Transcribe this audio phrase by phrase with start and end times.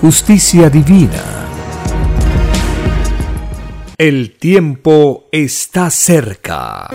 [0.00, 1.22] justicia divina.
[3.96, 6.88] El tiempo está cerca.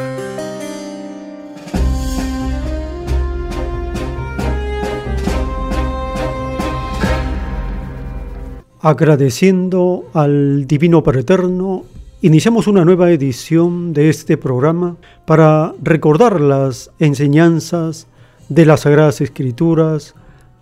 [8.79, 11.83] Agradeciendo al Divino Eterno,
[12.21, 18.07] iniciamos una nueva edición de este programa para recordar las enseñanzas
[18.49, 20.13] de las Sagradas Escrituras,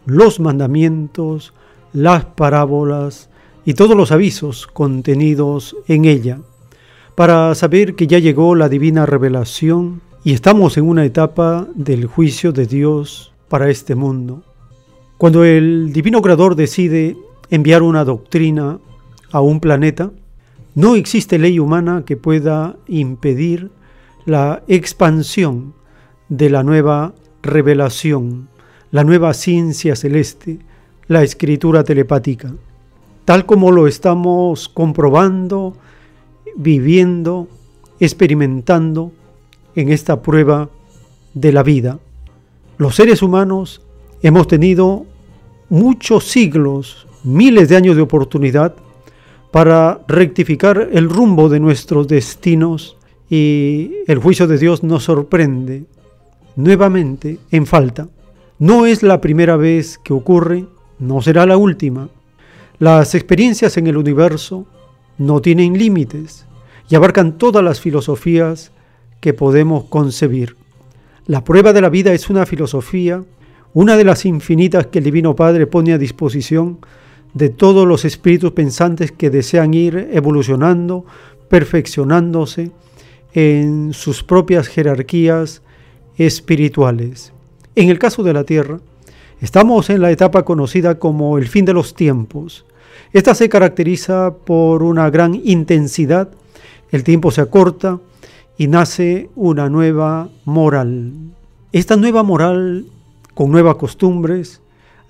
[0.06, 1.54] los mandamientos,
[1.94, 3.30] las parábolas
[3.66, 6.40] y todos los avisos contenidos en ella,
[7.16, 12.52] para saber que ya llegó la divina revelación y estamos en una etapa del juicio
[12.52, 14.44] de Dios para este mundo.
[15.18, 17.18] Cuando el divino creador decide
[17.50, 18.80] enviar una doctrina
[19.32, 20.12] a un planeta,
[20.76, 23.72] no existe ley humana que pueda impedir
[24.26, 25.74] la expansión
[26.30, 28.50] de la nueva revelación
[28.92, 30.60] la nueva ciencia celeste,
[31.10, 32.54] la escritura telepática,
[33.26, 35.76] tal como lo estamos comprobando,
[36.56, 37.48] viviendo,
[38.00, 39.12] experimentando
[39.76, 40.70] en esta prueba
[41.34, 42.00] de la vida.
[42.78, 43.82] Los seres humanos
[44.22, 45.08] hemos tenido
[45.70, 48.76] muchos siglos, miles de años de oportunidad
[49.52, 52.98] para rectificar el rumbo de nuestros destinos
[53.32, 55.86] y el juicio de Dios nos sorprende
[56.56, 58.08] nuevamente en falta.
[58.60, 60.66] No es la primera vez que ocurre,
[61.00, 62.10] no será la última.
[62.78, 64.68] Las experiencias en el universo
[65.18, 66.46] no tienen límites
[66.90, 68.72] y abarcan todas las filosofías
[69.20, 70.56] que podemos concebir.
[71.26, 73.24] La prueba de la vida es una filosofía,
[73.74, 76.80] una de las infinitas que el Divino Padre pone a disposición
[77.34, 81.06] de todos los espíritus pensantes que desean ir evolucionando,
[81.48, 82.72] perfeccionándose
[83.34, 85.62] en sus propias jerarquías
[86.18, 87.32] espirituales.
[87.76, 88.80] En el caso de la Tierra,
[89.42, 92.66] estamos en la etapa conocida como el fin de los tiempos.
[93.14, 96.30] Esta se caracteriza por una gran intensidad,
[96.92, 98.00] el tiempo se acorta
[98.58, 101.14] y nace una nueva moral.
[101.72, 102.86] Esta nueva moral,
[103.34, 104.62] con nuevas costumbres,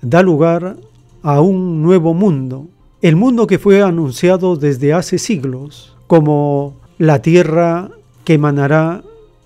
[0.02, 0.76] da lugar
[1.22, 2.68] a un nuevo mundo,
[3.02, 7.90] el mundo que fue anunciado desde hace siglos como la tierra
[8.24, 9.02] que emanará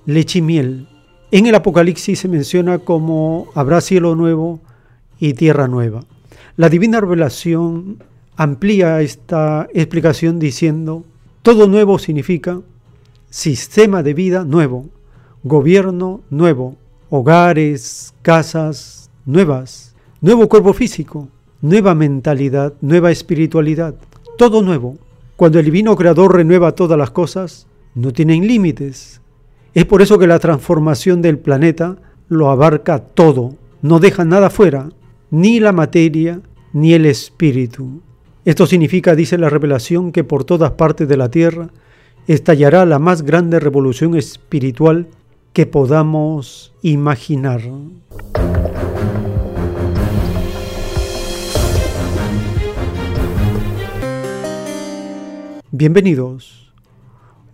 [0.06, 0.88] leche y miel,
[1.34, 4.60] en el Apocalipsis se menciona como habrá cielo nuevo
[5.28, 6.04] y tierra nueva.
[6.56, 8.02] La divina revelación
[8.36, 11.04] amplía esta explicación diciendo,
[11.40, 12.60] todo nuevo significa
[13.30, 14.90] sistema de vida nuevo,
[15.42, 16.76] gobierno nuevo,
[17.08, 21.28] hogares, casas nuevas, nuevo cuerpo físico,
[21.62, 23.94] nueva mentalidad, nueva espiritualidad,
[24.36, 24.98] todo nuevo.
[25.36, 29.22] Cuando el divino creador renueva todas las cosas, no tienen límites,
[29.72, 31.96] es por eso que la transformación del planeta
[32.28, 34.90] lo abarca todo, no deja nada fuera,
[35.34, 36.40] ni la materia
[36.72, 38.02] ni el espíritu.
[38.44, 41.70] Esto significa, dice la revelación, que por todas partes de la Tierra
[42.28, 45.08] estallará la más grande revolución espiritual
[45.52, 47.62] que podamos imaginar.
[55.72, 56.72] Bienvenidos.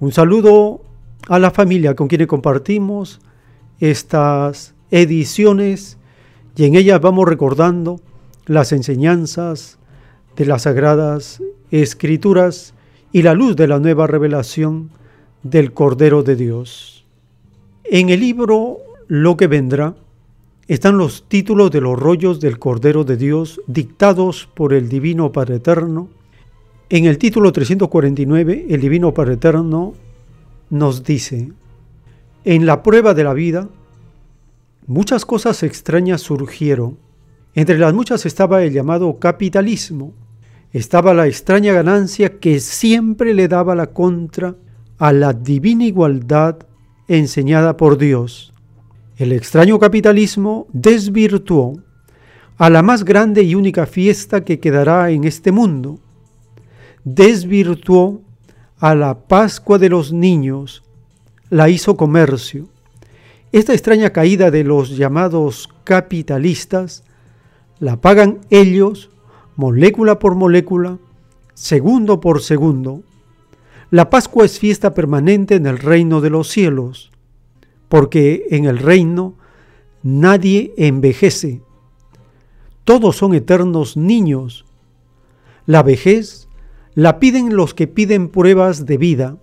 [0.01, 0.83] Un saludo
[1.29, 3.23] a la familia con quienes compartimos
[3.79, 5.97] estas ediciones
[6.57, 8.01] y en ellas vamos recordando
[8.47, 9.79] las enseñanzas
[10.37, 12.75] de las sagradas escrituras
[13.13, 14.91] y la luz de la nueva revelación
[15.43, 17.05] del Cordero de Dios.
[17.85, 19.95] En el libro Lo que vendrá
[20.69, 25.57] están los títulos de los rollos del Cordero de Dios dictados por el Divino Padre
[25.57, 26.09] Eterno.
[26.89, 29.95] En el título 349, el Divino Padre Eterno
[30.71, 31.51] nos dice,
[32.45, 33.69] en la prueba de la vida,
[34.91, 36.99] muchas cosas extrañas surgieron
[37.55, 40.15] Entre las muchas estaba el llamado capitalismo,
[40.73, 44.57] estaba la extraña ganancia que siempre le daba la contra
[44.99, 46.59] a la divina igualdad
[47.07, 48.53] enseñada por Dios.
[49.17, 51.81] El extraño capitalismo desvirtuó
[52.59, 56.01] a la más grande y única fiesta que quedará en este mundo.
[57.05, 58.23] Desvirtuó
[58.79, 60.83] a la Pascua de los niños,
[61.49, 62.69] la hizo comercio.
[63.53, 67.03] Esta extraña caída de los llamados capitalistas
[67.81, 69.11] la pagan ellos
[69.57, 70.99] molécula por molécula,
[71.55, 73.03] segundo por segundo.
[73.91, 77.11] La Pascua es fiesta permanente en el reino de los cielos,
[77.89, 79.35] porque en el reino
[80.05, 81.61] nadie envejece.
[82.85, 84.65] Todos son eternos niños.
[85.67, 86.49] La vejez
[86.95, 89.39] la piden los que piden pruebas de vida.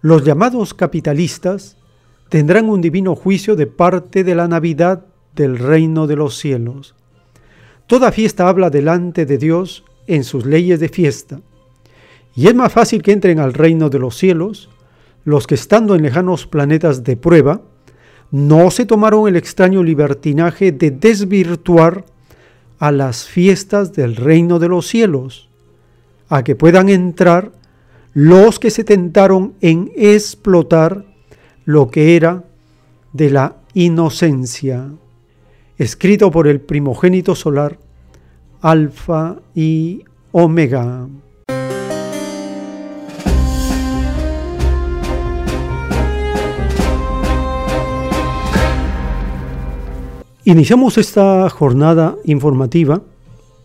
[0.00, 1.76] Los llamados capitalistas
[2.32, 5.04] tendrán un divino juicio de parte de la Navidad
[5.36, 6.94] del reino de los cielos.
[7.86, 11.42] Toda fiesta habla delante de Dios en sus leyes de fiesta.
[12.34, 14.70] Y es más fácil que entren al reino de los cielos
[15.26, 17.60] los que estando en lejanos planetas de prueba,
[18.30, 22.06] no se tomaron el extraño libertinaje de desvirtuar
[22.78, 25.50] a las fiestas del reino de los cielos,
[26.30, 27.52] a que puedan entrar
[28.14, 31.11] los que se tentaron en explotar
[31.64, 32.44] lo que era
[33.12, 34.88] de la inocencia
[35.78, 37.78] escrito por el primogénito solar,
[38.60, 41.08] Alfa y Omega.
[50.44, 53.00] Iniciamos esta jornada informativa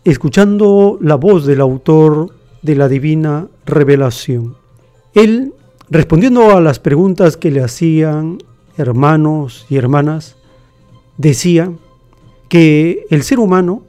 [0.04, 2.30] escuchando la voz del autor
[2.62, 4.56] de la divina revelación.
[5.14, 5.52] Él,
[5.90, 8.38] respondiendo a las preguntas que le hacían
[8.76, 10.36] hermanos y hermanas,
[11.16, 11.72] decía
[12.48, 13.82] que el ser humano,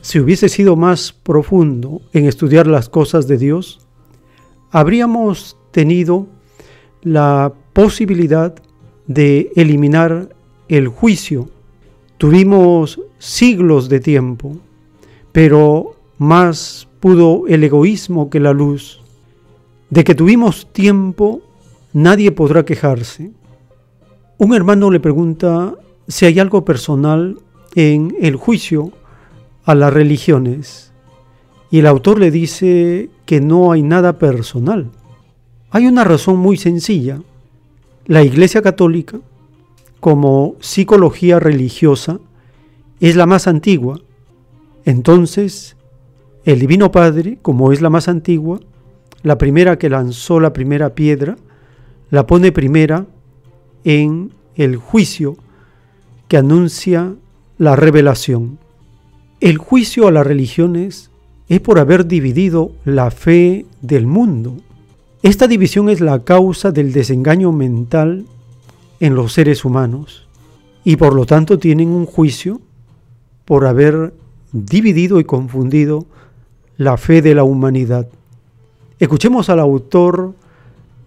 [0.00, 3.80] si hubiese sido más profundo en estudiar las cosas de Dios,
[4.70, 6.26] habríamos tenido
[7.02, 8.54] la posibilidad
[9.06, 10.34] de eliminar
[10.68, 11.48] el juicio.
[12.18, 14.56] Tuvimos siglos de tiempo,
[15.32, 19.03] pero más pudo el egoísmo que la luz.
[19.94, 21.40] De que tuvimos tiempo,
[21.92, 23.30] nadie podrá quejarse.
[24.38, 25.76] Un hermano le pregunta
[26.08, 27.38] si hay algo personal
[27.76, 28.90] en el juicio
[29.64, 30.92] a las religiones.
[31.70, 34.90] Y el autor le dice que no hay nada personal.
[35.70, 37.20] Hay una razón muy sencilla.
[38.06, 39.20] La Iglesia Católica,
[40.00, 42.18] como psicología religiosa,
[42.98, 44.00] es la más antigua.
[44.84, 45.76] Entonces,
[46.44, 48.58] el Divino Padre, como es la más antigua,
[49.24, 51.36] la primera que lanzó la primera piedra,
[52.10, 53.06] la pone primera
[53.82, 55.36] en el juicio
[56.28, 57.14] que anuncia
[57.58, 58.58] la revelación.
[59.40, 61.10] El juicio a las religiones
[61.48, 64.56] es por haber dividido la fe del mundo.
[65.22, 68.26] Esta división es la causa del desengaño mental
[69.00, 70.28] en los seres humanos
[70.84, 72.60] y por lo tanto tienen un juicio
[73.46, 74.12] por haber
[74.52, 76.04] dividido y confundido
[76.76, 78.06] la fe de la humanidad.
[79.04, 80.32] Escuchemos al autor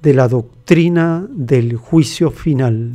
[0.04, 2.92] de la doctrina del juicio final.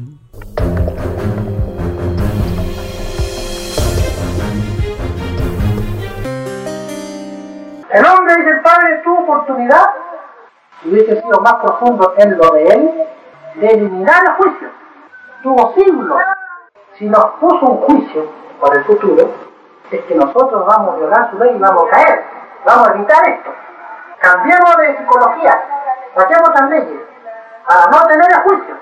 [7.91, 9.87] El hombre, dice el Padre, tuvo oportunidad,
[10.81, 12.91] si hubiese sido más profundo en lo de él,
[13.57, 14.69] de eliminar el juicio.
[15.43, 16.19] Tuvo siglos.
[16.97, 18.27] Si nos puso un juicio
[18.61, 19.33] para el futuro,
[19.91, 22.23] es que nosotros vamos a violar su ley y vamos a caer.
[22.65, 23.51] Vamos a evitar esto.
[24.23, 25.63] Cambiemos de psicología,
[26.15, 27.01] saquemos las leyes,
[27.67, 28.77] para no tener el juicio.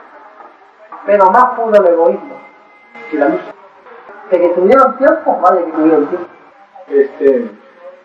[1.06, 2.34] Pero más pudo el egoísmo
[3.10, 3.40] que la luz.
[4.30, 6.28] De que tuvieron tiempo, vaya que tuvieron tiempo.
[6.88, 7.50] Este,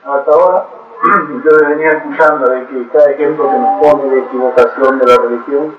[0.05, 0.65] hasta ahora
[1.43, 5.77] yo venía escuchando de que cada ejemplo que nos pone de equivocación de la religión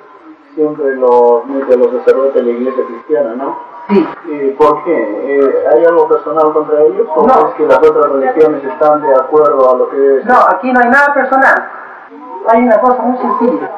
[0.55, 3.59] siempre lo mete los sacerdotes de la iglesia cristiana, ¿no?
[3.89, 4.09] Sí.
[4.27, 4.93] ¿Y ¿Por qué?
[5.39, 7.07] Eh, ¿Hay algo personal contra ellos?
[7.15, 7.49] ¿O No.
[7.49, 10.27] es que las otras religiones están de acuerdo a lo que ser?
[10.27, 11.71] No, aquí no hay nada personal.
[12.49, 13.71] Hay una cosa muy sencilla.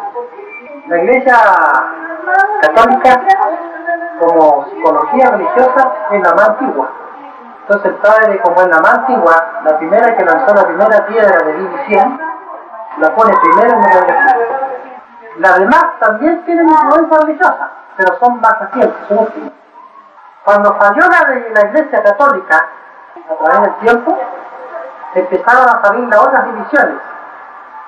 [0.88, 1.36] La iglesia
[2.62, 3.20] católica,
[4.18, 6.88] como psicología religiosa, es la más antigua.
[7.62, 9.34] Entonces el padre, como es la más antigua,
[9.64, 12.18] la primera que lanzó la primera piedra de división,
[12.98, 14.38] la pone primero en la religión.
[15.38, 19.52] Las demás también tienen influencia religiosa, pero son más recientes, son últimas.
[20.44, 22.68] Cuando falló la de la iglesia católica,
[23.28, 24.18] a través del tiempo,
[25.14, 26.96] empezaron a salir las otras divisiones,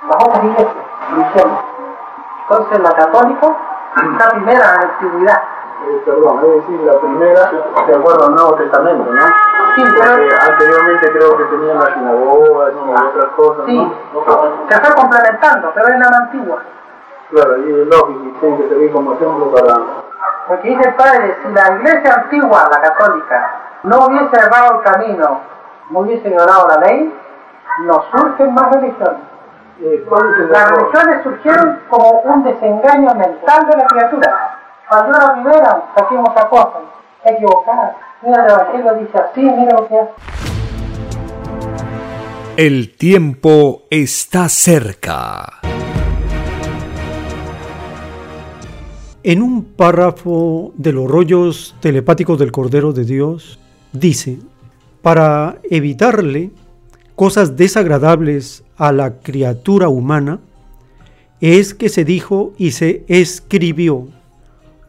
[0.08, 1.58] las otras iglesias, divisiones.
[2.42, 3.46] Entonces la católica
[3.96, 5.42] está primera en la antigüedad.
[5.88, 7.50] eh, perdón, es decir, la primera,
[7.86, 9.26] de acuerdo al Nuevo Testamento, ¿no?
[9.76, 10.12] Sí, pero
[10.50, 14.66] anteriormente creo que tenían las sinagogas y otras cosas, sí, ¿no?
[14.68, 16.58] se está complementando, pero es la antigua.
[17.30, 19.74] Claro, y es lógico, tiene que servir como ejemplo para...
[20.46, 23.50] Porque dice el padre, si la iglesia antigua, la católica,
[23.84, 25.40] no hubiese errado el camino,
[25.90, 27.14] no hubiese ignorado la ley,
[27.84, 29.20] no surgen más religiones.
[29.82, 34.56] Eh, ¿Cuál es el Las religiones surgieron como un desengaño mental de la criatura.
[34.88, 36.78] Cuando la liberan, saquemos otra cosa,
[37.24, 37.96] equivocada.
[38.22, 40.12] Mira, el Evangelio dice así, mira lo que hace.
[42.56, 45.60] El tiempo está cerca.
[49.22, 53.58] En un párrafo de los rollos telepáticos del Cordero de Dios,
[53.92, 54.38] dice,
[55.02, 56.50] para evitarle
[57.16, 60.40] cosas desagradables a la criatura humana,
[61.42, 64.08] es que se dijo y se escribió,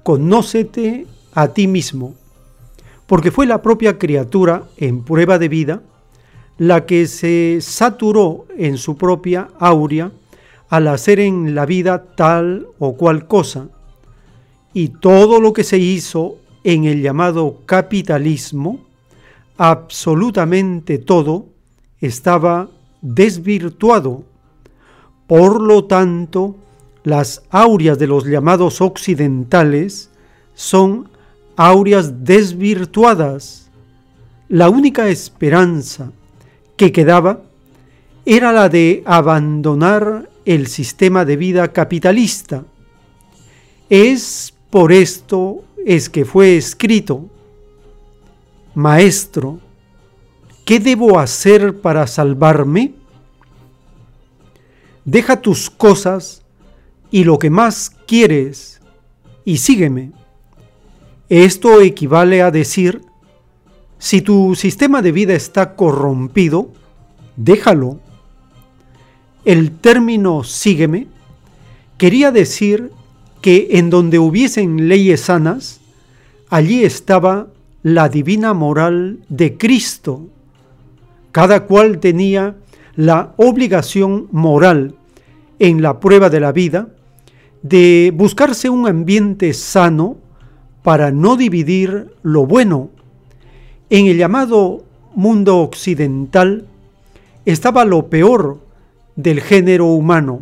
[0.03, 2.15] conócete a ti mismo,
[3.07, 5.81] porque fue la propia criatura en prueba de vida
[6.57, 10.11] la que se saturó en su propia aurea
[10.69, 13.67] al hacer en la vida tal o cual cosa,
[14.73, 18.79] y todo lo que se hizo en el llamado capitalismo,
[19.57, 21.45] absolutamente todo,
[21.99, 22.69] estaba
[23.01, 24.23] desvirtuado.
[25.27, 26.55] Por lo tanto,
[27.03, 30.09] las aureas de los llamados occidentales
[30.53, 31.09] son
[31.55, 33.69] aureas desvirtuadas.
[34.49, 36.11] La única esperanza
[36.77, 37.41] que quedaba
[38.25, 42.63] era la de abandonar el sistema de vida capitalista.
[43.89, 47.29] Es por esto es que fue escrito,
[48.73, 49.59] Maestro,
[50.65, 52.93] ¿qué debo hacer para salvarme?
[55.03, 56.43] Deja tus cosas
[57.11, 58.79] y lo que más quieres
[59.43, 60.11] y sígueme.
[61.27, 63.01] Esto equivale a decir,
[63.99, 66.71] si tu sistema de vida está corrompido,
[67.35, 67.99] déjalo.
[69.43, 71.07] El término sígueme
[71.97, 72.91] quería decir
[73.41, 75.81] que en donde hubiesen leyes sanas,
[76.49, 77.47] allí estaba
[77.83, 80.27] la divina moral de Cristo.
[81.31, 82.55] Cada cual tenía
[82.95, 84.95] la obligación moral
[85.59, 86.89] en la prueba de la vida
[87.61, 90.17] de buscarse un ambiente sano
[90.83, 92.89] para no dividir lo bueno.
[93.89, 94.83] En el llamado
[95.13, 96.65] mundo occidental
[97.45, 98.59] estaba lo peor
[99.15, 100.41] del género humano,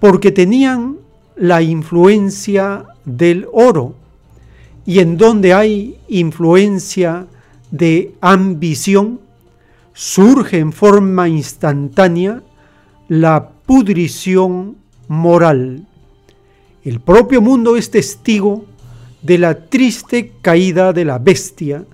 [0.00, 0.96] porque tenían
[1.42, 3.96] la influencia del oro,
[4.86, 7.26] y en donde hay influencia
[7.72, 9.18] de ambición,
[9.92, 12.44] surge en forma instantánea
[13.08, 14.76] la pudrición
[15.08, 15.84] moral.
[16.84, 18.64] El propio mundo es testigo
[19.20, 21.84] de la triste caída de la bestia.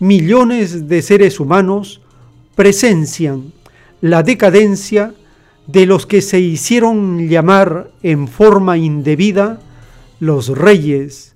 [0.00, 2.00] Millones de seres humanos
[2.56, 3.52] presencian
[4.00, 5.14] la decadencia
[5.66, 9.60] de los que se hicieron llamar en forma indebida
[10.20, 11.34] los reyes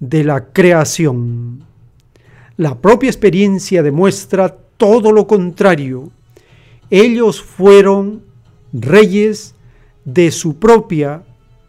[0.00, 1.64] de la creación.
[2.56, 6.10] La propia experiencia demuestra todo lo contrario.
[6.90, 8.22] Ellos fueron
[8.72, 9.54] reyes
[10.04, 11.22] de su propia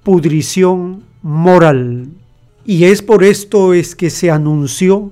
[0.03, 2.09] pudrición moral.
[2.65, 5.11] Y es por esto es que se anunció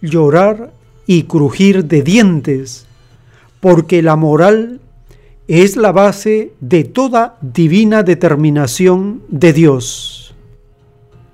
[0.00, 0.72] llorar
[1.06, 2.86] y crujir de dientes,
[3.60, 4.80] porque la moral
[5.48, 10.34] es la base de toda divina determinación de Dios.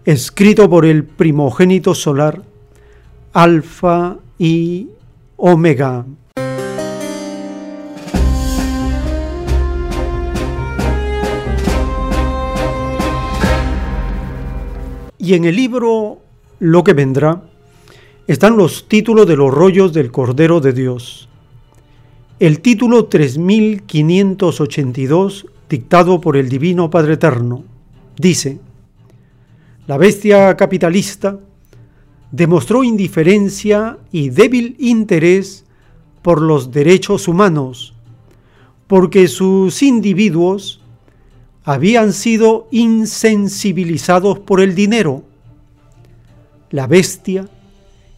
[0.04, 2.42] Escrito por el primogénito solar,
[3.32, 4.88] Alfa y
[5.36, 6.06] Omega.
[15.18, 16.18] Y en el libro
[16.60, 17.42] Lo que vendrá
[18.28, 21.28] están los títulos de los rollos del Cordero de Dios.
[22.40, 27.62] El título 3582, dictado por el Divino Padre Eterno,
[28.16, 28.58] dice,
[29.86, 31.38] La bestia capitalista
[32.32, 35.64] demostró indiferencia y débil interés
[36.22, 37.94] por los derechos humanos,
[38.88, 40.80] porque sus individuos
[41.62, 45.22] habían sido insensibilizados por el dinero.
[46.72, 47.48] La bestia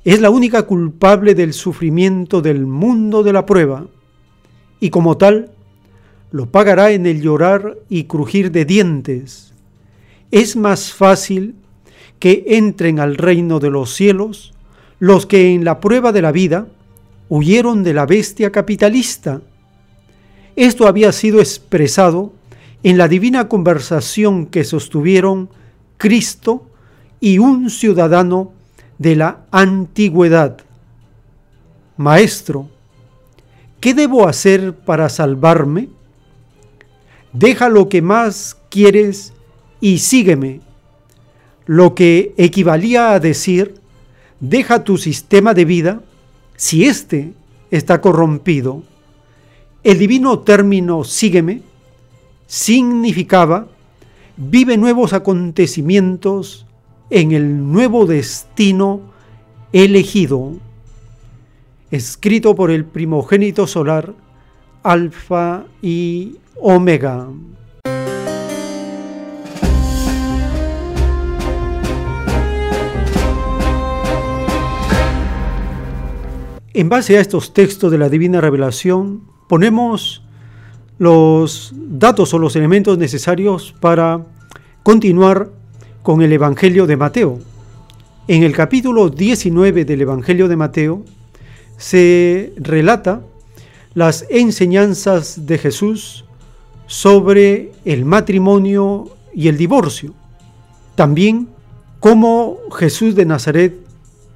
[0.06, 3.88] es la única culpable del sufrimiento del mundo de la prueba,
[4.80, 5.50] y como tal,
[6.30, 9.52] lo pagará en el llorar y crujir de dientes.
[10.30, 11.54] Es más fácil
[12.18, 14.52] que entren al reino de los cielos
[14.98, 16.66] los que en la prueba de la vida
[17.28, 19.42] huyeron de la bestia capitalista.
[20.56, 22.32] Esto había sido expresado
[22.82, 25.50] en la divina conversación que sostuvieron
[25.98, 26.66] Cristo
[27.20, 28.52] y un ciudadano
[28.98, 30.58] de la antigüedad.
[31.96, 32.68] Maestro,
[33.86, 35.88] ¿qué debo hacer para salvarme?
[37.32, 39.32] Deja lo que más quieres
[39.80, 40.60] y sígueme.
[41.66, 43.76] Lo que equivalía a decir,
[44.40, 46.02] deja tu sistema de vida
[46.56, 47.34] si éste
[47.70, 48.82] está corrompido.
[49.84, 51.62] El divino término sígueme
[52.48, 53.68] significaba
[54.36, 56.66] vive nuevos acontecimientos
[57.08, 59.00] en el nuevo destino
[59.72, 60.54] elegido,
[61.90, 64.14] escrito por el primogénito solar,
[64.82, 67.28] Alfa y Omega.
[76.74, 80.22] En base a estos textos de la Divina Revelación, ponemos
[80.98, 84.26] los datos o los elementos necesarios para
[84.82, 85.50] continuar
[86.02, 87.38] con el Evangelio de Mateo.
[88.28, 91.04] En el capítulo 19 del Evangelio de Mateo
[91.76, 93.22] se relata
[93.94, 96.24] las enseñanzas de Jesús
[96.86, 100.14] sobre el matrimonio y el divorcio.
[100.94, 101.48] También
[102.00, 103.74] cómo Jesús de Nazaret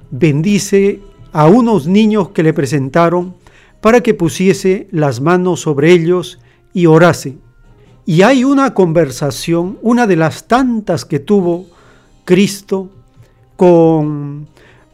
[0.09, 0.99] bendice
[1.31, 3.35] a unos niños que le presentaron
[3.79, 6.39] para que pusiese las manos sobre ellos
[6.73, 7.37] y orase.
[8.05, 11.65] Y hay una conversación, una de las tantas que tuvo
[12.25, 12.89] Cristo
[13.55, 14.47] con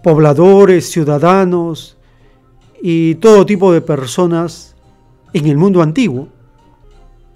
[0.04, 1.97] pobladores, ciudadanos
[2.82, 4.76] y todo tipo de personas
[5.34, 6.28] en el mundo antiguo.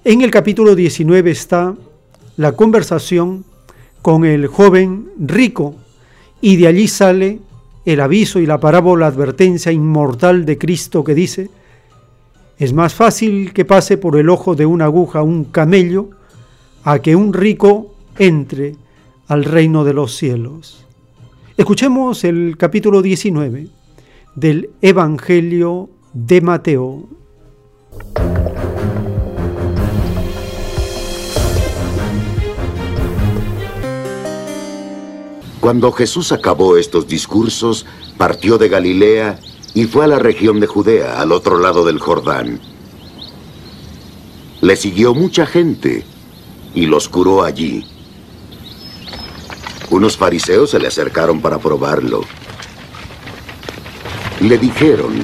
[0.03, 1.75] En el capítulo 19 está
[2.37, 3.45] la conversación
[4.01, 5.75] con el joven rico
[6.41, 7.39] y de allí sale
[7.85, 11.49] el aviso y la parábola advertencia inmortal de Cristo que dice,
[12.57, 16.09] es más fácil que pase por el ojo de una aguja un camello
[16.83, 18.75] a que un rico entre
[19.27, 20.85] al reino de los cielos.
[21.57, 23.80] Escuchemos el capítulo 19
[24.35, 27.09] del Evangelio de Mateo.
[35.59, 37.85] Cuando Jesús acabó estos discursos,
[38.17, 39.39] partió de Galilea
[39.73, 42.59] y fue a la región de Judea, al otro lado del Jordán.
[44.61, 46.03] Le siguió mucha gente
[46.73, 47.85] y los curó allí.
[49.91, 52.21] Unos fariseos se le acercaron para probarlo.
[54.41, 55.23] Le dijeron,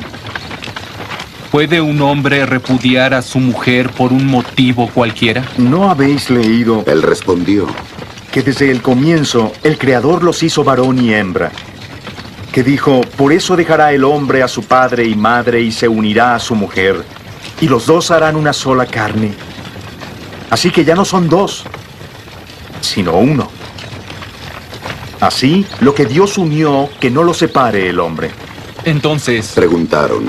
[1.51, 5.43] ¿Puede un hombre repudiar a su mujer por un motivo cualquiera?
[5.57, 6.83] ¿No habéis leído?
[6.85, 7.65] Él respondió,
[8.31, 11.51] que desde el comienzo el Creador los hizo varón y hembra,
[12.51, 16.35] que dijo, por eso dejará el hombre a su padre y madre y se unirá
[16.35, 17.03] a su mujer,
[17.59, 19.33] y los dos harán una sola carne.
[20.51, 21.63] Así que ya no son dos,
[22.81, 23.49] sino uno.
[25.19, 28.29] Así, lo que Dios unió, que no lo separe el hombre.
[28.87, 30.27] Entonces, preguntaron,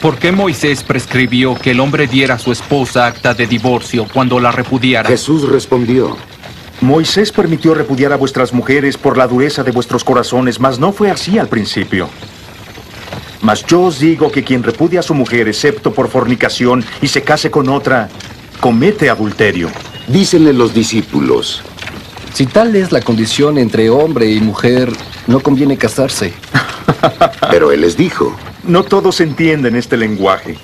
[0.00, 4.40] ¿por qué Moisés prescribió que el hombre diera a su esposa acta de divorcio cuando
[4.40, 5.06] la repudiara?
[5.06, 6.16] Jesús respondió,
[6.80, 11.10] Moisés permitió repudiar a vuestras mujeres por la dureza de vuestros corazones, mas no fue
[11.10, 12.08] así al principio.
[13.42, 17.20] Mas yo os digo que quien repudia a su mujer, excepto por fornicación, y se
[17.20, 18.08] case con otra,
[18.60, 19.68] comete adulterio.
[20.08, 21.60] Dícenle los discípulos.
[22.32, 24.90] Si tal es la condición entre hombre y mujer,
[25.26, 26.32] no conviene casarse.
[27.50, 28.34] Pero él les dijo.
[28.64, 30.56] No todos entienden este lenguaje.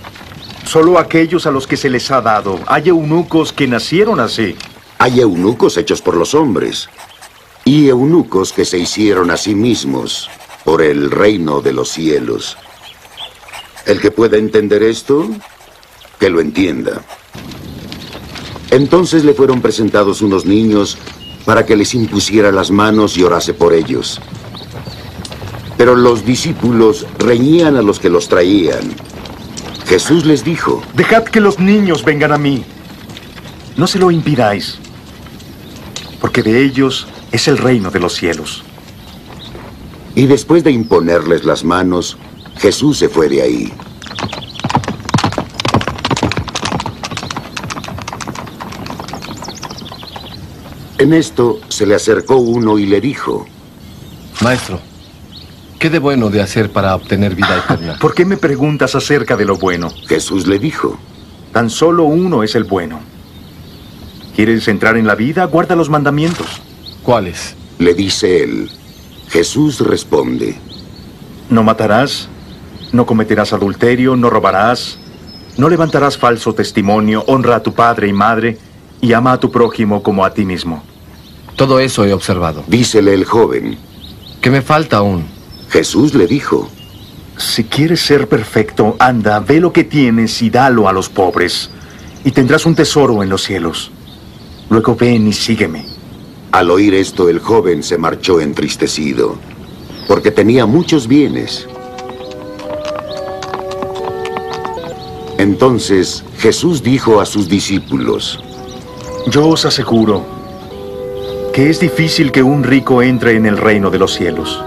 [0.64, 2.58] Solo aquellos a los que se les ha dado.
[2.66, 4.56] Hay eunucos que nacieron así.
[4.98, 6.88] Hay eunucos hechos por los hombres
[7.64, 10.30] y eunucos que se hicieron a sí mismos
[10.64, 12.56] por el reino de los cielos.
[13.84, 15.28] El que pueda entender esto,
[16.18, 17.02] que lo entienda.
[18.70, 20.96] Entonces le fueron presentados unos niños
[21.44, 24.20] para que les impusiera las manos y orase por ellos.
[25.76, 28.94] Pero los discípulos reñían a los que los traían.
[29.86, 32.64] Jesús les dijo, Dejad que los niños vengan a mí.
[33.76, 34.78] No se lo impidáis
[36.20, 38.64] porque de ellos es el reino de los cielos.
[40.14, 42.16] Y después de imponerles las manos,
[42.56, 43.72] Jesús se fue de ahí.
[50.98, 53.46] En esto se le acercó uno y le dijo,
[54.40, 54.80] Maestro,
[55.78, 57.96] ¿qué de bueno de hacer para obtener vida eterna?
[58.00, 59.88] ¿Por qué me preguntas acerca de lo bueno?
[60.06, 60.98] Jesús le dijo,
[61.56, 63.00] Tan solo uno es el bueno.
[64.34, 65.46] ¿Quieres entrar en la vida?
[65.46, 66.46] Guarda los mandamientos.
[67.02, 67.54] ¿Cuáles?
[67.78, 68.70] Le dice él.
[69.28, 70.58] Jesús responde.
[71.48, 72.28] No matarás,
[72.92, 74.98] no cometerás adulterio, no robarás,
[75.56, 78.58] no levantarás falso testimonio, honra a tu padre y madre
[79.00, 80.82] y ama a tu prójimo como a ti mismo.
[81.56, 82.64] Todo eso he observado.
[82.66, 83.78] Dícele el joven.
[84.42, 85.24] ¿Qué me falta aún?
[85.70, 86.68] Jesús le dijo.
[87.36, 91.70] Si quieres ser perfecto, anda, ve lo que tienes y dalo a los pobres,
[92.24, 93.90] y tendrás un tesoro en los cielos.
[94.70, 95.84] Luego ven y sígueme.
[96.52, 99.36] Al oír esto, el joven se marchó entristecido,
[100.08, 101.68] porque tenía muchos bienes.
[105.36, 108.42] Entonces Jesús dijo a sus discípulos,
[109.26, 110.24] Yo os aseguro
[111.52, 114.62] que es difícil que un rico entre en el reino de los cielos.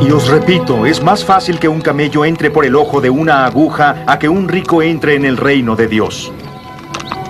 [0.00, 3.46] Y os repito, es más fácil que un camello entre por el ojo de una
[3.46, 6.32] aguja a que un rico entre en el reino de Dios.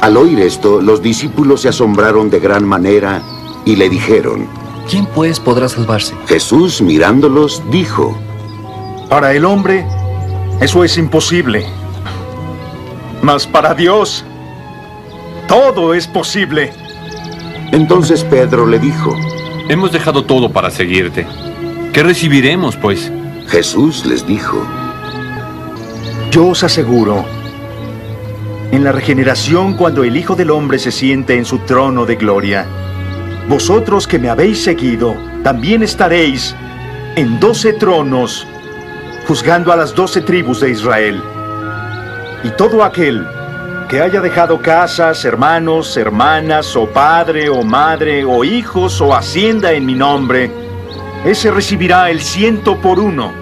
[0.00, 3.22] Al oír esto, los discípulos se asombraron de gran manera
[3.64, 4.46] y le dijeron,
[4.88, 6.14] ¿Quién pues podrá salvarse?
[6.26, 8.16] Jesús mirándolos dijo,
[9.08, 9.86] Para el hombre,
[10.60, 11.64] eso es imposible.
[13.22, 14.24] Mas para Dios,
[15.48, 16.72] todo es posible.
[17.72, 19.16] Entonces Pedro le dijo,
[19.68, 21.26] Hemos dejado todo para seguirte.
[21.94, 23.12] ¿Qué recibiremos, pues?
[23.46, 24.60] Jesús les dijo,
[26.32, 27.24] Yo os aseguro,
[28.72, 32.66] en la regeneración cuando el Hijo del Hombre se siente en su trono de gloria,
[33.48, 36.56] vosotros que me habéis seguido, también estaréis
[37.14, 38.44] en doce tronos,
[39.28, 41.22] juzgando a las doce tribus de Israel.
[42.42, 43.24] Y todo aquel
[43.88, 49.86] que haya dejado casas, hermanos, hermanas, o padre, o madre, o hijos, o hacienda en
[49.86, 50.63] mi nombre,
[51.24, 53.32] ese recibirá el ciento por uno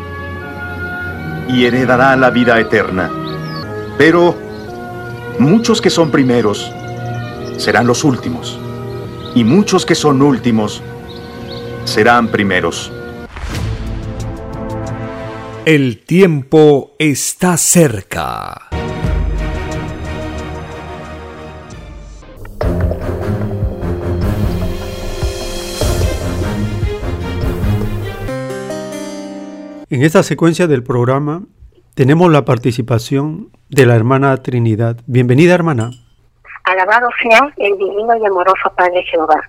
[1.49, 3.11] y heredará la vida eterna.
[3.99, 4.37] Pero
[5.39, 6.73] muchos que son primeros
[7.59, 8.59] serán los últimos,
[9.35, 10.83] y muchos que son últimos
[11.85, 12.93] serán primeros.
[15.65, 18.72] El tiempo está cerca.
[29.93, 31.43] En esta secuencia del programa
[31.95, 34.97] tenemos la participación de la hermana Trinidad.
[35.07, 35.91] Bienvenida, hermana.
[36.65, 39.47] Alabado sea el divino y amoroso Padre Jehová.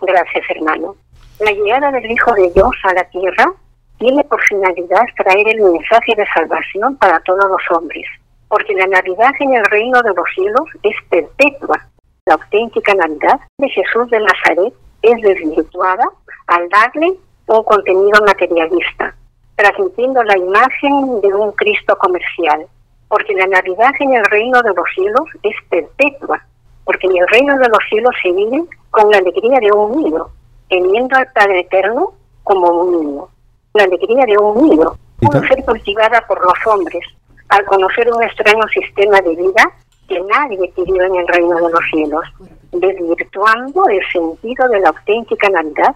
[0.00, 0.94] Gracias, hermano.
[1.40, 3.52] La llegada del Hijo de Dios a la tierra
[3.98, 8.06] tiene por finalidad traer el mensaje de salvación para todos los hombres,
[8.46, 11.84] porque la Navidad en el reino de los cielos es perpetua.
[12.26, 16.08] La auténtica Navidad de Jesús de Nazaret es desvirtuada
[16.46, 17.14] al darle
[17.48, 19.16] un contenido materialista,
[19.56, 22.66] transmitiendo la imagen de un Cristo comercial,
[23.08, 26.44] porque la Navidad en el reino de los cielos es perpetua,
[26.84, 30.26] porque en el reino de los cielos se vive con la alegría de un niño,
[30.68, 32.12] teniendo al Padre Eterno
[32.42, 33.28] como un niño.
[33.74, 37.04] La alegría de un niño puede ser cultivada por los hombres
[37.48, 39.70] al conocer un extraño sistema de vida
[40.08, 42.24] que nadie pidió en el reino de los cielos,
[42.72, 45.94] desvirtuando el sentido de la auténtica Navidad,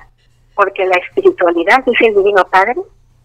[0.54, 2.76] porque la espiritualidad, dice el Divino Padre,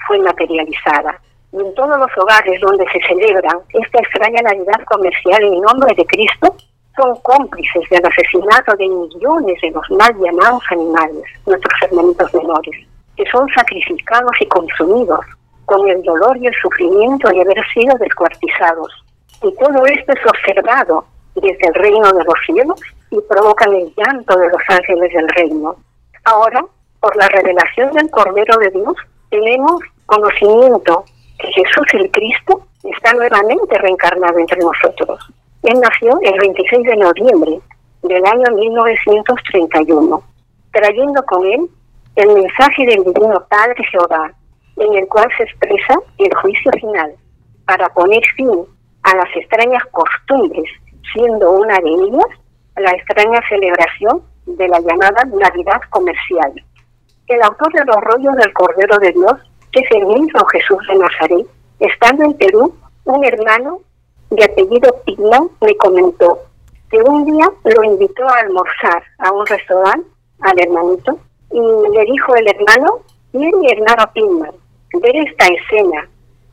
[0.07, 1.19] fue materializada.
[1.51, 6.05] Y en todos los hogares donde se celebran esta extraña Navidad comercial en nombre de
[6.05, 6.55] Cristo,
[6.95, 12.87] son cómplices del asesinato de millones de los mal llamados animales, nuestros hermanitos menores,
[13.17, 15.25] que son sacrificados y consumidos
[15.65, 18.91] con el dolor y el sufrimiento de haber sido descuartizados.
[19.41, 24.37] Y todo esto es observado desde el reino de los cielos y provocan el llanto
[24.37, 25.75] de los ángeles del reino.
[26.25, 26.63] Ahora,
[26.99, 28.95] por la revelación del Cordero de Dios,
[29.33, 31.05] tenemos conocimiento
[31.39, 35.19] que Jesús el Cristo está nuevamente reencarnado entre nosotros.
[35.63, 37.59] Él nació el 26 de noviembre
[38.03, 40.23] del año 1931,
[40.71, 41.67] trayendo con él
[42.15, 44.31] el mensaje del Divino Padre Jehová,
[44.77, 47.15] en el cual se expresa el juicio final,
[47.65, 48.51] para poner fin
[49.01, 50.69] a las extrañas costumbres,
[51.11, 52.29] siendo una de ellas
[52.77, 56.53] la extraña celebración de la llamada Navidad comercial.
[57.33, 59.33] El autor de los rollos del Cordero de Dios,
[59.71, 61.47] que es el mismo Jesús de Nazaret,
[61.79, 63.79] estando en Perú, un hermano
[64.29, 66.41] de apellido Pigman me comentó
[66.91, 70.07] que un día lo invitó a almorzar a un restaurante
[70.41, 71.17] al hermanito
[71.51, 72.99] y le dijo el hermano,
[73.33, 74.51] y mi hermano Pigman,
[75.01, 76.07] ver esta escena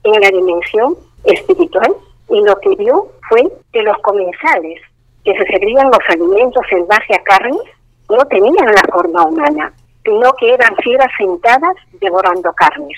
[0.04, 1.94] en la dimensión espiritual
[2.30, 4.80] y lo que vio fue que los comensales
[5.26, 7.60] que se servían los alimentos en base a carnes
[8.08, 12.96] no tenían la forma humana, sino que eran fieras sentadas devorando carnes.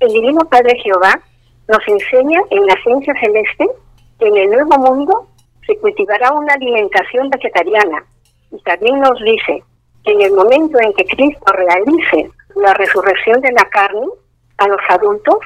[0.00, 1.20] El Divino Padre Jehová
[1.68, 3.66] nos enseña en la ciencia celeste
[4.18, 5.26] que en el nuevo mundo
[5.66, 8.04] se cultivará una alimentación vegetariana
[8.52, 9.62] y también nos dice
[10.04, 14.06] que en el momento en que Cristo realice la resurrección de la carne
[14.58, 15.38] a los adultos,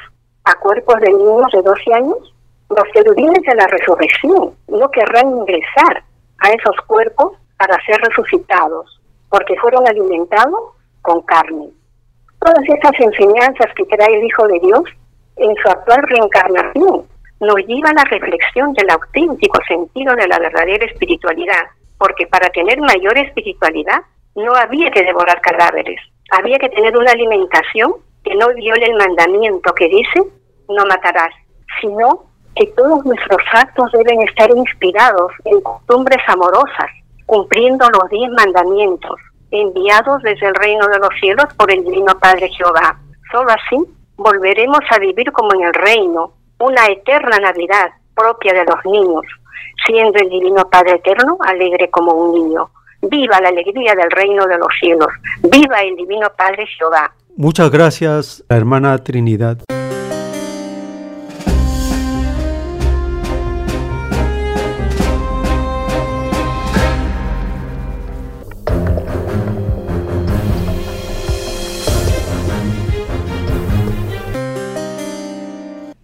[0.45, 2.35] a cuerpos de niños de 12 años,
[2.69, 6.05] los querubines de la resurrección no querrán ingresar
[6.39, 10.61] a esos cuerpos para ser resucitados porque fueron alimentados
[11.03, 11.69] con carne.
[12.41, 14.83] Todas esas enseñanzas que trae el Hijo de Dios
[15.37, 17.07] en su actual reencarnación
[17.41, 21.65] nos llevan a la reflexión del auténtico sentido de la verdadera espiritualidad,
[21.99, 24.01] porque para tener mayor espiritualidad
[24.37, 29.73] no había que devorar cadáveres, había que tener una alimentación que no viole el mandamiento
[29.75, 30.23] que dice
[30.69, 31.35] no matarás,
[31.81, 36.91] sino que todos nuestros actos deben estar inspirados en costumbres amorosas,
[37.27, 39.19] cumpliendo los diez mandamientos
[39.51, 42.99] enviados desde el reino de los cielos por el Divino Padre Jehová.
[43.33, 43.77] Solo así
[44.17, 49.25] volveremos a vivir como en el reino, una eterna Navidad propia de los niños,
[49.87, 52.71] siendo el Divino Padre Eterno alegre como un niño.
[53.03, 55.09] Viva la alegría del reino de los cielos.
[55.43, 57.13] Viva el Divino Padre Jehová.
[57.37, 59.59] Muchas gracias, hermana Trinidad.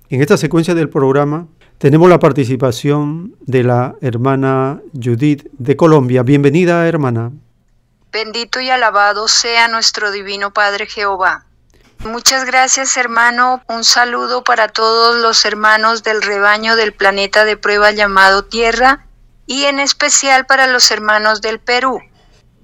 [0.08, 6.22] En esta secuencia del programa tenemos la participación de la hermana Judith de Colombia.
[6.22, 7.32] Bienvenida, hermana.
[8.12, 11.46] Bendito y alabado sea nuestro Divino Padre Jehová.
[12.04, 13.62] Muchas gracias, hermano.
[13.68, 19.06] Un saludo para todos los hermanos del rebaño del planeta de prueba llamado Tierra
[19.44, 21.98] y en especial para los hermanos del Perú.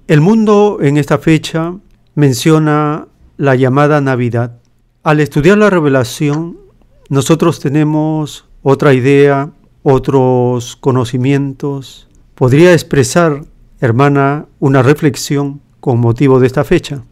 [0.07, 1.73] El mundo en esta fecha
[2.15, 4.59] menciona la llamada Navidad.
[5.03, 6.62] Al estudiar la revelación,
[7.09, 9.49] nosotros tenemos otra idea,
[9.83, 12.07] otros conocimientos.
[12.35, 13.43] ¿Podría expresar,
[13.79, 17.03] hermana, una reflexión con motivo de esta fecha?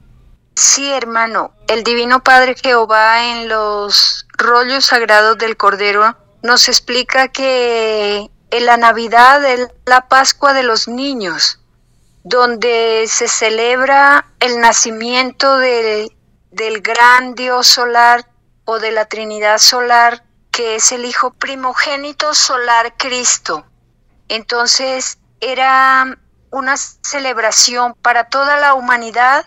[0.55, 1.51] Sí, hermano.
[1.67, 8.77] El Divino Padre Jehová en los rollos sagrados del Cordero nos explica que en la
[8.77, 11.59] Navidad es la Pascua de los niños,
[12.23, 18.25] donde se celebra el nacimiento del gran Dios solar
[18.65, 23.65] o de la Trinidad solar, que es el Hijo primogénito solar Cristo.
[24.27, 26.17] Entonces era
[26.51, 29.45] una celebración para toda la humanidad,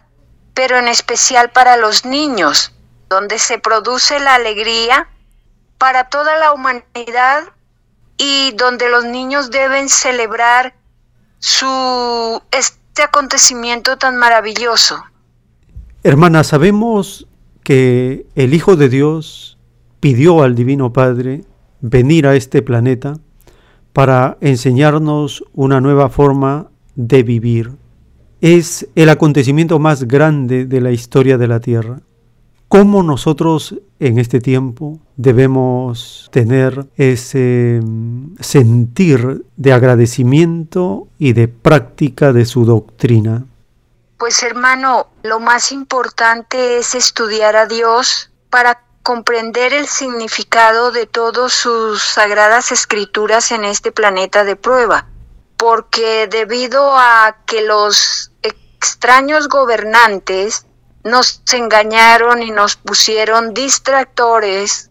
[0.55, 2.72] pero en especial para los niños,
[3.09, 5.09] donde se produce la alegría
[5.79, 7.44] para toda la humanidad
[8.16, 10.74] y donde los niños deben celebrar
[11.38, 15.03] su este acontecimiento tan maravilloso.
[16.03, 17.27] Hermana, sabemos
[17.64, 19.59] que el Hijo de Dios
[19.98, 21.44] pidió al Divino Padre
[21.81, 23.18] venir a este planeta
[23.92, 27.72] para enseñarnos una nueva forma de vivir.
[28.40, 32.00] Es el acontecimiento más grande de la historia de la Tierra.
[32.68, 42.33] ¿Cómo nosotros en este tiempo debemos tener ese mm, sentir de agradecimiento y de práctica
[42.33, 43.46] de su doctrina?
[44.18, 51.53] Pues hermano, lo más importante es estudiar a Dios para comprender el significado de todas
[51.53, 55.09] sus sagradas escrituras en este planeta de prueba,
[55.57, 60.64] porque debido a que los extraños gobernantes
[61.03, 64.90] nos engañaron y nos pusieron distractores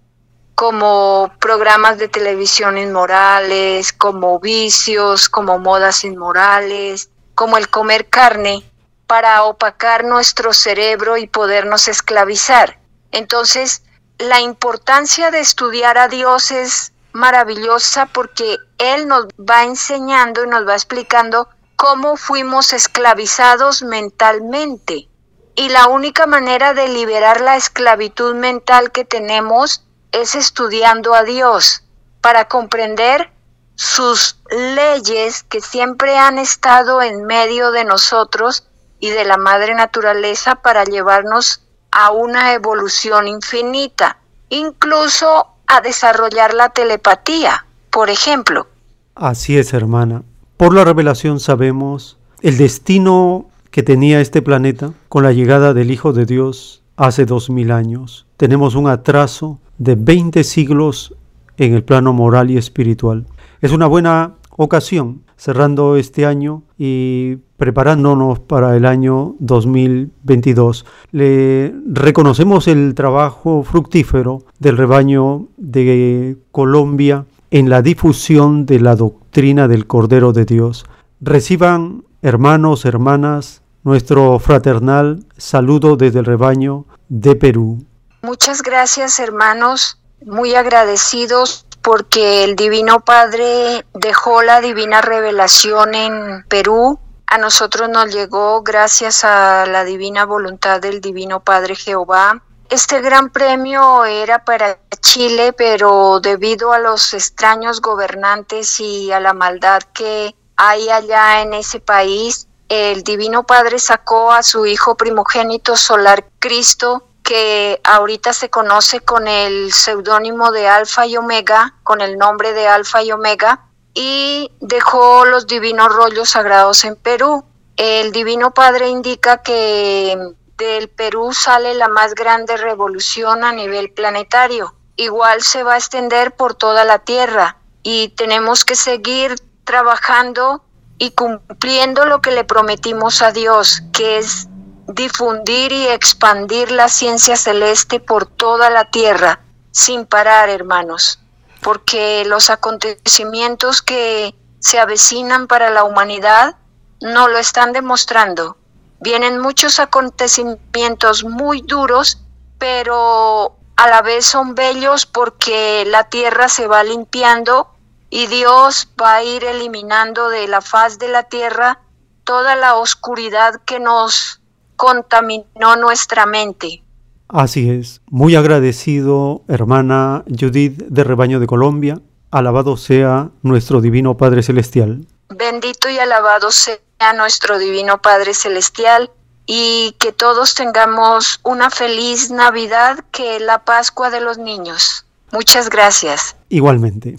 [0.53, 8.69] como programas de televisión inmorales, como vicios, como modas inmorales, como el comer carne,
[9.07, 12.79] para opacar nuestro cerebro y podernos esclavizar.
[13.11, 13.83] Entonces,
[14.17, 20.67] la importancia de estudiar a Dios es maravillosa porque Él nos va enseñando y nos
[20.67, 25.09] va explicando cómo fuimos esclavizados mentalmente.
[25.55, 31.83] Y la única manera de liberar la esclavitud mental que tenemos es estudiando a Dios
[32.21, 33.31] para comprender
[33.75, 38.67] sus leyes que siempre han estado en medio de nosotros
[39.03, 41.61] y de la madre naturaleza para llevarnos
[41.91, 44.15] a una evolución infinita,
[44.47, 48.65] incluso a desarrollar la telepatía, por ejemplo.
[49.13, 50.23] Así es, hermana.
[50.55, 56.13] Por la revelación sabemos el destino que tenía este planeta con la llegada del Hijo
[56.13, 58.25] de Dios hace dos mil años.
[58.37, 61.13] Tenemos un atraso de 20 siglos
[61.57, 63.25] en el plano moral y espiritual.
[63.59, 70.85] Es una buena ocasión, cerrando este año y preparándonos para el año 2022.
[71.11, 79.67] Le reconocemos el trabajo fructífero del rebaño de Colombia en la difusión de la doctrina
[79.67, 80.85] del Cordero de Dios.
[81.21, 87.85] Reciban, hermanos, hermanas, nuestro fraternal saludo desde el rebaño de Perú.
[88.21, 96.99] Muchas gracias, hermanos, muy agradecidos porque el Divino Padre dejó la divina revelación en Perú
[97.33, 102.43] a nosotros nos llegó gracias a la divina voluntad del Divino Padre Jehová.
[102.69, 109.33] Este gran premio era para Chile, pero debido a los extraños gobernantes y a la
[109.33, 115.75] maldad que hay allá en ese país, el Divino Padre sacó a su Hijo primogénito
[115.75, 122.17] solar Cristo, que ahorita se conoce con el seudónimo de Alfa y Omega, con el
[122.17, 127.45] nombre de Alfa y Omega, y dejó los divinos rollos sagrados en Perú.
[127.77, 130.17] El Divino Padre indica que
[130.57, 134.75] del Perú sale la más grande revolución a nivel planetario.
[134.95, 140.63] Igual se va a extender por toda la Tierra y tenemos que seguir trabajando
[140.99, 144.47] y cumpliendo lo que le prometimos a Dios, que es
[144.87, 149.39] difundir y expandir la ciencia celeste por toda la Tierra,
[149.71, 151.19] sin parar, hermanos
[151.63, 156.55] porque los acontecimientos que se avecinan para la humanidad
[157.01, 158.57] no lo están demostrando.
[158.99, 162.19] Vienen muchos acontecimientos muy duros,
[162.59, 167.69] pero a la vez son bellos porque la tierra se va limpiando
[168.09, 171.81] y Dios va a ir eliminando de la faz de la tierra
[172.23, 174.39] toda la oscuridad que nos
[174.75, 176.83] contaminó nuestra mente.
[177.27, 181.99] Así es, muy agradecido, hermana Judith de Rebaño de Colombia.
[182.31, 185.07] Alabado sea nuestro Divino Padre Celestial.
[185.29, 186.77] Bendito y alabado sea
[187.15, 189.09] nuestro Divino Padre Celestial
[189.45, 195.05] y que todos tengamos una feliz Navidad que la Pascua de los niños.
[195.31, 196.35] Muchas gracias.
[196.49, 197.17] Igualmente.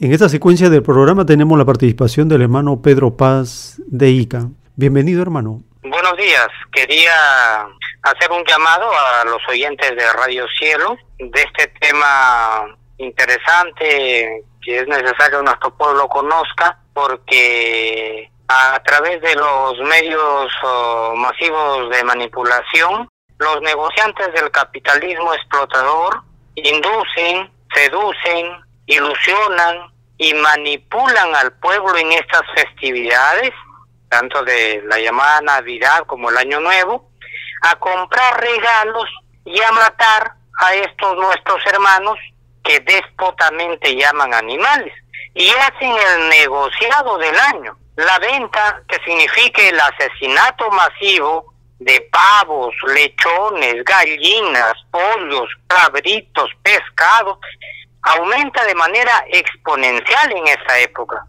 [0.00, 4.48] En esta secuencia del programa tenemos la participación del hermano Pedro Paz de ICA.
[4.74, 5.62] Bienvenido, hermano.
[5.82, 6.48] Buenos días.
[6.72, 7.12] Quería
[8.02, 14.88] hacer un llamado a los oyentes de Radio Cielo de este tema interesante que es
[14.88, 23.08] necesario que nuestro pueblo conozca porque a través de los medios oh, masivos de manipulación,
[23.38, 26.22] los negociantes del capitalismo explotador
[26.56, 33.52] inducen, seducen, ilusionan y manipulan al pueblo en estas festividades,
[34.08, 37.10] tanto de la llamada Navidad como el Año Nuevo,
[37.62, 39.08] a comprar regalos
[39.44, 42.18] y a matar a estos nuestros hermanos
[42.62, 44.92] que despotamente llaman animales
[45.34, 52.74] y hacen el negociado del año, la venta que signifique el asesinato masivo de pavos,
[52.86, 57.38] lechones, gallinas, pollos, cabritos, pescados
[58.04, 61.26] aumenta de manera exponencial en esta época,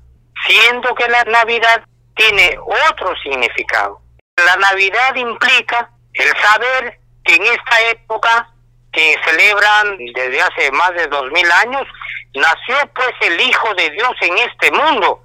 [0.48, 1.84] siendo que la Navidad
[2.16, 2.58] tiene
[2.90, 4.02] otro significado.
[4.38, 8.50] La Navidad implica el saber que en esta época
[8.92, 11.86] que celebran desde hace más de dos mil años,
[12.34, 15.22] nació pues el Hijo de Dios en este mundo,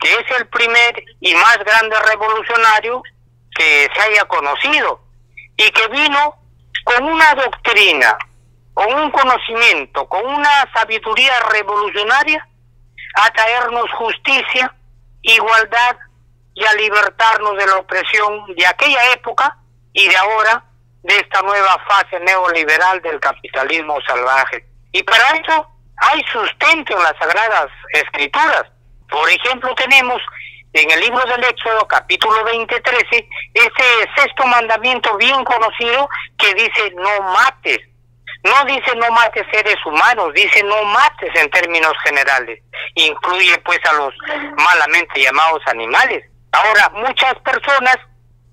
[0.00, 3.02] que es el primer y más grande revolucionario
[3.56, 5.00] que se haya conocido
[5.56, 6.34] y que vino
[6.84, 8.16] con una doctrina,
[8.78, 12.46] con un conocimiento, con una sabiduría revolucionaria,
[13.20, 14.72] a traernos justicia,
[15.22, 15.96] igualdad
[16.54, 19.58] y a libertarnos de la opresión de aquella época
[19.92, 20.62] y de ahora,
[21.02, 24.64] de esta nueva fase neoliberal del capitalismo salvaje.
[24.92, 28.62] Y para eso hay sustento en las sagradas escrituras.
[29.10, 30.22] Por ejemplo, tenemos
[30.72, 36.92] en el libro del Éxodo, capítulo 20, 13, ese sexto mandamiento bien conocido que dice
[36.94, 37.80] no mates.
[38.44, 42.62] No dice no mates seres humanos, dice no mates en términos generales.
[42.94, 44.14] Incluye pues a los
[44.56, 46.24] malamente llamados animales.
[46.52, 47.96] Ahora, muchas personas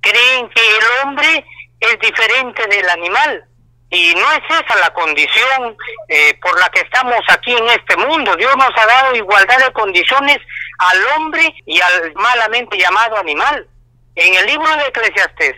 [0.01, 1.45] creen que el hombre
[1.79, 3.45] es diferente del animal.
[3.91, 5.77] Y no es esa la condición
[6.09, 8.35] eh, por la que estamos aquí en este mundo.
[8.35, 10.37] Dios nos ha dado igualdad de condiciones
[10.79, 13.67] al hombre y al malamente llamado animal.
[14.15, 15.55] En el libro de Eclesiastés,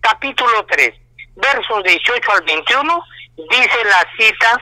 [0.00, 0.92] capítulo 3,
[1.36, 3.04] versos 18 al 21,
[3.48, 4.60] dice la cita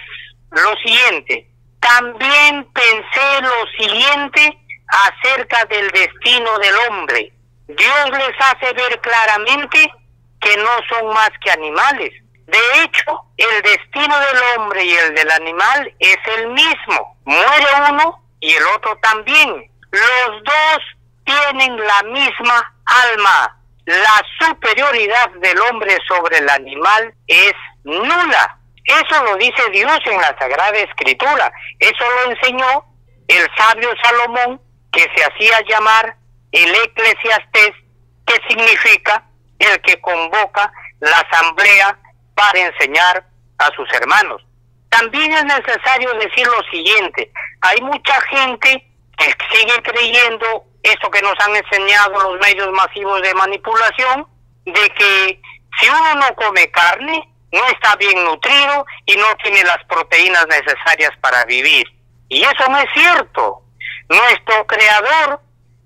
[0.51, 1.49] lo siguiente,
[1.81, 4.59] también pensé lo siguiente
[4.89, 7.33] acerca del destino del hombre.
[7.68, 9.93] Dios les hace ver claramente
[10.41, 12.12] que no son más que animales.
[12.47, 17.18] De hecho, el destino del hombre y el del animal es el mismo.
[17.24, 19.70] Muere uno y el otro también.
[19.91, 20.79] Los dos
[21.24, 23.55] tienen la misma alma.
[23.85, 27.53] La superioridad del hombre sobre el animal es
[27.85, 28.59] nula.
[28.89, 31.53] Eso lo dice Dios en la Sagrada Escritura.
[31.78, 32.84] Eso lo enseñó
[33.28, 34.61] el sabio Salomón,
[34.91, 36.16] que se hacía llamar
[36.53, 37.72] el eclesiastés,
[38.26, 39.22] que significa
[39.59, 41.99] el que convoca la asamblea
[42.34, 43.26] para enseñar
[43.59, 44.43] a sus hermanos.
[44.91, 47.30] también es necesario decir lo siguiente,
[47.61, 53.34] hay mucha gente que sigue creyendo eso que nos han enseñado los medios masivos de
[53.34, 54.26] manipulación,
[54.64, 55.41] de que
[55.78, 61.12] si uno no come carne, no está bien nutrido y no tiene las proteínas necesarias
[61.20, 61.86] para vivir.
[62.28, 63.62] Y eso no es cierto.
[64.09, 65.40] Nuestro creador,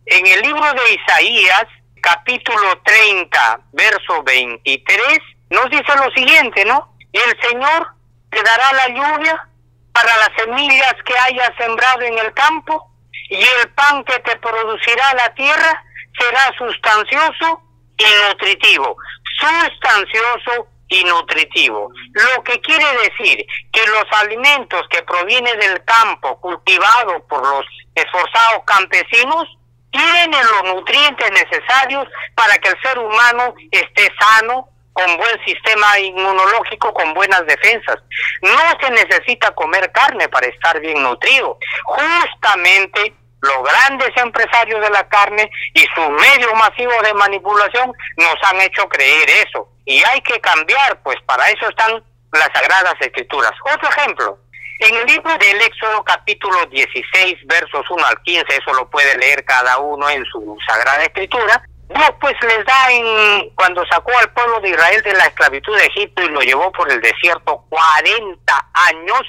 [0.07, 1.67] en el libro de Isaías,
[2.01, 5.19] capítulo 30, verso 23,
[5.51, 6.97] nos dice lo siguiente, ¿no?
[7.13, 7.89] El Señor
[8.31, 9.49] te dará la lluvia
[9.93, 12.91] para las semillas que hayas sembrado en el campo
[13.29, 15.85] y el pan que te producirá la tierra
[16.19, 17.63] será sustancioso
[17.99, 18.97] y nutritivo.
[19.39, 21.91] Sustancioso y nutritivo.
[22.13, 27.65] Lo que quiere decir que los alimentos que provienen del campo cultivado por los
[27.95, 29.49] esforzados campesinos
[29.91, 36.93] tienen los nutrientes necesarios para que el ser humano esté sano, con buen sistema inmunológico,
[36.93, 37.97] con buenas defensas.
[38.43, 41.59] No se necesita comer carne para estar bien nutrido.
[41.85, 48.61] Justamente los grandes empresarios de la carne y sus medios masivos de manipulación nos han
[48.61, 49.69] hecho creer eso.
[49.85, 53.51] Y hay que cambiar, pues para eso están las Sagradas Escrituras.
[53.75, 54.39] Otro ejemplo,
[54.79, 59.45] en el libro del Éxodo capítulo 16, versos 1 al 15, eso lo puede leer
[59.45, 61.63] cada uno en su Sagrada Escritura,
[61.95, 65.87] Dios pues les da en, cuando sacó al pueblo de Israel de la esclavitud de
[65.87, 69.23] Egipto y lo llevó por el desierto 40 años,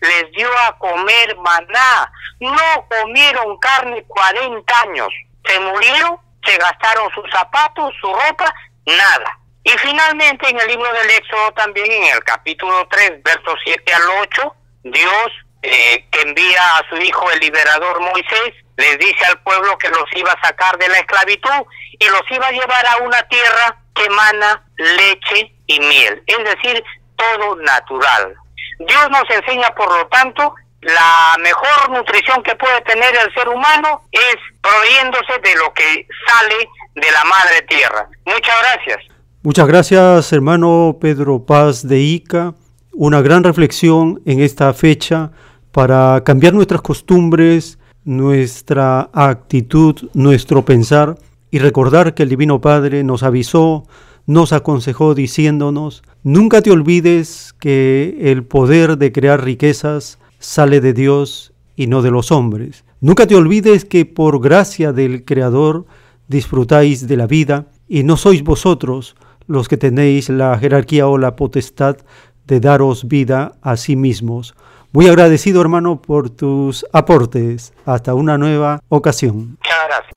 [0.00, 2.12] les dio a comer maná.
[2.40, 5.08] No comieron carne 40 años.
[5.46, 8.52] Se murieron, se gastaron sus zapatos, su ropa,
[8.86, 9.38] nada.
[9.64, 14.02] Y finalmente en el libro del Éxodo también en el capítulo 3, versos 7 al
[14.20, 15.32] 8, Dios
[15.62, 20.04] eh, que envía a su hijo el liberador Moisés, les dice al pueblo que los
[20.16, 21.66] iba a sacar de la esclavitud
[21.98, 26.82] y los iba a llevar a una tierra que emana leche y miel, es decir,
[27.16, 28.34] todo natural.
[28.80, 34.02] Dios nos enseña, por lo tanto, la mejor nutrición que puede tener el ser humano
[34.10, 38.08] es proveyéndose de lo que sale de la madre tierra.
[38.26, 38.98] Muchas gracias.
[39.42, 42.54] Muchas gracias, hermano Pedro Paz de Ica.
[42.92, 45.30] Una gran reflexión en esta fecha
[45.72, 51.18] para cambiar nuestras costumbres, nuestra actitud, nuestro pensar
[51.50, 53.86] y recordar que el Divino Padre nos avisó,
[54.26, 61.52] nos aconsejó diciéndonos, nunca te olvides que el poder de crear riquezas sale de Dios
[61.76, 62.84] y no de los hombres.
[63.00, 65.86] Nunca te olvides que por gracia del Creador
[66.28, 71.36] disfrutáis de la vida y no sois vosotros los que tenéis la jerarquía o la
[71.36, 71.98] potestad
[72.46, 74.54] de daros vida a sí mismos.
[74.96, 77.72] Muy agradecido hermano por tus aportes.
[77.84, 79.58] Hasta una nueva ocasión.
[79.58, 80.12] Muchas gracias.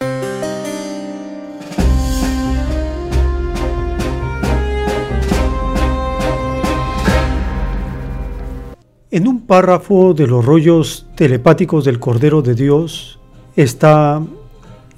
[9.09, 13.19] En un párrafo de los rollos telepáticos del Cordero de Dios
[13.55, 14.21] está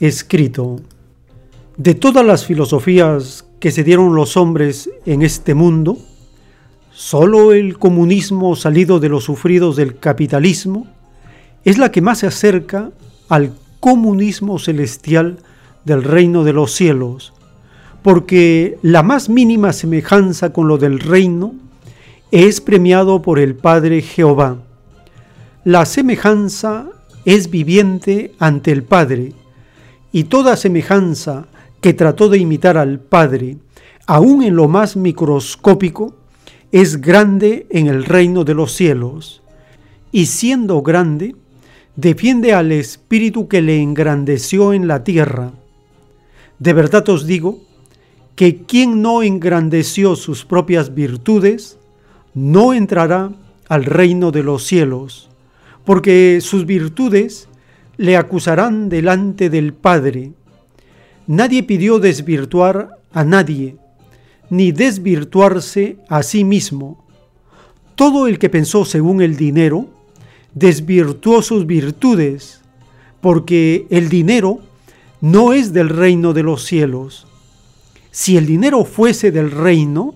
[0.02, 0.82] escrito,
[1.78, 5.98] de todas las filosofías que se dieron los hombres en este mundo,
[7.02, 10.86] Solo el comunismo salido de los sufridos del capitalismo
[11.64, 12.92] es la que más se acerca
[13.30, 15.38] al comunismo celestial
[15.86, 17.32] del reino de los cielos,
[18.04, 21.54] porque la más mínima semejanza con lo del reino
[22.32, 24.58] es premiado por el Padre Jehová.
[25.64, 26.90] La semejanza
[27.24, 29.32] es viviente ante el Padre,
[30.12, 31.48] y toda semejanza
[31.80, 33.56] que trató de imitar al Padre,
[34.06, 36.19] aun en lo más microscópico,
[36.72, 39.42] es grande en el reino de los cielos,
[40.12, 41.36] y siendo grande,
[41.96, 45.52] defiende al Espíritu que le engrandeció en la tierra.
[46.60, 47.60] De verdad os digo
[48.36, 51.78] que quien no engrandeció sus propias virtudes,
[52.34, 53.32] no entrará
[53.68, 55.30] al reino de los cielos,
[55.86, 57.50] porque sus virtudes
[57.98, 60.32] le acusarán delante del Padre.
[61.28, 63.76] Nadie pidió desvirtuar a nadie,
[64.50, 67.04] ni desvirtuarse a sí mismo.
[67.96, 69.88] Todo el que pensó según el dinero,
[70.54, 72.62] desvirtuó sus virtudes,
[73.22, 74.60] porque el dinero
[75.22, 77.28] no es del reino de los cielos.
[78.12, 80.16] Si el dinero fuese del reino,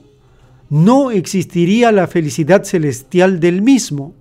[0.69, 4.13] no existiría la felicidad celestial del mismo.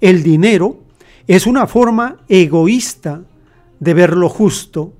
[0.00, 0.78] El dinero
[1.26, 3.22] es una forma egoísta
[3.80, 4.92] de ver lo justo,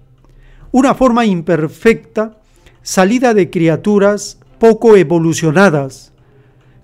[0.73, 2.41] una forma imperfecta
[2.87, 6.13] salida de criaturas poco evolucionadas,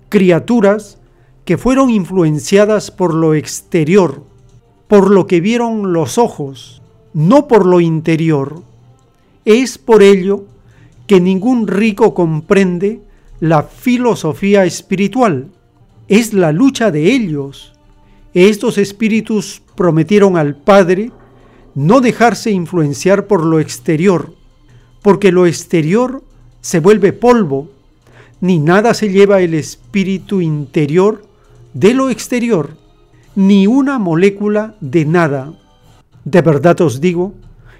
[0.09, 0.97] criaturas
[1.45, 4.21] que fueron influenciadas por lo exterior,
[4.89, 6.81] por lo que vieron los ojos,
[7.13, 8.63] no por lo interior.
[9.45, 10.43] Es por ello
[11.07, 12.99] que ningún rico comprende
[13.39, 15.51] la filosofía espiritual.
[16.09, 17.71] es la lucha de ellos.
[18.33, 21.13] Estos espíritus prometieron al Padre
[21.75, 24.33] no dejarse influenciar por lo exterior,
[25.03, 26.23] porque lo exterior
[26.61, 27.69] se vuelve polvo,
[28.41, 31.23] ni nada se lleva el espíritu interior
[31.73, 32.75] de lo exterior,
[33.35, 35.53] ni una molécula de nada.
[36.23, 37.33] De verdad os digo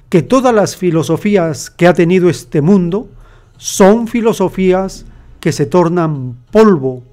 [0.09, 3.09] que todas las filosofías que ha tenido este mundo
[3.57, 5.05] son filosofías
[5.39, 7.03] que se tornan polvo,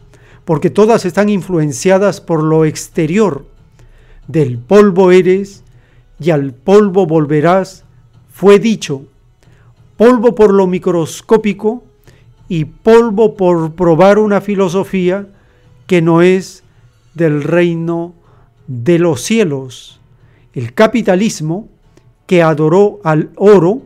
[0.44, 3.46] porque todas están influenciadas por lo exterior.
[4.26, 5.62] Del polvo eres
[6.18, 7.84] y al polvo volverás,
[8.32, 9.04] fue dicho,
[10.01, 11.84] polvo por lo microscópico
[12.48, 15.26] y polvo por probar una filosofía
[15.86, 16.64] que no es
[17.12, 18.14] del reino
[18.66, 20.01] de los cielos.
[20.55, 21.68] El capitalismo,
[22.26, 23.82] que adoró al oro,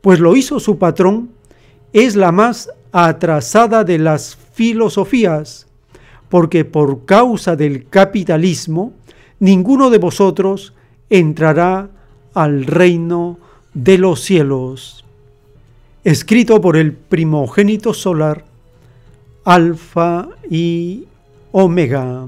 [0.00, 1.30] pues lo hizo su patrón,
[1.92, 5.66] es la más atrasada de las filosofías,
[6.28, 8.92] porque por causa del capitalismo,
[9.40, 10.72] ninguno de vosotros
[11.10, 11.90] entrará
[12.32, 13.40] al reino
[13.74, 14.97] de los cielos.
[16.08, 18.46] Escrito por el primogénito solar,
[19.44, 21.04] Alfa y
[21.52, 22.24] Omega.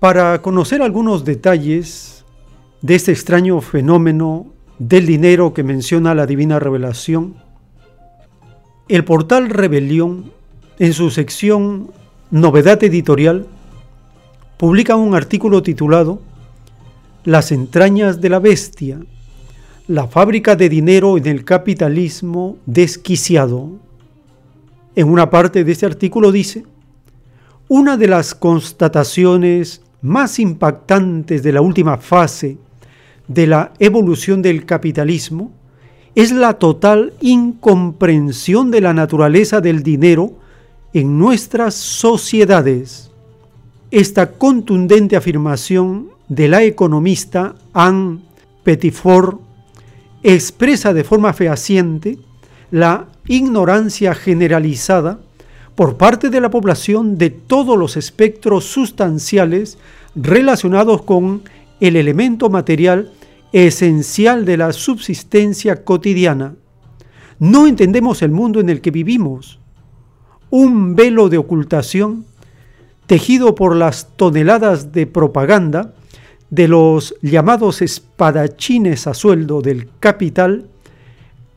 [0.00, 2.24] Para conocer algunos detalles
[2.82, 4.48] de este extraño fenómeno
[4.80, 7.36] del dinero que menciona la divina revelación,
[8.88, 10.32] el portal Rebelión,
[10.80, 11.92] en su sección
[12.32, 13.46] Novedad Editorial,
[14.58, 16.20] publica un artículo titulado
[17.24, 18.98] Las entrañas de la bestia,
[19.86, 23.70] la fábrica de dinero en el capitalismo desquiciado.
[24.96, 26.64] En una parte de este artículo dice,
[27.68, 32.58] una de las constataciones más impactantes de la última fase
[33.28, 35.52] de la evolución del capitalismo
[36.16, 40.32] es la total incomprensión de la naturaleza del dinero
[40.92, 43.07] en nuestras sociedades.
[43.90, 48.18] Esta contundente afirmación de la economista Anne
[48.62, 49.40] Petitfort
[50.22, 52.18] expresa de forma fehaciente
[52.70, 55.20] la ignorancia generalizada
[55.74, 59.78] por parte de la población de todos los espectros sustanciales
[60.14, 61.42] relacionados con
[61.80, 63.10] el elemento material
[63.54, 66.56] esencial de la subsistencia cotidiana.
[67.38, 69.60] No entendemos el mundo en el que vivimos.
[70.50, 72.26] Un velo de ocultación,
[73.08, 75.94] tejido por las toneladas de propaganda
[76.50, 80.68] de los llamados espadachines a sueldo del capital,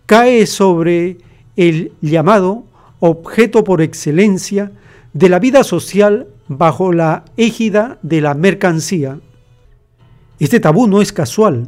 [0.06, 1.18] cae sobre
[1.58, 2.64] el llamado
[3.02, 4.72] objeto por excelencia
[5.12, 9.20] de la vida social bajo la égida de la mercancía.
[10.40, 11.68] Este tabú no es casual,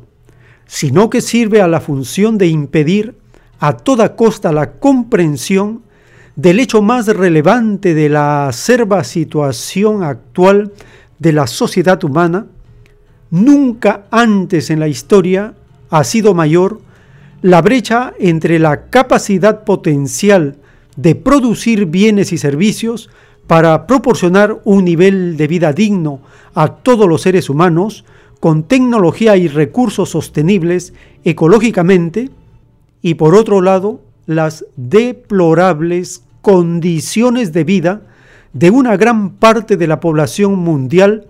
[0.65, 3.15] sino que sirve a la función de impedir
[3.59, 5.84] a toda costa la comprensión
[6.36, 10.71] del hecho más relevante de la acerba situación actual
[11.19, 12.47] de la sociedad humana,
[13.29, 15.53] nunca antes en la historia
[15.89, 16.81] ha sido mayor
[17.41, 20.57] la brecha entre la capacidad potencial
[20.95, 23.09] de producir bienes y servicios
[23.47, 26.21] para proporcionar un nivel de vida digno
[26.53, 28.05] a todos los seres humanos
[28.39, 32.29] con tecnología y recursos sostenibles ecológicamente
[33.01, 38.01] y por otro lado las deplorables condiciones de vida
[38.53, 41.26] de una gran parte de la población mundial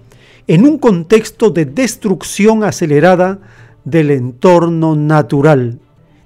[0.48, 3.40] en un contexto de destrucción acelerada
[3.86, 5.80] del entorno natural.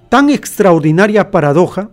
[0.10, 1.90] Tan extraordinaria paradoja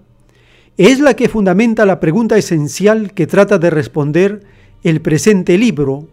[0.77, 4.43] es la que fundamenta la pregunta esencial que trata de responder
[4.83, 6.09] el presente libro.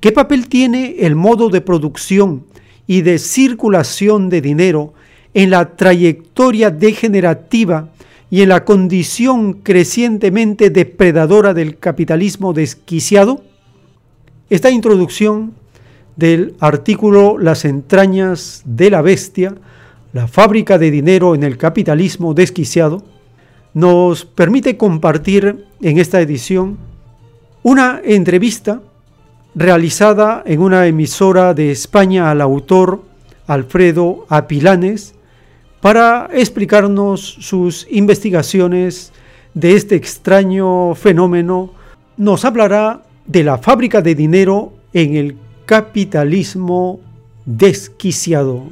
[0.00, 2.44] ¿Qué papel tiene el modo de producción
[2.86, 4.94] y de circulación de dinero
[5.34, 7.88] en la trayectoria degenerativa
[8.30, 13.42] y en la condición crecientemente depredadora del capitalismo desquiciado?
[14.50, 15.54] Esta introducción
[16.16, 19.54] del artículo Las entrañas de la bestia,
[20.12, 23.02] la fábrica de dinero en el capitalismo desquiciado,
[23.74, 26.76] nos permite compartir en esta edición
[27.62, 28.82] una entrevista
[29.54, 33.02] realizada en una emisora de España al autor
[33.46, 35.14] Alfredo Apilanes
[35.82, 39.12] para explicarnos sus investigaciones
[39.52, 41.74] de este extraño fenómeno.
[42.16, 47.00] Nos hablará de la fábrica de dinero en el capitalismo
[47.44, 48.64] desquiciado.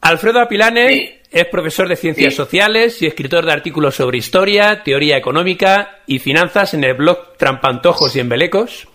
[0.00, 6.00] Alfredo Apilanes, Es profesor de Ciencias Sociales y escritor de artículos sobre historia, teoría económica
[6.08, 8.89] y finanzas en el blog Trampantojos y Embelecos.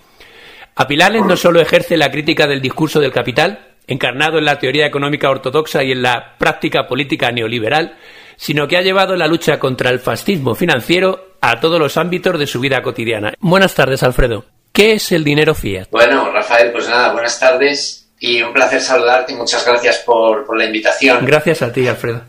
[0.77, 5.29] Apilanes no solo ejerce la crítica del discurso del capital, encarnado en la teoría económica
[5.29, 7.97] ortodoxa y en la práctica política neoliberal,
[8.35, 12.47] sino que ha llevado la lucha contra el fascismo financiero a todos los ámbitos de
[12.47, 13.33] su vida cotidiana.
[13.39, 14.43] Buenas tardes, Alfredo.
[14.73, 15.87] ¿Qué es el dinero fiat?
[15.91, 19.33] Bueno, Rafael, pues nada, buenas tardes y un placer saludarte.
[19.33, 21.25] Muchas gracias por, la invitación.
[21.25, 22.21] Gracias a ti, Alfredo.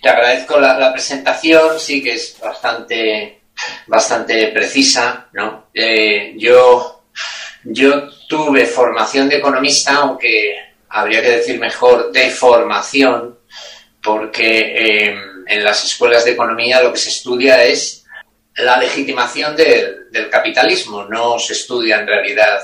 [0.00, 3.40] Te agradezco la, presentación, sí que es bastante,
[3.88, 5.66] bastante precisa, ¿no?
[5.74, 7.02] Eh, yo,
[7.64, 10.56] yo tuve formación de economista, aunque
[10.88, 13.38] habría que decir mejor de formación,
[14.02, 18.04] porque eh, en las escuelas de economía lo que se estudia es
[18.56, 19.96] la legitimación del,
[20.30, 22.60] capitalismo, no se estudia en realidad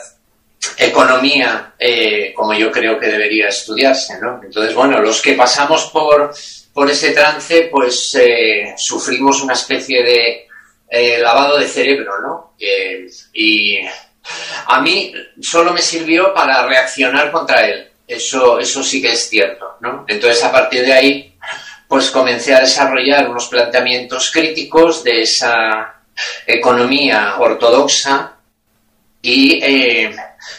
[0.79, 4.41] economía eh, como yo creo que debería estudiarse, ¿no?
[4.43, 6.35] Entonces, bueno, los que pasamos por,
[6.73, 10.47] por ese trance, pues eh, sufrimos una especie de
[11.21, 12.55] lavado de cerebro, ¿no?
[13.33, 13.81] y
[14.67, 17.89] a mí solo me sirvió para reaccionar contra él.
[18.07, 20.05] Eso, eso sí que es cierto, ¿no?
[20.07, 21.35] Entonces, a partir de ahí,
[21.89, 25.95] pues comencé a desarrollar unos planteamientos críticos de esa
[26.47, 28.37] economía ortodoxa
[29.23, 30.15] y eh,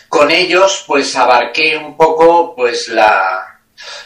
[0.10, 3.60] con ellos, pues abarqué un poco, pues la,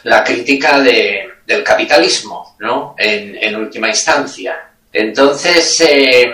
[0.03, 2.95] la crítica de, del capitalismo, ¿no?
[2.97, 4.69] En, en última instancia.
[4.91, 6.33] Entonces, eh,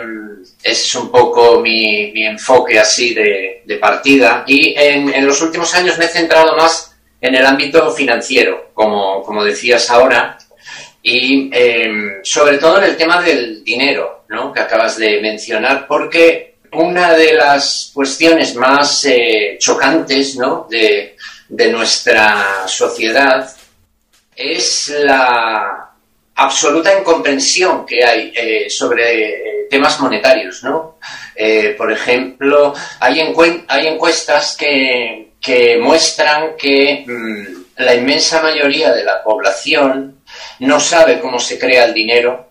[0.65, 4.43] es un poco mi, mi enfoque así de, partida.
[4.47, 9.21] Y en, en, los últimos años me he centrado más en el ámbito financiero, como,
[9.21, 10.39] como decías ahora,
[11.03, 14.51] y em, sobre todo en el tema del dinero, ¿no?
[14.51, 20.65] que acabas de mencionar, porque una de las cuestiones más eh, chocantes ¿no?
[20.67, 21.15] de,
[21.47, 23.55] de nuestra sociedad
[24.35, 25.91] es la
[26.33, 30.97] absoluta incomprensión que hay eh, sobre eh, temas monetarios, ¿no?
[31.77, 33.21] por ejemplo, hay,
[33.67, 40.21] hay encuestas que, que muestran que mm, la inmensa mayoría de la población
[40.59, 42.49] no sabe cómo se crea el dinero,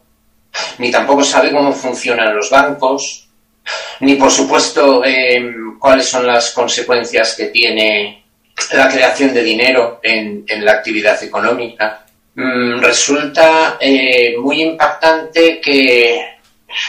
[0.78, 3.28] ni tampoco sabe cómo funcionan los bancos,
[4.00, 8.24] ni por supuesto em, cuáles son las consecuencias que tiene
[8.72, 12.04] la creación de dinero en, la actividad económica.
[12.36, 16.33] Mm, resulta eh, muy impactante que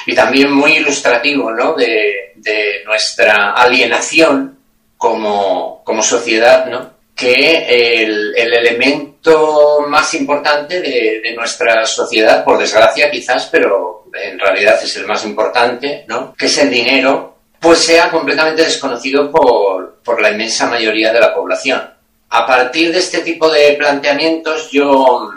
[0.06, 1.74] y también muy ilustrativo ¿no?
[1.74, 4.58] de, de nuestra alienación
[4.98, 6.96] como, como sociedad, ¿no?
[7.16, 14.38] que el, el elemento más importante de, de, nuestra sociedad, por desgracia quizás, pero en
[14.38, 16.34] realidad es el más importante, ¿no?
[16.38, 21.34] que es el dinero, pues sea completamente desconocido por, por la inmensa mayoría de la
[21.34, 21.82] población.
[22.30, 25.32] A partir de este tipo de planteamientos yo,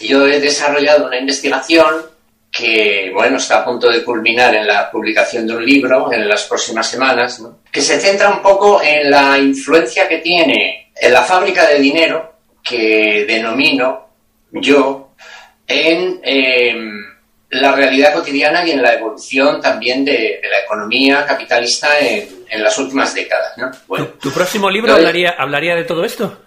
[0.00, 2.11] yo he desarrollado una investigación
[2.52, 6.44] que bueno, está a punto de culminar en la publicación de un libro en las
[6.44, 11.66] próximas semanas, que se centra un poco en la influencia que tiene en la fábrica
[11.66, 14.06] de dinero, que denomino
[14.50, 15.14] yo,
[15.66, 17.06] en em,
[17.48, 23.14] la realidad cotidiana y en la evolución también de, la economía capitalista en, las últimas
[23.14, 23.54] décadas.
[24.20, 26.38] ¿Tu, próximo libro hablaría, hablaría de todo esto?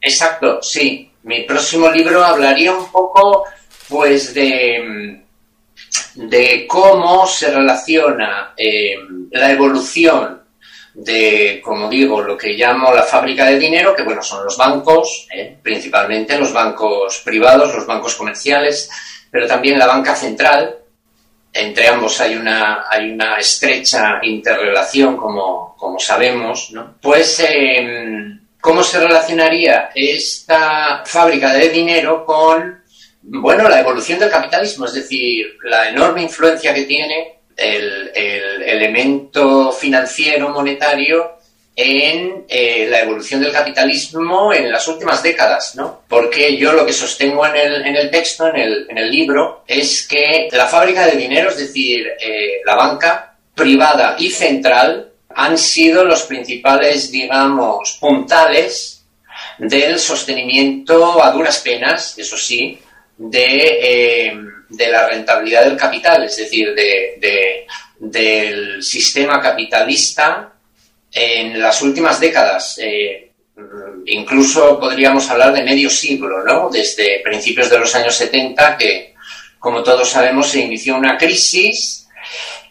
[0.00, 1.10] Exacto, sí.
[1.24, 3.44] Mi próximo libro hablaría un poco
[3.88, 5.21] pues de em,
[6.14, 8.96] de cómo se relaciona eh,
[9.30, 10.42] la evolución
[10.94, 15.26] de, como digo, lo que llamo la fábrica de dinero, que bueno, son los bancos,
[15.34, 18.90] eh, principalmente los bancos privados, los bancos comerciales,
[19.30, 20.76] pero también la banca central.
[21.54, 26.72] Entre ambos hay una, hay una estrecha interrelación, como, como sabemos.
[27.00, 32.81] Pues, em, ¿cómo se relacionaría esta fábrica de dinero con
[33.22, 38.10] bueno, la evolución del capitalismo, es decir, la enorme influencia que tiene el,
[38.64, 41.38] elemento financiero monetario
[41.74, 46.02] en eh, la evolución del capitalismo en las últimas décadas, ¿no?
[46.08, 49.64] Porque yo lo que sostengo en el, en el texto, en el, en el, libro,
[49.66, 55.56] es que la fábrica de dinero, es decir, eh, la banca privada y central, han
[55.56, 59.04] sido los principales, digamos, puntales
[59.58, 62.78] del sostenimiento a duras penas, eso sí,
[63.32, 64.34] eh,
[64.68, 67.66] de, la rentabilidad del capital, es decir, de,
[67.98, 70.52] del sistema capitalista
[71.12, 72.78] en las últimas décadas.
[72.82, 73.30] Eh,
[74.06, 76.70] incluso podríamos hablar de medio siglo, ¿no?
[76.70, 79.14] Desde principios de los años 70, que,
[79.58, 82.08] como todos sabemos, se inició una crisis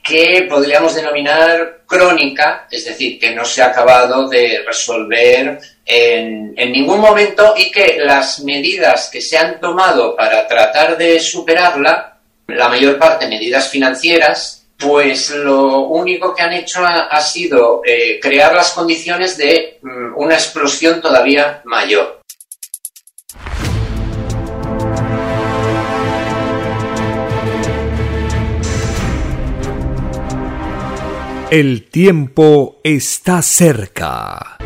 [0.04, 6.99] que podríamos denominar crónica, es decir, que no se ha acabado de resolver en, ningún
[6.99, 12.17] momento y que las medidas que se han tomado para tratar de superarla,
[12.47, 18.19] la mayor parte medidas financieras, pues lo único que han hecho ha, ha sido eh,
[18.19, 22.21] crear las condiciones de mm, una explosión todavía mayor.
[31.51, 34.57] El tiempo está cerca.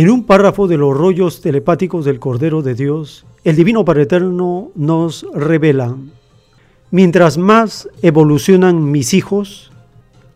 [0.00, 4.72] En un párrafo de los rollos telepáticos del Cordero de Dios, el Divino Padre Eterno
[4.74, 5.94] nos revela,
[6.90, 9.70] mientras más evolucionan mis hijos,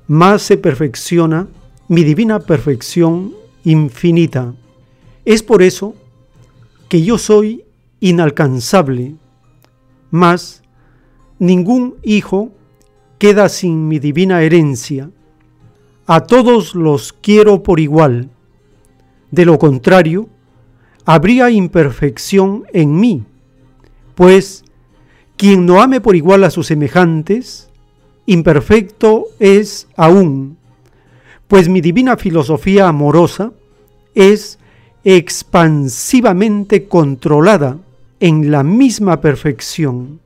[0.06, 1.48] más se perfecciona
[1.88, 3.32] mi divina perfección
[3.64, 4.52] infinita.
[5.24, 5.94] Es por eso
[6.90, 7.64] que yo soy
[8.00, 9.14] inalcanzable,
[10.10, 10.62] mas
[11.38, 12.50] ningún hijo
[13.16, 15.08] queda sin mi divina herencia.
[16.04, 18.28] A todos los quiero por igual
[19.34, 20.28] de lo contrario,
[21.04, 23.24] habría imperfección en mí,
[24.14, 24.64] pues
[25.36, 27.68] quien no ame por igual a sus semejantes,
[28.26, 30.56] imperfecto es aún,
[31.48, 33.52] pues mi divina filosofía amorosa
[34.14, 34.58] es
[35.04, 37.78] expansivamente controlada
[38.20, 40.20] en la misma perfección,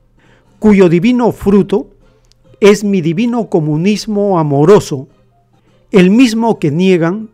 [0.59, 1.87] cuyo divino fruto
[2.59, 5.07] es mi divino comunismo amoroso,
[5.91, 7.29] el mismo que niegan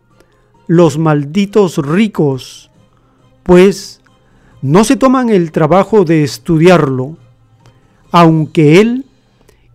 [0.66, 2.70] los malditos ricos,
[3.42, 4.00] pues
[4.62, 7.16] no se toman el trabajo de estudiarlo,
[8.10, 9.04] aunque Él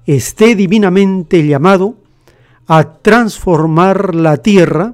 [0.05, 1.95] esté divinamente llamado
[2.67, 4.93] a transformar la tierra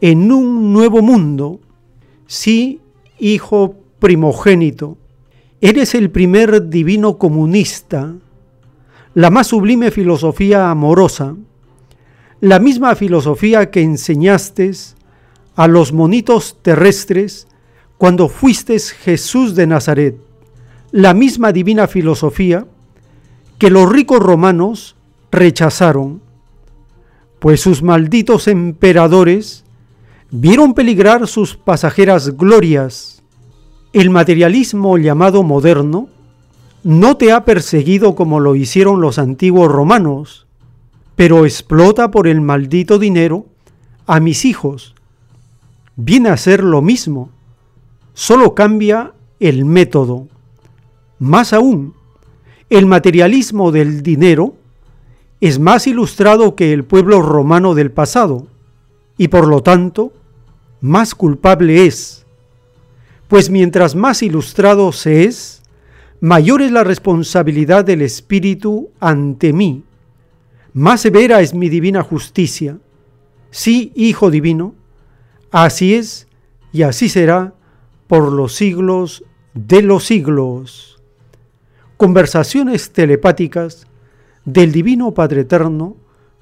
[0.00, 1.60] en un nuevo mundo.
[2.26, 2.80] Sí,
[3.18, 4.98] hijo primogénito,
[5.60, 8.14] eres el primer divino comunista,
[9.14, 11.36] la más sublime filosofía amorosa,
[12.40, 14.72] la misma filosofía que enseñaste
[15.56, 17.46] a los monitos terrestres
[17.98, 20.16] cuando fuiste Jesús de Nazaret,
[20.90, 22.66] la misma divina filosofía
[23.58, 24.96] que los ricos romanos
[25.30, 26.20] rechazaron,
[27.38, 29.64] pues sus malditos emperadores
[30.30, 33.22] vieron peligrar sus pasajeras glorias.
[33.92, 36.08] El materialismo llamado moderno
[36.82, 40.46] no te ha perseguido como lo hicieron los antiguos romanos,
[41.16, 43.46] pero explota por el maldito dinero
[44.06, 44.93] a mis hijos
[45.96, 47.30] viene a ser lo mismo,
[48.12, 50.28] solo cambia el método.
[51.18, 51.94] Más aún,
[52.70, 54.54] el materialismo del dinero
[55.40, 58.46] es más ilustrado que el pueblo romano del pasado
[59.18, 60.12] y por lo tanto
[60.80, 62.24] más culpable es,
[63.28, 65.62] pues mientras más ilustrado se es,
[66.20, 69.84] mayor es la responsabilidad del Espíritu ante mí,
[70.72, 72.78] más severa es mi divina justicia.
[73.52, 74.74] Sí, Hijo Divino,
[75.54, 76.26] Así es
[76.72, 77.54] y así será
[78.08, 79.22] por los siglos
[79.54, 81.00] de los siglos.
[81.96, 83.86] Conversaciones telepáticas
[84.44, 85.96] del Divino Padre Eterno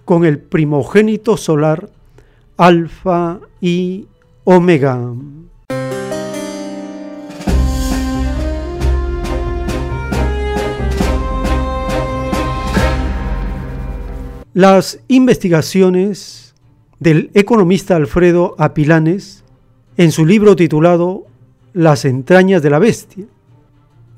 [0.06, 1.90] con el primogénito solar
[2.56, 4.06] Alfa y
[4.44, 5.12] Omega.
[14.54, 16.41] Las investigaciones
[17.02, 19.42] del economista Alfredo Apilanes
[19.96, 21.24] en su libro titulado
[21.72, 23.24] Las entrañas de la bestia,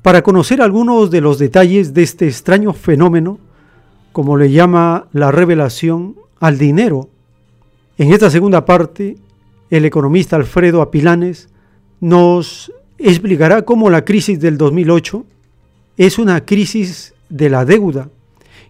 [0.03, 3.39] para conocer algunos de los detalles de este extraño fenómeno,
[4.11, 7.09] como le llama la revelación al dinero.
[7.97, 9.17] En esta segunda parte,
[9.71, 11.49] el economista Alfredo Apilanes
[11.99, 15.25] nos explicará cómo la crisis del 2008
[15.97, 18.09] es una crisis de la deuda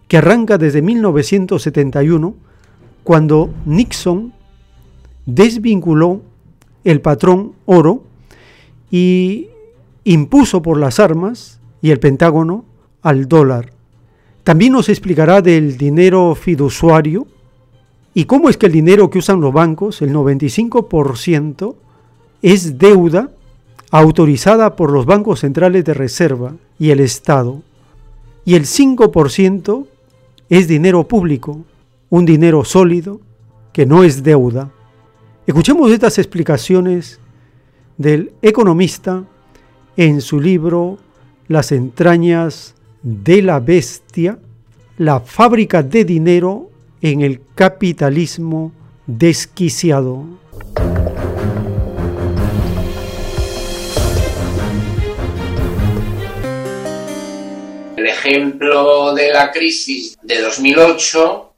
[0.08, 2.45] que arranca desde 1971
[3.06, 4.32] cuando Nixon
[5.26, 6.22] desvinculó
[6.82, 8.02] el patrón oro
[8.90, 9.46] y
[10.02, 12.64] impuso por las armas y el Pentágono
[13.02, 13.72] al dólar.
[14.42, 17.28] También nos explicará del dinero fiduciario
[18.12, 21.76] y cómo es que el dinero que usan los bancos, el 95%,
[22.42, 23.30] es deuda
[23.92, 27.62] autorizada por los bancos centrales de reserva y el Estado.
[28.44, 29.86] Y el 5%
[30.48, 31.60] es dinero público,
[32.10, 33.20] un dinero sólido
[33.72, 34.70] que no es deuda.
[35.46, 37.20] Escuchemos estas explicaciones
[37.96, 39.24] del economista
[39.96, 40.98] en su libro
[41.48, 44.38] Las entrañas de la bestia,
[44.98, 48.72] la fábrica de dinero en el capitalismo
[49.06, 50.24] desquiciado.
[58.26, 61.55] ejemplo de la crisis de 2008,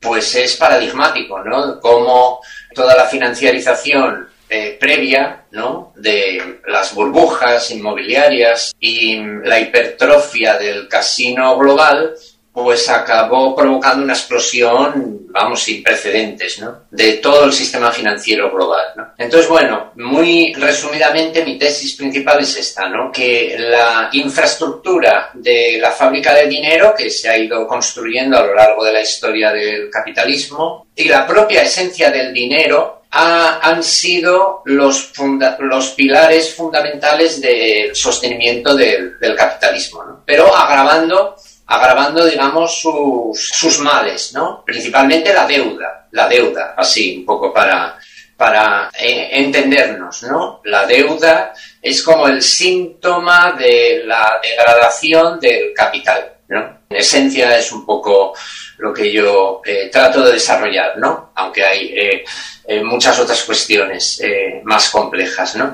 [0.00, 1.78] pues es paradigmático, ¿no?
[1.78, 2.40] Cómo
[2.74, 5.92] toda la financiarización eh, previa, ¿no?
[5.96, 12.14] De las burbujas inmobiliarias y la hipertrofia del casino global,
[12.62, 16.82] pues acabó provocando una explosión, vamos, sin precedentes, ¿no?
[16.90, 19.08] De todo el sistema financiero global, ¿no?
[19.16, 23.10] Entonces, bueno, muy resumidamente mi tesis principal es esta, ¿no?
[23.10, 28.54] Que la infraestructura de la fábrica de dinero que se ha ido construyendo a lo
[28.54, 35.12] largo de la historia del capitalismo y la propia esencia del dinero han sido los,
[35.58, 40.22] los pilares fundamentales del sostenimiento del, del capitalismo, ¿no?
[40.24, 41.34] Pero agravando
[41.70, 44.64] agravando, digamos, sus, sus males, ¿no?
[44.66, 47.96] Principalmente la deuda, la deuda, así, un poco para,
[48.36, 50.60] para eh, entendernos, ¿no?
[50.64, 56.80] La deuda es como el síntoma de la degradación del capital, ¿no?
[56.90, 58.34] En esencia es un poco
[58.78, 61.30] lo que yo eh, trato de desarrollar, ¿no?
[61.36, 64.20] Aunque hay eh, muchas otras cuestiones
[64.64, 65.72] más complejas, ¿no?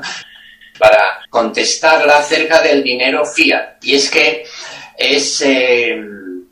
[0.78, 3.82] Para contestarla acerca del dinero fiat.
[3.82, 4.44] Y es que
[4.96, 5.98] es eh,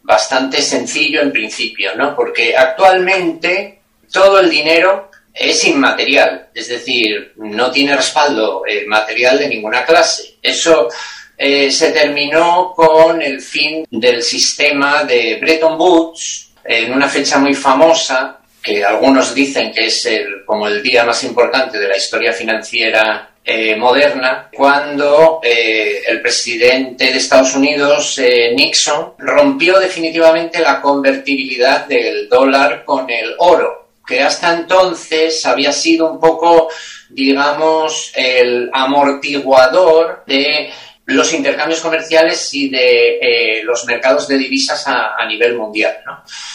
[0.03, 2.15] bastante sencillo en principio, ¿no?
[2.15, 3.81] Porque actualmente
[4.13, 10.37] todo el dinero es inmaterial, es decir, no tiene respaldo eh, material de ninguna clase.
[10.41, 10.89] Eso
[11.37, 17.55] eh, se terminó con el fin del sistema de Bretton Woods en una fecha muy
[17.55, 22.33] famosa que algunos dicen que es el, como el día más importante de la historia
[22.33, 30.81] financiera eh, moderna cuando eh, el presidente de Estados Unidos, eh, Nixon, rompió definitivamente la
[30.81, 36.71] convertibilidad del dólar con el oro, que hasta entonces había sido un poco,
[37.11, 40.73] digamos, el amortiguador de
[41.05, 45.99] los intercambios comerciales y de los mercados de divisas a, nivel mundial.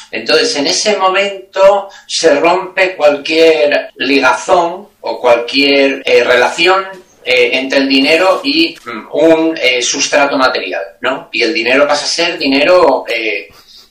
[0.10, 6.86] Entonces, en ese momento se rompe cualquier ligazón o cualquier eh, relación
[7.24, 11.30] eh, entre el dinero y mm, un sustrato material, ¿no?
[11.32, 13.06] Y el dinero pasa a ser dinero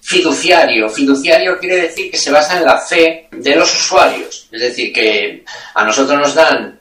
[0.00, 0.88] fiduciario.
[0.88, 4.48] Fiduciario quiere decir que se basa en la fe de los usuarios.
[4.50, 5.44] Es decir, que
[5.74, 6.80] a nosotros nos dan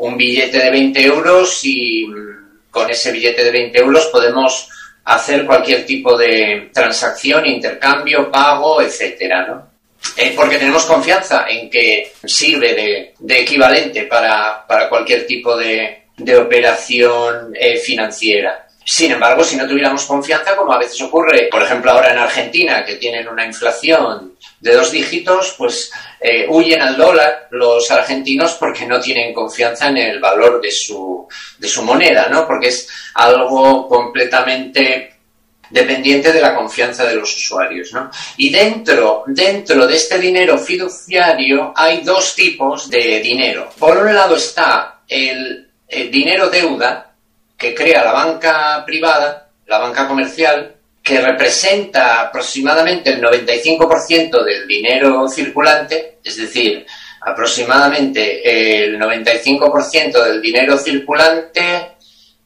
[0.00, 2.06] un billete de 20 euros y
[2.70, 4.68] con ese billete de 20 euros podemos
[5.04, 9.73] hacer cualquier tipo de transacción, intercambio, pago, etcétera, ¿no?
[10.16, 16.04] Eh, porque tenemos confianza en que sirve de, equivalente para, cualquier tipo de,
[16.38, 18.68] operación eh, financiera.
[18.84, 22.84] Sin embargo, si no tuviéramos confianza, como a veces ocurre, por ejemplo, ahora en Argentina,
[22.84, 25.90] que tienen una inflación de dos dígitos, pues
[26.20, 31.26] eh, huyen al dólar los argentinos porque no tienen confianza en el valor de su,
[31.58, 32.46] de su moneda, ¿no?
[32.46, 35.13] Porque es algo completamente
[35.74, 38.08] dependiente de la confianza de los usuarios, ¿no?
[38.36, 43.68] Y dentro, dentro de este dinero fiduciario hay dos tipos de dinero.
[43.76, 45.68] Por un lado está el,
[46.10, 47.12] dinero deuda
[47.58, 55.28] que crea la banca privada, la banca comercial, que representa aproximadamente el 95% del dinero
[55.28, 56.86] circulante, es decir,
[57.20, 61.96] aproximadamente el 95% del dinero circulante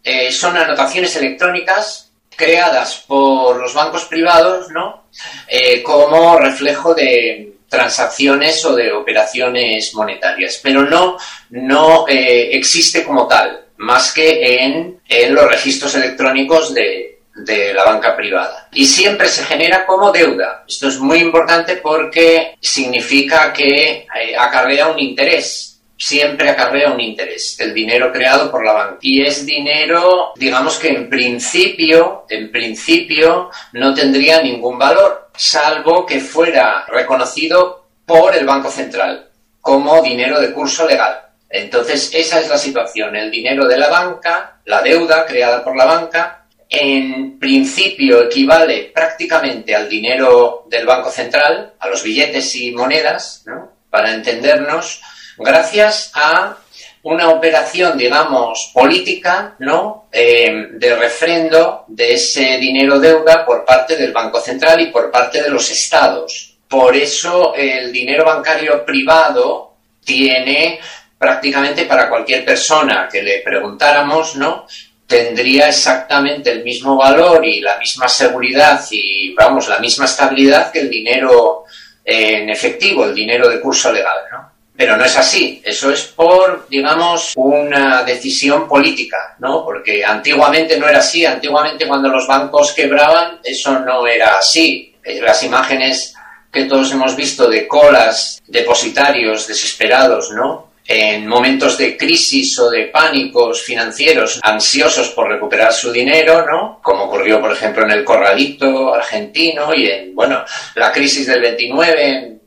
[0.02, 2.07] eh, son anotaciones electrónicas
[2.38, 5.08] creadas por los bancos privados, ¿no?
[5.48, 11.18] Eh, como reflejo de transacciones o de operaciones monetarias, pero no,
[11.50, 17.84] no eh, existe como tal, más que en, en los registros electrónicos de, de la
[17.84, 18.68] banca privada.
[18.72, 20.64] Y siempre se genera como deuda.
[20.66, 25.77] Esto es muy importante porque significa que eh, acarrea un interés.
[25.98, 28.98] Siempre acarrea un interés, el dinero creado por la banca.
[29.00, 36.20] Y es dinero, digamos que en principio, en principio, no tendría ningún valor, salvo que
[36.20, 39.28] fuera reconocido por el Banco Central
[39.60, 41.20] como dinero de curso legal.
[41.50, 43.16] Entonces, esa es la situación.
[43.16, 49.74] El dinero de la banca, la deuda creada por la banca, en principio equivale prácticamente
[49.74, 53.72] al dinero del Banco Central, a los billetes y monedas, ¿no?
[53.90, 55.02] para entendernos,
[55.38, 56.56] gracias a
[57.02, 60.08] una operación, digamos, política, ¿no?
[60.12, 65.42] Eh, de refrendo de ese dinero deuda por parte del Banco Central y por parte
[65.42, 66.56] de los estados.
[66.68, 69.74] Por eso el dinero bancario privado
[70.04, 70.80] tiene
[71.16, 74.66] prácticamente para cualquier persona que le preguntáramos, ¿no?
[75.08, 80.80] tendría exactamente el mismo valor y la misma seguridad y, vamos, la misma estabilidad que
[80.80, 81.64] el dinero
[82.04, 84.47] en efectivo, el dinero de curso legal, ¿no?
[84.78, 89.64] Pero no es así, eso es por, digamos, una decisión política, ¿no?
[89.64, 94.94] Porque antiguamente no era así, antiguamente cuando los bancos quebraban, eso no era así.
[95.02, 96.14] Eh, las imágenes
[96.52, 100.70] que todos hemos visto de colas, depositarios desesperados, ¿no?
[100.86, 106.78] En momentos de crisis o de pánicos financieros, ansiosos por recuperar su dinero, ¿no?
[106.84, 110.44] Como ocurrió, por ejemplo, en el corralito argentino y en, bueno,
[110.76, 112.37] la crisis del 29 en,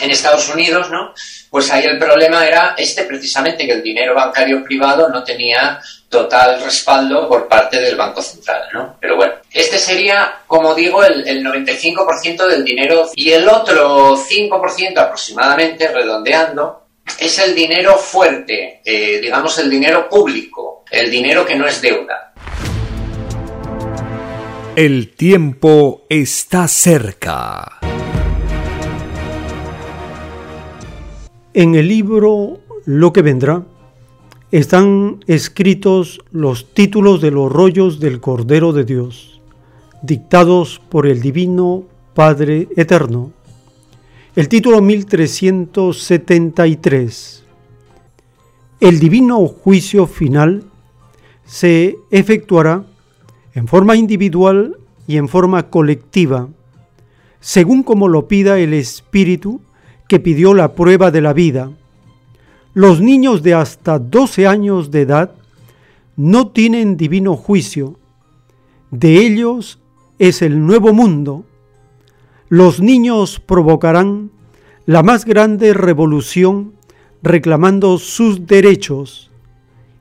[0.00, 1.12] en Estados Unidos, ¿no?
[1.50, 6.62] Pues ahí el problema era este precisamente, que el dinero bancario privado no tenía total
[6.62, 8.96] respaldo por parte del Banco Central, ¿no?
[9.00, 15.88] Pero bueno, este sería, como digo, el, 95% del dinero y el otro 5% aproximadamente,
[15.88, 16.86] redondeando,
[17.18, 22.32] es el dinero fuerte, eh, digamos el dinero público, el dinero que no es deuda.
[24.76, 27.80] El tiempo está cerca.
[31.60, 33.66] En el libro Lo que vendrá,
[34.50, 39.42] están escritos los títulos de los rollos del Cordero de Dios,
[40.00, 41.84] dictados por el Divino
[42.14, 43.32] Padre Eterno.
[44.34, 47.44] El título 1373.
[48.80, 50.64] El divino juicio final
[51.44, 52.86] se efectuará
[53.52, 56.48] en forma individual y en forma colectiva,
[57.38, 59.60] según como lo pida el Espíritu
[60.10, 61.70] que pidió la prueba de la vida
[62.74, 65.32] los niños de hasta 12 años de edad
[66.16, 67.98] no tienen divino juicio.
[68.92, 69.80] De ellos
[70.20, 71.44] es el nuevo mundo.
[72.48, 74.30] Los niños provocarán
[74.86, 76.74] la más grande revolución
[77.22, 79.30] reclamando sus derechos.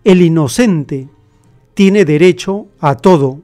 [0.03, 1.07] El inocente
[1.73, 3.39] tiene derecho a todo.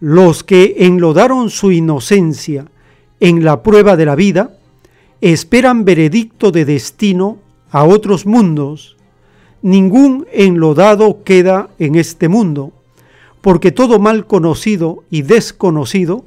[0.00, 2.66] Los que enlodaron su inocencia
[3.20, 4.56] en la prueba de la vida
[5.22, 7.38] esperan veredicto de destino
[7.70, 8.96] a otros mundos,
[9.62, 12.72] ningún enlodado queda en este mundo,
[13.40, 16.24] porque todo mal conocido y desconocido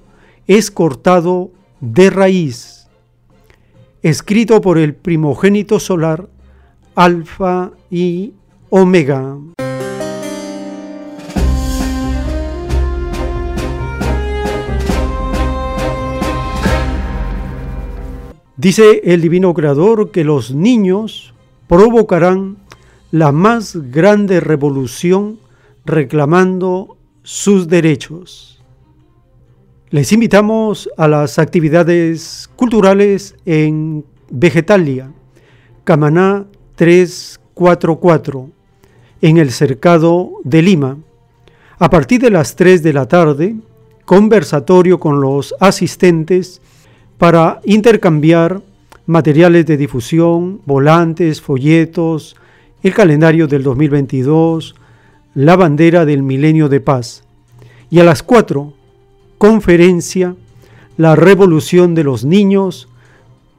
[0.47, 2.87] es cortado de raíz.
[4.01, 6.29] Escrito por el primogénito solar,
[6.95, 8.33] Alfa y
[8.69, 9.37] Omega.
[18.57, 21.33] Dice el Divino Creador que los niños
[21.67, 22.55] provocarán
[23.11, 25.39] la más grande revolución
[25.83, 28.63] reclamando sus derechos.
[29.89, 35.11] Les invitamos a las actividades culturales en Vegetalia,
[35.83, 36.45] Camaná
[36.75, 38.49] 344,
[39.21, 40.97] en el Cercado de Lima.
[41.77, 43.57] A partir de las 3 de la tarde,
[44.05, 46.61] conversatorio con los asistentes
[47.17, 48.61] para intercambiar
[49.05, 52.35] materiales de difusión, volantes, folletos,
[52.83, 54.75] el calendario del 2022,
[55.35, 57.23] la bandera del milenio de paz.
[57.89, 58.73] Y a las 4,
[59.37, 60.35] conferencia,
[60.97, 62.87] la revolución de los niños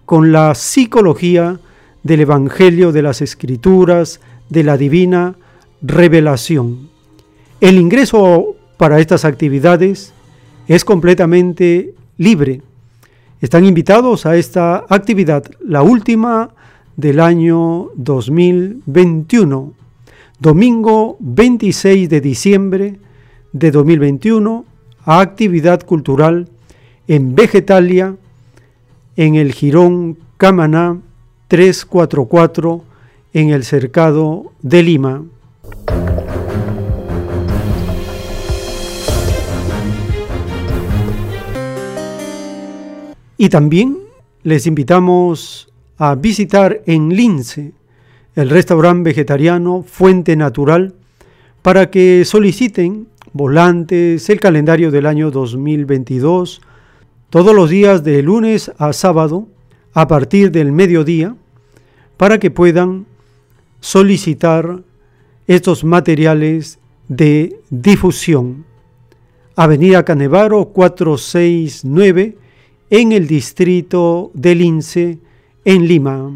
[0.05, 1.61] con la psicología
[2.03, 5.37] del Evangelio de las Escrituras, de la divina
[5.83, 6.89] revelación.
[7.61, 10.13] El ingreso para estas actividades
[10.69, 12.63] es completamente libre
[13.41, 16.51] están invitados a esta actividad, la última
[16.97, 19.73] del año 2021,
[20.39, 22.99] domingo 26 de diciembre
[23.53, 24.65] de 2021,
[25.05, 26.49] a actividad cultural
[27.09, 28.17] en Vegetalia,
[29.17, 30.99] en el Girón Camaná
[31.49, 32.85] 344,
[33.35, 35.25] en el Cercado de Lima.
[43.39, 43.99] Y también
[44.43, 45.69] les invitamos
[45.99, 47.73] a visitar en Lince
[48.35, 50.95] el restaurante vegetariano Fuente Natural
[51.63, 56.63] para que soliciten volantes, el calendario del año 2022,
[57.29, 59.49] todos los días de lunes a sábado
[59.93, 61.35] a partir del mediodía,
[62.17, 63.05] para que puedan
[63.81, 64.83] solicitar
[65.47, 66.79] estos materiales
[67.09, 68.65] de difusión.
[69.55, 72.46] Avenida Canevaro 469
[72.91, 75.19] en el distrito de Lince,
[75.65, 76.31] en Lima.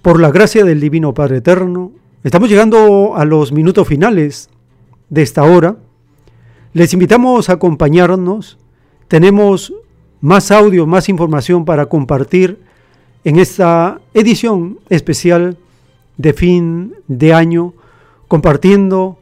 [0.00, 1.92] Por la gracia del Divino Padre Eterno,
[2.22, 4.48] estamos llegando a los minutos finales
[5.10, 5.76] de esta hora.
[6.72, 8.58] Les invitamos a acompañarnos.
[9.08, 9.74] Tenemos
[10.20, 12.58] más audio, más información para compartir
[13.24, 15.58] en esta edición especial
[16.16, 17.74] de fin de año
[18.34, 19.16] compartiendo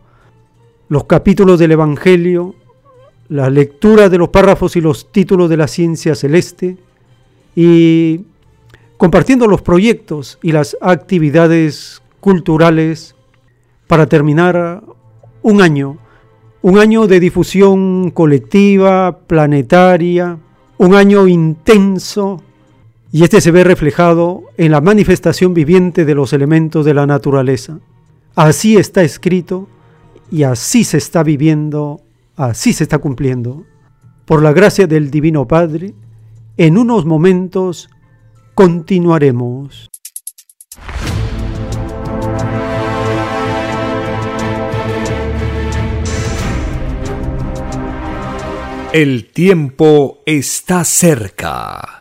[0.89, 2.55] los capítulos del Evangelio,
[3.29, 6.79] la lectura de los párrafos y los títulos de la ciencia celeste
[7.55, 8.23] y
[8.97, 13.15] compartiendo los proyectos y las actividades culturales
[13.87, 14.83] para terminar
[15.43, 15.99] un año,
[16.63, 20.39] un año de difusión colectiva, planetaria,
[20.79, 22.43] un año intenso,
[23.13, 27.79] y este se ve reflejado en la manifestación viviente de los elementos de la naturaleza.
[28.35, 29.69] Así está escrito
[30.31, 32.01] y así se está viviendo,
[32.35, 33.65] así se está cumpliendo.
[34.25, 35.95] Por la gracia del Divino Padre,
[36.57, 37.91] en unos momentos
[38.55, 39.91] continuaremos.
[48.95, 52.01] El tiempo está cerca.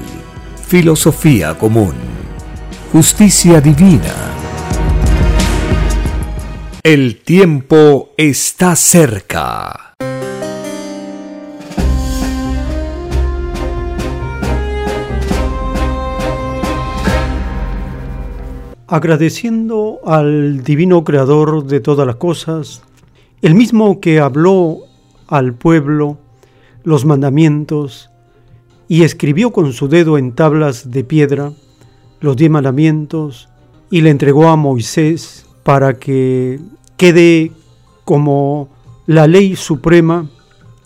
[0.71, 1.91] Filosofía común.
[2.93, 4.15] Justicia divina.
[6.81, 9.95] El tiempo está cerca.
[18.87, 22.81] Agradeciendo al Divino Creador de todas las cosas,
[23.41, 24.77] el mismo que habló
[25.27, 26.17] al pueblo
[26.85, 28.10] los mandamientos,
[28.91, 31.53] y escribió con su dedo en tablas de piedra
[32.19, 33.47] los diez mandamientos
[33.89, 36.59] y le entregó a Moisés para que
[36.97, 37.53] quede
[38.03, 38.67] como
[39.07, 40.29] la ley suprema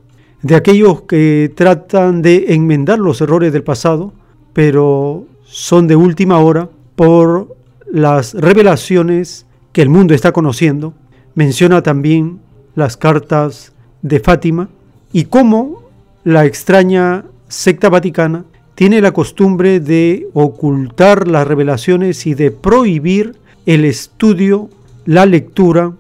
[0.42, 4.14] de aquellos que tratan de enmendar los errores del pasado,
[4.54, 7.56] pero son de última hora por
[7.92, 10.94] las revelaciones que el mundo está conociendo.
[11.36, 12.40] Menciona también
[12.76, 14.70] las cartas de Fátima
[15.12, 15.84] y cómo
[16.24, 23.36] la extraña secta vaticana tiene la costumbre de ocultar las revelaciones y de prohibir
[23.66, 24.70] el estudio,
[25.06, 25.94] la lectura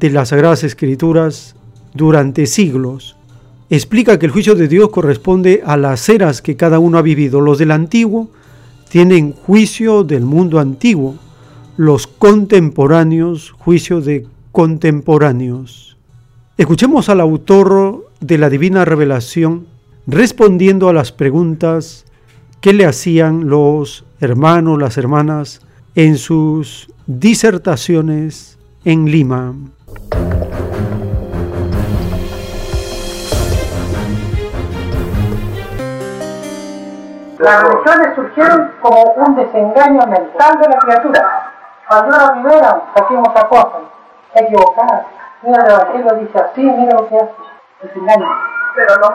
[0.00, 1.56] de las Sagradas Escrituras
[1.94, 3.16] durante siglos.
[3.70, 7.40] Explica que el juicio de Dios corresponde a las eras que cada uno ha vivido.
[7.40, 8.30] Los del antiguo
[8.88, 11.16] tienen juicio del mundo antiguo,
[11.76, 15.96] los contemporáneos juicio de contemporáneos.
[16.56, 19.66] Escuchemos al autor de la Divina Revelación
[20.06, 22.04] respondiendo a las preguntas
[22.60, 25.60] que le hacían los hermanos, las hermanas
[25.94, 29.54] en sus disertaciones en Lima.
[37.38, 41.52] Las religiones surgieron como un desengaño mental de la criatura.
[41.86, 43.82] Cuando una Rivera, saquemos a cosas,
[44.34, 45.04] equivocada.
[45.42, 47.34] Mira el Evangelio dice así, mira lo que hace.
[47.82, 48.26] Desengaño.
[48.74, 49.12] Pero los,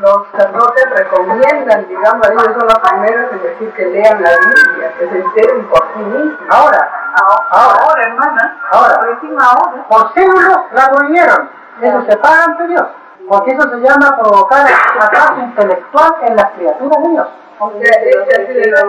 [0.00, 5.08] los sacerdotes recomiendan, digamos, ellos son los primeros en decir que lean la Biblia, que
[5.08, 6.40] se enteren por sí mismos.
[6.50, 9.84] Ahora, ahora, ahora, hermana, ahora, ahora.
[9.88, 11.50] por siglos la prohibieron.
[11.80, 12.86] Eso se paga ante Dios.
[13.28, 14.66] Porque eso se llama provocar
[15.00, 17.28] atraso intelectual en las criaturas de Dios.
[17.58, 18.82] O sea, este la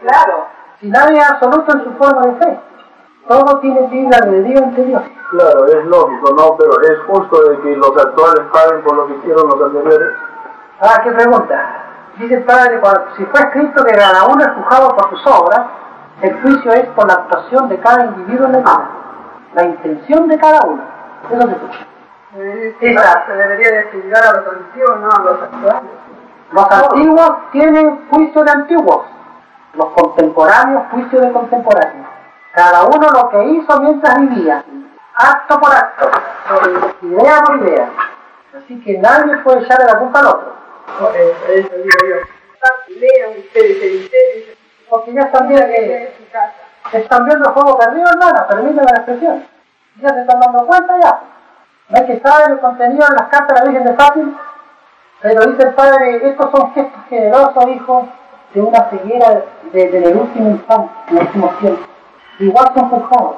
[0.00, 0.46] Claro,
[0.80, 2.60] si nadie es absoluto en su forma de fe.
[3.28, 5.02] Todo tiene libre albedrío ante Dios.
[5.30, 6.56] Claro, es lógico, ¿no?
[6.56, 10.12] Pero es justo de que los actuales paguen por lo que hicieron los anteriores.
[10.80, 11.86] Ah, qué pregunta.
[12.18, 15.60] Dice el Padre, cuando, si fue escrito que cada uno es juzgado por sus obras,
[16.22, 18.90] el juicio es por la actuación de cada individuo en la vida.
[19.54, 20.82] La intención de cada uno.
[21.30, 21.86] Eso se escucha.
[22.80, 25.90] Esa se debería de juzgar a los antiguos, no a los actuales.
[26.56, 29.04] Los antiguos tienen juicio de antiguos.
[29.74, 32.06] Los contemporáneos, juicio de contemporáneos.
[32.54, 34.64] Cada uno lo que hizo mientras vivía.
[35.16, 36.10] Acto por acto.
[37.02, 37.90] Idea por idea.
[38.56, 40.54] Así que nadie puede echarle la culpa al otro.
[42.88, 44.10] Lean ustedes.
[44.88, 46.16] Porque ya están viendo que
[46.92, 49.46] están viendo el juego perdido, hermana, permíteme la expresión.
[50.00, 51.20] Ya se están dando cuenta ya.
[51.90, 54.40] ¿Ves que saben el contenido en las cartas de la Virgen de Fátima?
[55.22, 58.04] Pero dice el Padre, estos son gestos generosos, hijos,
[58.54, 61.82] de una ceguera desde el último instante, en el último tiempo.
[62.38, 63.36] Igual son juzgados.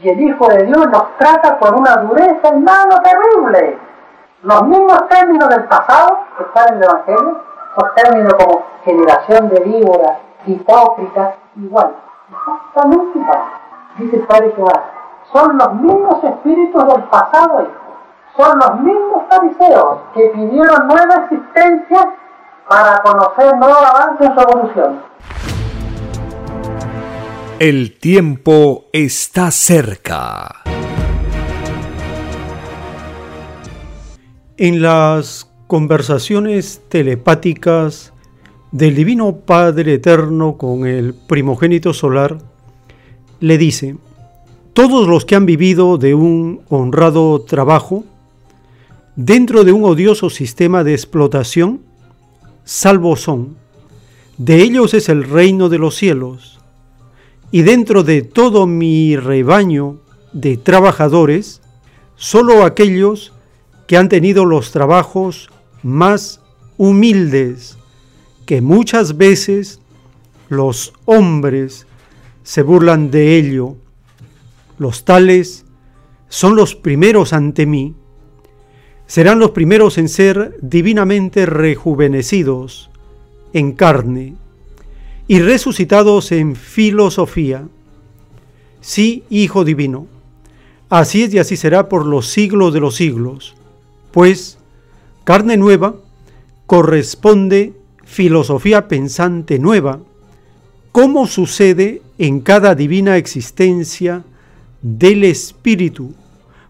[0.00, 3.78] Y el Hijo de Dios los trata con una dureza, hermano, terrible.
[4.42, 7.40] Los mismos términos del pasado que están en el Evangelio,
[7.74, 11.94] son términos como generación de víboras, hipócritas, igual.
[12.30, 13.42] Exactamente igual.
[13.98, 14.84] Dice el Padre Jehová,
[15.32, 17.87] son los mismos espíritus del pasado, hijo.
[18.38, 22.08] Son los mismos fariseos que pidieron nueva existencia
[22.68, 25.00] para conocer nuevo avance en su evolución.
[27.58, 30.62] El tiempo está cerca.
[34.56, 38.12] En las conversaciones telepáticas
[38.70, 42.38] del Divino Padre Eterno con el primogénito solar,
[43.40, 43.96] le dice,
[44.74, 48.04] todos los que han vivido de un honrado trabajo,
[49.18, 51.80] dentro de un odioso sistema de explotación,
[52.64, 53.56] salvos son.
[54.36, 56.60] De ellos es el reino de los cielos.
[57.50, 59.98] Y dentro de todo mi rebaño
[60.32, 61.60] de trabajadores,
[62.14, 63.32] solo aquellos
[63.88, 65.50] que han tenido los trabajos
[65.82, 66.40] más
[66.76, 67.76] humildes,
[68.46, 69.80] que muchas veces
[70.48, 71.88] los hombres
[72.44, 73.74] se burlan de ello.
[74.78, 75.64] Los tales
[76.28, 77.96] son los primeros ante mí,
[79.08, 82.90] serán los primeros en ser divinamente rejuvenecidos
[83.54, 84.34] en carne
[85.26, 87.66] y resucitados en filosofía.
[88.82, 90.06] Sí, Hijo Divino,
[90.90, 93.54] así es y así será por los siglos de los siglos,
[94.12, 94.58] pues
[95.24, 95.96] carne nueva
[96.66, 97.72] corresponde
[98.04, 100.00] filosofía pensante nueva,
[100.92, 104.22] como sucede en cada divina existencia
[104.82, 106.12] del Espíritu,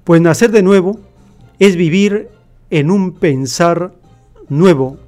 [0.05, 1.01] pues nacer de nuevo
[1.59, 2.29] es vivir
[2.71, 3.93] en un pensar
[4.49, 4.99] nuevo.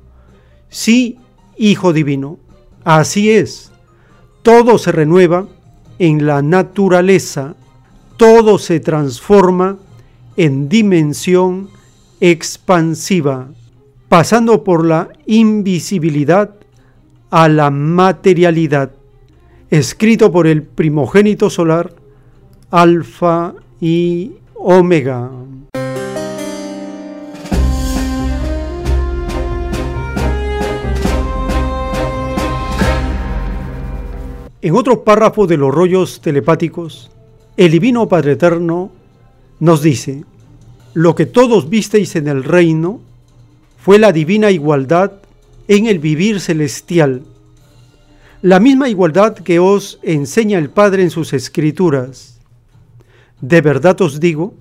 [0.69, 1.19] Sí,
[1.57, 2.39] Hijo Divino,
[2.85, 3.71] así es.
[4.43, 5.47] Todo se renueva
[5.99, 7.55] en la naturaleza,
[8.17, 9.77] todo se transforma
[10.37, 11.69] en dimensión
[12.21, 13.49] expansiva,
[14.09, 16.55] pasando por la invisibilidad
[17.31, 18.93] a la materialidad,
[19.71, 21.95] escrito por el primogénito solar,
[22.71, 25.31] Alfa y Omega.
[34.63, 37.11] En otro párrafo de los rollos telepáticos,
[37.57, 38.93] el Divino Padre Eterno
[39.59, 40.25] nos dice,
[40.93, 43.01] lo que todos visteis en el reino
[43.79, 45.13] fue la divina igualdad
[45.67, 47.23] en el vivir celestial,
[48.43, 52.39] la misma igualdad que os enseña el Padre en sus escrituras.
[53.41, 54.53] De verdad os digo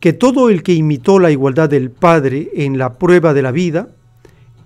[0.00, 3.88] que todo el que imitó la igualdad del Padre en la prueba de la vida,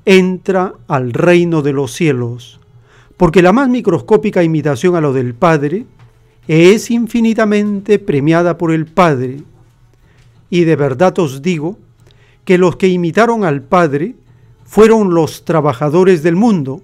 [0.04, 2.60] entra al reino de los cielos
[3.22, 5.86] porque la más microscópica imitación a lo del Padre
[6.48, 9.42] es infinitamente premiada por el Padre.
[10.50, 11.78] Y de verdad os digo
[12.44, 14.16] que los que imitaron al Padre
[14.64, 16.82] fueron los trabajadores del mundo,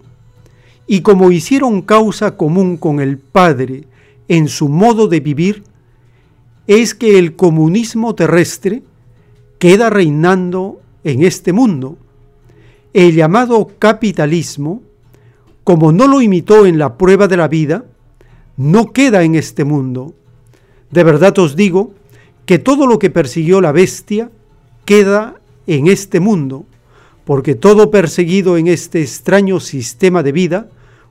[0.86, 3.86] y como hicieron causa común con el Padre
[4.28, 5.64] en su modo de vivir,
[6.68, 8.84] es que el comunismo terrestre
[9.58, 11.98] queda reinando en este mundo.
[12.92, 14.82] El llamado capitalismo
[15.68, 17.84] como no lo imitó en la prueba de la vida,
[18.56, 20.14] no queda en este mundo.
[20.90, 21.92] De verdad os digo
[22.46, 24.30] que todo lo que persiguió la bestia
[24.86, 25.34] queda
[25.66, 26.64] en este mundo,
[27.26, 30.70] porque todo perseguido en este extraño sistema de vida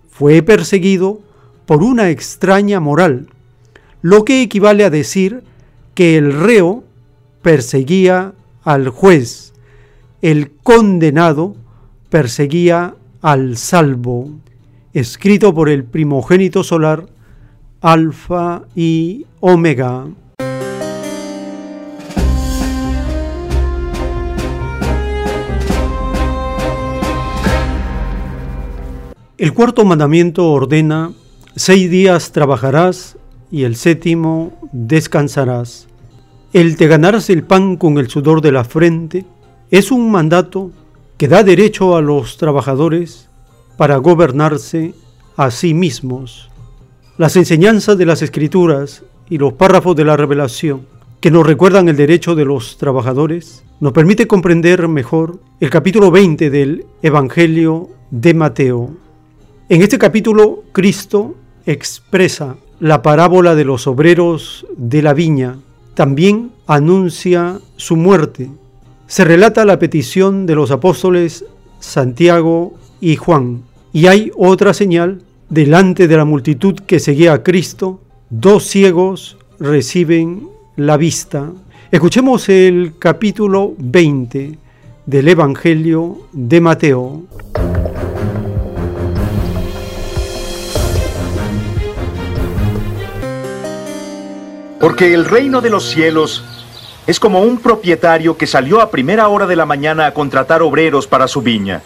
[0.10, 1.22] fue perseguido
[1.68, 3.28] por una extraña moral,
[4.02, 5.44] lo que equivale a decir
[5.94, 6.84] que el reo
[7.44, 9.54] perseguía al juez,
[10.24, 11.56] el condenado
[12.10, 14.32] perseguía al salvo
[14.94, 17.08] escrito por el primogénito solar,
[17.82, 20.06] Alfa y Omega.
[29.38, 31.12] El cuarto mandamiento ordena,
[31.56, 33.18] seis días trabajarás
[33.52, 35.88] y el séptimo descansarás.
[36.54, 39.26] El te ganarás el pan con el sudor de la frente
[39.70, 40.72] es un mandato
[41.18, 43.30] que da derecho a los trabajadores
[43.78, 44.94] para gobernarse
[45.36, 46.50] a sí mismos.
[47.18, 50.86] Las enseñanzas de las escrituras y los párrafos de la revelación
[51.20, 56.50] que nos recuerdan el derecho de los trabajadores nos permite comprender mejor el capítulo 20
[56.50, 58.92] del Evangelio de Mateo.
[59.70, 61.36] En este capítulo Cristo
[61.66, 65.58] expresa la parábola de los obreros de la viña.
[65.96, 68.50] También anuncia su muerte.
[69.08, 71.46] Se relata la petición de los apóstoles
[71.80, 73.64] Santiago y Juan.
[73.94, 80.50] Y hay otra señal, delante de la multitud que seguía a Cristo, dos ciegos reciben
[80.76, 81.52] la vista.
[81.92, 84.58] Escuchemos el capítulo 20
[85.06, 87.24] del Evangelio de Mateo.
[94.80, 96.44] Porque el reino de los cielos
[97.08, 101.08] es como un propietario que salió a primera hora de la mañana a contratar obreros
[101.08, 101.82] para su viña.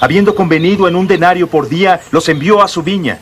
[0.00, 3.18] Habiendo convenido en un denario por día, los envió a su viña.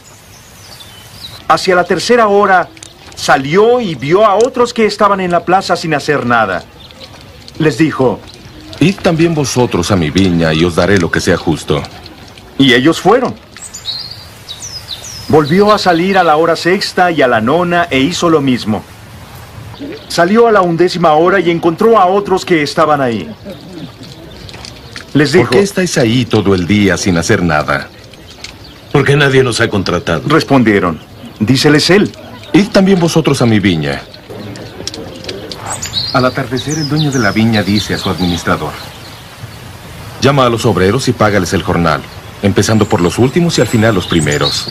[1.49, 2.69] Hacia la tercera hora
[3.17, 6.65] salió y vio a otros que estaban en la plaza sin hacer nada.
[7.59, 8.21] Les dijo,
[8.81, 11.83] Id también vosotros a mi viña y os daré lo que sea justo.
[12.59, 13.35] Y ellos fueron.
[15.29, 18.85] Volvió a salir a la hora sexta y a la nona e hizo lo mismo.
[20.09, 23.29] Salió a la undécima hora y encontró a otros que estaban ahí.
[25.15, 27.89] Les dijo, ¿Por qué estáis ahí todo el día sin hacer nada?
[28.93, 30.23] Porque nadie nos ha contratado.
[30.27, 30.99] Respondieron,
[31.41, 32.11] díceles él.
[32.53, 34.03] Id también vosotros a mi viña.
[36.13, 38.73] Al atardecer el dueño de la viña dice a su administrador,
[40.21, 42.01] llama a los obreros y págales el jornal,
[42.43, 44.69] empezando por los últimos y al final los primeros.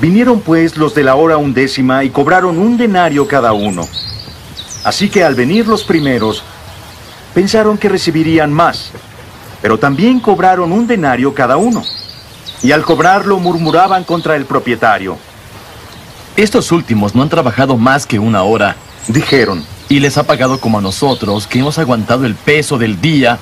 [0.00, 3.88] Vinieron pues los de la hora undécima y cobraron un denario cada uno.
[4.84, 6.42] Así que al venir los primeros,
[7.34, 8.90] pensaron que recibirían más,
[9.60, 11.84] pero también cobraron un denario cada uno.
[12.62, 15.18] Y al cobrarlo murmuraban contra el propietario.
[16.36, 18.76] Estos últimos no han trabajado más que una hora,
[19.08, 19.64] dijeron.
[19.88, 23.38] Y les ha pagado como a nosotros, que hemos aguantado el peso del día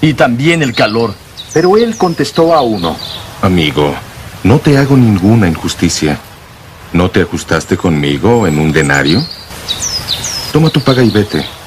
[0.00, 1.14] y también el calor.
[1.54, 2.96] Pero él contestó a uno.
[3.40, 3.94] Amigo,
[4.42, 6.18] no te hago ninguna injusticia.
[6.92, 9.22] ¿No te ajustaste conmigo en un denario?
[10.52, 11.57] Toma tu paga y vete.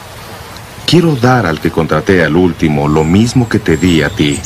[0.91, 4.37] Quiero dar al que contraté al último lo mismo que te di a ti.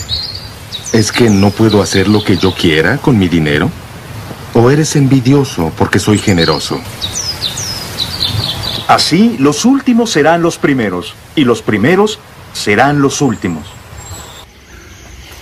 [0.93, 3.71] ¿Es que no puedo hacer lo que yo quiera con mi dinero?
[4.53, 6.79] ¿O eres envidioso porque soy generoso?
[8.87, 12.19] Así los últimos serán los primeros y los primeros
[12.53, 13.65] serán los últimos.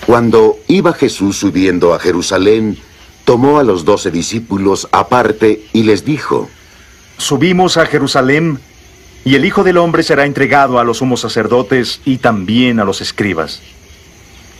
[0.05, 2.77] Cuando iba Jesús subiendo a Jerusalén,
[3.25, 6.47] tomó a los doce discípulos aparte y les dijo,
[7.17, 8.61] Subimos a Jerusalén
[9.25, 13.01] y el Hijo del Hombre será entregado a los sumos sacerdotes y también a los
[13.01, 13.61] escribas.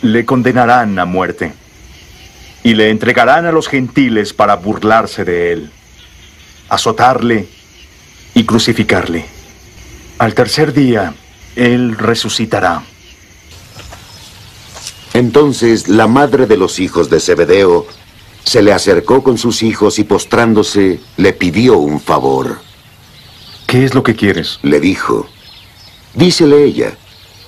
[0.00, 1.52] Le condenarán a muerte
[2.62, 5.70] y le entregarán a los gentiles para burlarse de él,
[6.68, 7.46] azotarle
[8.34, 9.26] y crucificarle.
[10.18, 11.14] Al tercer día,
[11.56, 12.82] él resucitará.
[15.12, 17.86] Entonces la madre de los hijos de Zebedeo
[18.44, 22.58] se le acercó con sus hijos y postrándose le pidió un favor.
[23.66, 24.58] ¿Qué es lo que quieres?
[24.62, 25.28] Le dijo.
[26.14, 26.96] Dícele ella.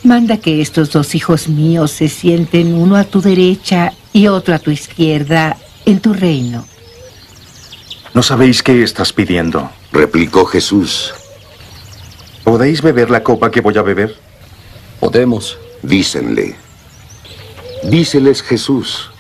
[0.03, 4.59] Manda que estos dos hijos míos se sienten uno a tu derecha y otro a
[4.59, 6.67] tu izquierda en tu reino.
[8.15, 11.13] No sabéis qué estás pidiendo, replicó Jesús.
[12.45, 14.17] ¿Podéis beber la copa que voy a beber?
[15.01, 15.59] Podemos.
[15.83, 16.57] Dícenle.
[17.83, 19.11] Díceles Jesús.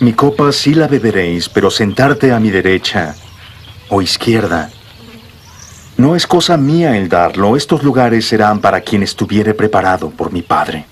[0.00, 3.16] Mi copa sí la beberéis, pero sentarte a mi derecha
[3.88, 4.70] o izquierda.
[5.98, 10.42] No es cosa mía el darlo, estos lugares serán para quien estuviere preparado por mi
[10.42, 10.86] Padre.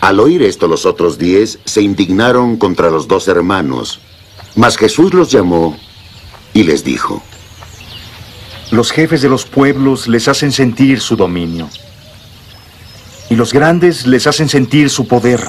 [0.00, 3.98] Al oír esto los otros diez se indignaron contra los dos hermanos,
[4.54, 5.76] mas Jesús los llamó
[6.54, 7.20] y les dijo,
[8.70, 11.68] Los jefes de los pueblos les hacen sentir su dominio,
[13.28, 15.42] y los grandes les hacen sentir su poder.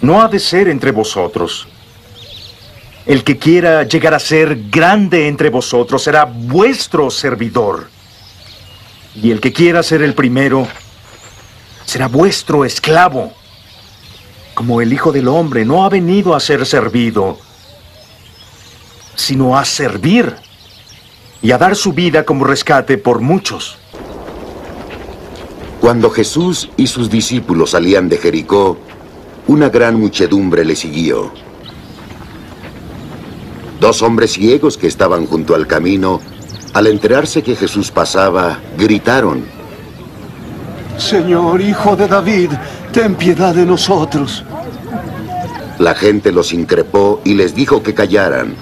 [0.00, 1.66] No ha de ser entre vosotros.
[3.08, 7.88] El que quiera llegar a ser grande entre vosotros será vuestro servidor.
[9.14, 10.68] Y el que quiera ser el primero
[11.86, 13.32] será vuestro esclavo.
[14.52, 17.38] Como el Hijo del Hombre no ha venido a ser servido,
[19.14, 20.36] sino a servir
[21.40, 23.78] y a dar su vida como rescate por muchos.
[25.80, 28.76] Cuando Jesús y sus discípulos salían de Jericó,
[29.46, 31.47] una gran muchedumbre le siguió.
[33.80, 36.20] Dos hombres ciegos que estaban junto al camino,
[36.74, 39.44] al enterarse que Jesús pasaba, gritaron,
[40.98, 42.50] Señor, Hijo de David,
[42.92, 44.44] ten piedad de nosotros.
[45.78, 48.56] La gente los increpó y les dijo que callaran,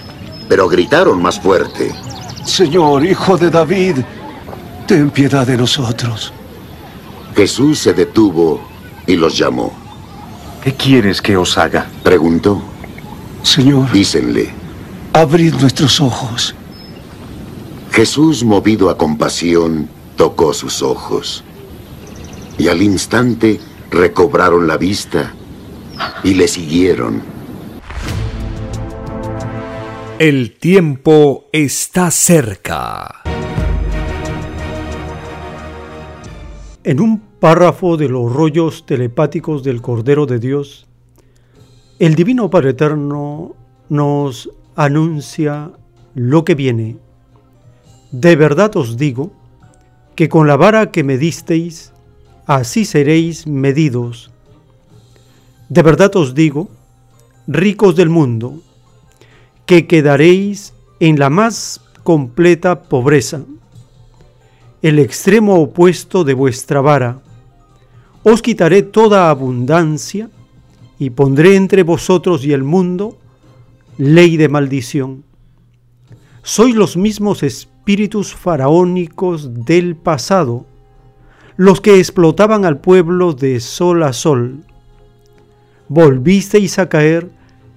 [0.46, 1.94] pero gritaron más fuerte.
[2.44, 3.96] Señor, Hijo de David,
[4.86, 6.32] ten piedad de nosotros.
[7.34, 8.60] Jesús se detuvo
[9.06, 9.72] y los llamó.
[10.62, 11.86] ¿Qué quieres que os haga?
[12.02, 12.60] Preguntó.
[13.42, 13.90] Señor.
[13.92, 14.65] Dícenle.
[15.16, 16.54] Abrid nuestros ojos.
[17.90, 21.42] Jesús, movido a compasión, tocó sus ojos.
[22.58, 23.58] Y al instante
[23.90, 25.32] recobraron la vista
[26.22, 27.22] y le siguieron.
[30.18, 33.22] El tiempo está cerca.
[36.84, 40.86] En un párrafo de los rollos telepáticos del Cordero de Dios,
[41.98, 43.56] el Divino Padre Eterno
[43.88, 45.72] nos anuncia
[46.14, 46.98] lo que viene.
[48.12, 49.32] De verdad os digo
[50.14, 51.92] que con la vara que me disteis,
[52.46, 54.30] así seréis medidos.
[55.68, 56.68] De verdad os digo,
[57.46, 58.62] ricos del mundo,
[59.64, 63.42] que quedaréis en la más completa pobreza,
[64.82, 67.20] el extremo opuesto de vuestra vara.
[68.22, 70.30] Os quitaré toda abundancia
[70.98, 73.18] y pondré entre vosotros y el mundo
[73.98, 75.24] ley de maldición.
[76.42, 80.66] Sois los mismos espíritus faraónicos del pasado,
[81.56, 84.64] los que explotaban al pueblo de sol a sol.
[85.88, 87.30] Volvisteis a caer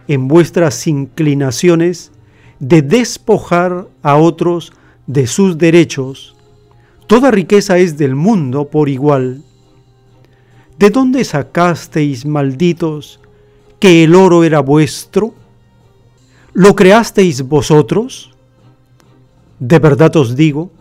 [0.07, 2.11] en vuestras inclinaciones
[2.59, 4.73] de despojar a otros
[5.07, 6.35] de sus derechos.
[7.07, 9.43] Toda riqueza es del mundo por igual.
[10.77, 13.19] ¿De dónde sacasteis, malditos,
[13.79, 15.33] que el oro era vuestro?
[16.59, 18.31] ¿Lo creasteis vosotros?
[19.59, 20.71] De verdad os digo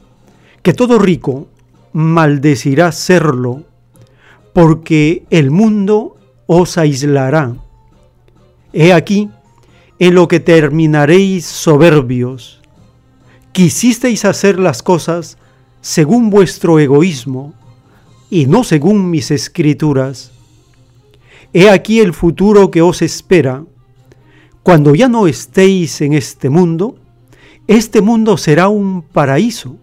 [0.61, 1.47] que todo rico
[1.93, 3.63] maldecirá serlo,
[4.53, 6.17] porque el mundo
[6.49, 7.55] os aislará.
[8.73, 9.31] He aquí
[10.01, 12.61] en lo que terminaréis soberbios.
[13.53, 15.39] Quisisteis hacer las cosas
[15.81, 17.55] según vuestro egoísmo
[18.31, 20.33] y no según mis escrituras.
[21.53, 23.63] He aquí el futuro que os espera.
[24.69, 26.99] Cuando ya no estéis en este mundo,
[27.69, 29.79] este mundo será un paraíso.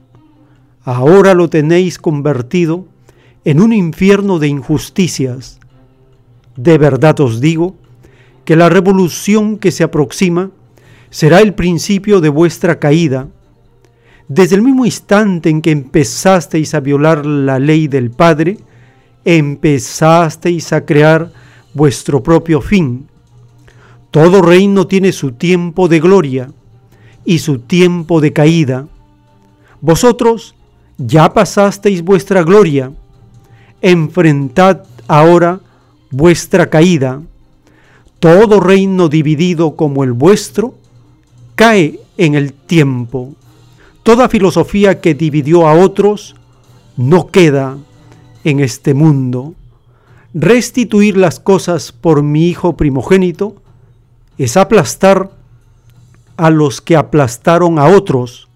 [0.83, 2.85] Ahora lo tenéis convertido
[3.45, 5.59] en un infierno de injusticias.
[6.55, 7.75] De verdad os digo
[8.43, 10.51] que la revolución que se aproxima
[11.09, 13.27] será el principio de vuestra caída.
[14.27, 18.59] Desde el mismo instante en que empezasteis a violar la ley del Padre,
[19.23, 21.31] empezasteis a crear
[21.73, 23.07] vuestro propio fin.
[24.15, 26.49] Todo reino tiene su tiempo de gloria
[27.25, 28.87] y su tiempo de caída.
[29.81, 30.55] Vosotros
[30.97, 32.93] ya pasasteis vuestra gloria,
[33.81, 35.59] enfrentad ahora
[36.11, 37.23] vuestra caída.
[38.21, 40.75] Todo reino dividido como el vuestro
[41.55, 43.33] cae en el tiempo.
[44.03, 46.37] Toda filosofía que dividió a otros
[46.95, 47.77] no queda
[48.45, 49.55] en este mundo.
[50.33, 53.57] Restituir las cosas por mi hijo primogénito
[54.37, 55.31] es aplastar
[56.37, 58.47] a los que aplastaron a otros,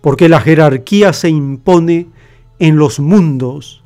[0.00, 2.06] porque la jerarquía se impone
[2.58, 3.82] en los mundos.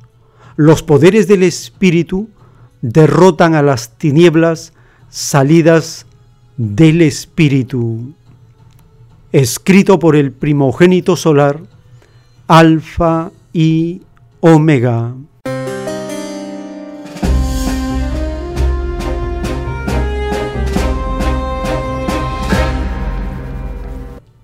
[0.55, 2.29] Los poderes del espíritu
[2.81, 4.73] derrotan a las tinieblas
[5.09, 6.05] salidas
[6.57, 8.13] del espíritu.
[9.31, 11.59] Escrito por el primogénito solar,
[12.47, 14.01] Alfa y
[14.41, 15.13] Omega.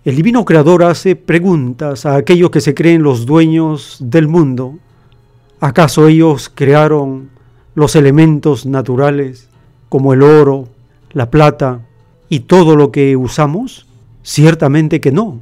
[0.07, 4.79] El divino creador hace preguntas a aquellos que se creen los dueños del mundo.
[5.59, 7.29] ¿Acaso ellos crearon
[7.75, 9.49] los elementos naturales
[9.89, 10.69] como el oro,
[11.11, 11.81] la plata
[12.29, 13.85] y todo lo que usamos?
[14.23, 15.41] Ciertamente que no.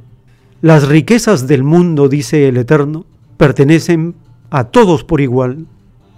[0.62, 3.06] Las riquezas del mundo, dice el Eterno,
[3.36, 4.16] pertenecen
[4.50, 5.64] a todos por igual.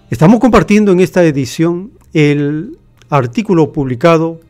[0.08, 2.78] Estamos compartiendo en esta edición el
[3.10, 4.40] artículo publicado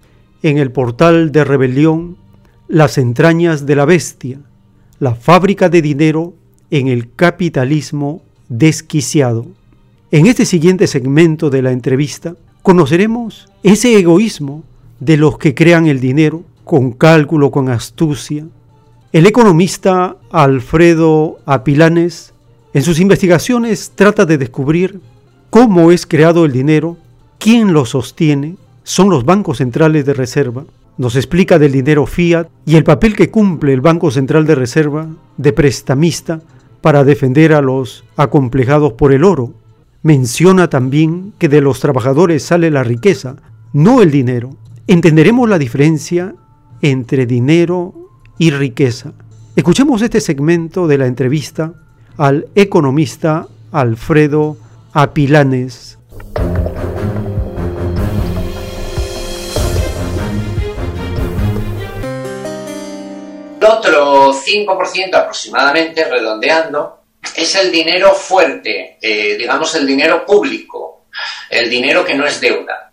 [0.45, 2.17] en el portal de rebelión
[2.69, 4.41] las entrañas de la bestia,
[5.01, 6.35] la fábrica de dinero
[6.71, 9.47] en el capitalismo desquiciado.
[10.11, 14.65] En este siguiente segmento de la entrevista conoceremos ese egoísmo
[15.01, 18.47] de los que crean el dinero con cálculo, con astucia.
[19.13, 22.35] El economista Alfredo Apilanes
[22.75, 25.01] en sus investigaciones trata de descubrir
[25.49, 26.99] cómo es creado el dinero,
[27.39, 30.65] quién lo sostiene, son los bancos centrales de reserva,
[30.99, 35.09] nos explica del dinero fiat y el papel que cumple el Banco Central de Reserva
[35.37, 36.41] de prestamista
[36.81, 39.55] para defender a los acomplejados por el oro.
[40.03, 43.37] Menciona también que de los trabajadores sale la riqueza,
[43.73, 44.51] no el dinero.
[44.87, 46.35] Entenderemos la diferencia
[46.83, 47.95] entre dinero
[48.39, 49.13] y riqueza.
[49.57, 51.75] Escuchemos este segmento de la entrevista
[52.17, 54.57] al economista Alfredo
[54.93, 55.98] Apilanes.
[64.49, 66.99] 5% aproximadamente, redondeando,
[67.37, 71.07] es el dinero fuerte, eh, digamos el dinero público,
[71.51, 72.93] el dinero que no es deuda,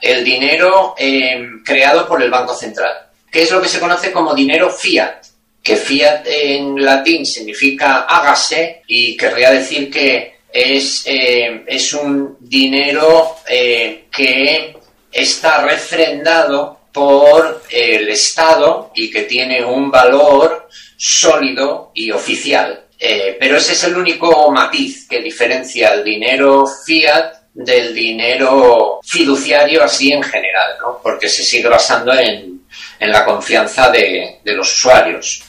[0.00, 4.34] el dinero eh, creado por el Banco Central, que es lo que se conoce como
[4.34, 5.26] dinero fiat,
[5.62, 13.38] que fiat en latín significa hágase y querría decir que es, eh, es un dinero
[13.44, 14.76] que
[15.10, 20.68] está refrendado por el Estado y que tiene un valor
[21.04, 22.86] sólido y oficial.
[22.98, 29.84] Eh, pero ese es el único matiz que diferencia el dinero fiat del dinero fiduciario
[29.84, 31.00] así en general, ¿no?
[31.02, 32.54] porque se sigue basando en,
[33.00, 35.42] la confianza de, de, los usuarios.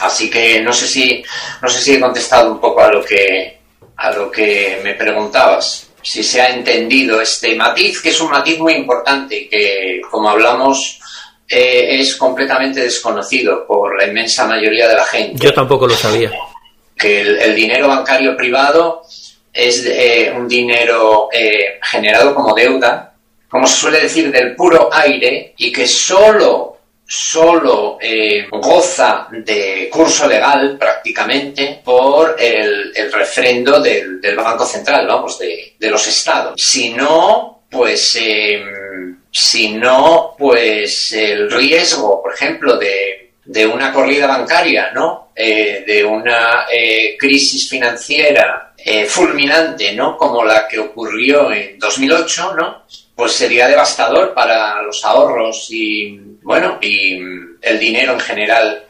[0.00, 1.24] Así que no sé si
[1.62, 3.58] no sé si he contestado un poco a lo que
[3.96, 8.58] a lo que me preguntabas si se ha entendido este matiz, que es un matiz
[8.58, 10.97] muy importante y que, como hablamos,
[11.48, 15.42] eh, es completamente desconocido por la inmensa mayoría de la gente.
[15.42, 16.30] Yo tampoco lo sabía.
[16.96, 19.02] Que el, dinero bancario privado
[19.52, 23.14] es eh, un dinero eh, generado como deuda,
[23.48, 26.78] como se suele decir, del puro aire y que solo
[27.10, 35.06] solo eh, goza de curso legal prácticamente por el, el refrendo del, del Banco Central,
[35.06, 36.60] vamos, de, de los estados.
[36.60, 38.64] Si no, pues eh,
[39.30, 45.30] si no, pues el riesgo, por ejemplo, de, de una corrida bancaria, ¿no?
[45.34, 50.18] Eh, de una eh, crisis financiera eh, fulminante, ¿no?
[50.18, 52.84] Como la que ocurrió en 2008, ¿no?
[53.14, 58.84] Pues sería devastador para los ahorros y, bueno, y mm, el dinero en general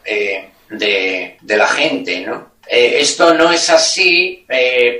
[0.69, 2.53] de, de la gente, ¿no?
[2.67, 4.45] Esto no es así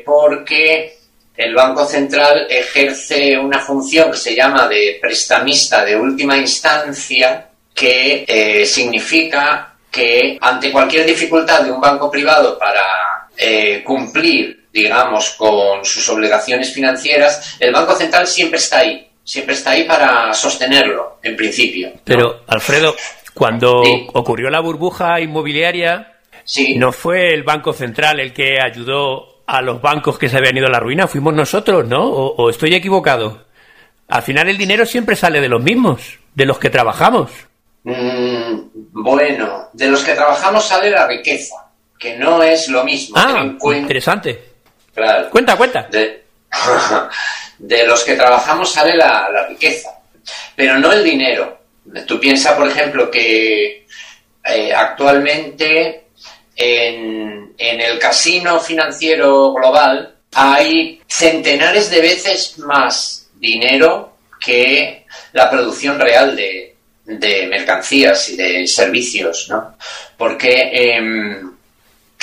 [0.04, 0.99] porque
[1.40, 8.26] el Banco Central ejerce una función que se llama de prestamista de última instancia, que
[8.28, 15.86] eh, significa que ante cualquier dificultad de un banco privado para eh, cumplir, digamos, con
[15.86, 21.38] sus obligaciones financieras, el Banco Central siempre está ahí, siempre está ahí para sostenerlo, en
[21.38, 21.94] principio.
[22.04, 22.94] Pero, Alfredo,
[23.34, 26.18] cuando ocurrió la burbuja inmobiliaria,
[26.76, 30.68] no fue el Banco Central el que ayudó a los bancos que se habían ido
[30.68, 32.04] a la ruina, fuimos nosotros, ¿no?
[32.06, 33.46] ¿O, o estoy equivocado?
[34.08, 37.32] Al final el dinero siempre sale de los mismos, de los que trabajamos.
[37.84, 38.60] Mm,
[38.92, 41.56] bueno, de los que trabajamos sale la riqueza,
[41.98, 43.16] que no es lo mismo.
[43.18, 43.44] Ah,
[43.76, 44.40] interesante.
[44.94, 45.32] Claro.
[45.32, 45.88] Cuenta, cuenta.
[45.90, 46.26] De,
[47.58, 49.90] de los que trabajamos sale la, la riqueza,
[50.56, 51.58] pero no el dinero.
[52.06, 53.88] Tú piensas, por ejemplo, que
[54.46, 56.06] eh, actualmente
[56.56, 66.00] en, en el casino financiero global hay centenares de veces más dinero que la producción
[66.00, 66.76] real de,
[67.50, 69.76] mercancías y de servicios, ¿no?
[70.16, 71.52] Porque em,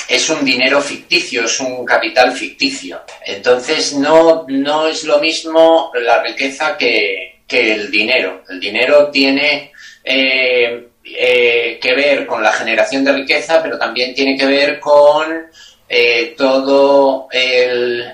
[0.08, 3.02] es un dinero ficticio, es un capital ficticio.
[3.24, 8.44] Entonces no, no es lo mismo la riqueza que, que el dinero.
[8.48, 9.72] El dinero tiene
[10.04, 15.46] eh, eh, que ver con la generación de riqueza, pero también tiene que ver con
[15.88, 18.12] eh, todo el,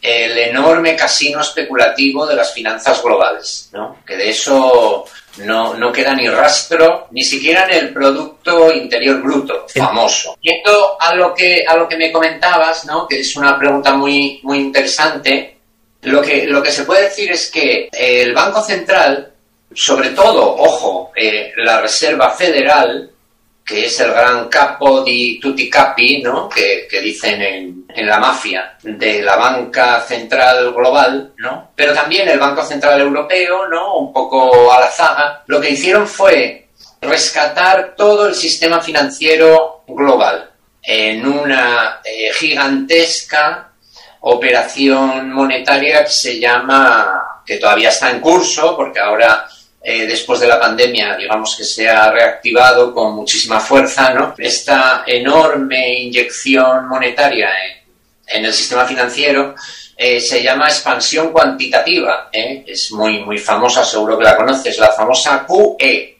[0.00, 3.98] el enorme casino especulativo de las finanzas globales, ¿no?
[4.06, 5.04] Que de eso
[5.38, 10.36] no, no queda ni rastro, ni siquiera en el Producto Interior Bruto, famoso.
[10.40, 13.06] Yendo a lo que, a lo que me comentabas, ¿no?
[13.06, 15.58] Que es una pregunta muy, muy interesante,
[16.02, 19.33] lo que, lo que se puede decir es que el Banco Central,
[19.74, 23.10] sobre todo, ojo, eh, la Reserva Federal,
[23.64, 26.48] que es el gran capo di tutti capi, ¿no?
[26.48, 31.70] Que, que dicen en, en la mafia de la banca central global, ¿no?
[31.74, 33.96] Pero también el Banco Central Europeo, ¿no?
[33.96, 35.42] Un poco a la zaga.
[35.46, 36.68] Lo que hicieron fue
[37.00, 40.50] rescatar todo el sistema financiero global
[40.82, 43.70] en una eh, gigantesca
[44.20, 49.46] operación monetaria que se llama, que todavía está en curso, porque ahora
[49.86, 54.34] eh, después de la pandemia, digamos que se ha reactivado con muchísima fuerza, ¿no?
[54.38, 57.50] Esta enorme inyección monetaria
[58.26, 59.54] en, el sistema financiero
[59.94, 62.64] eh, se llama expansión cuantitativa, ¿eh?
[62.66, 66.18] es muy, muy famosa, seguro que la conoces, la famosa QE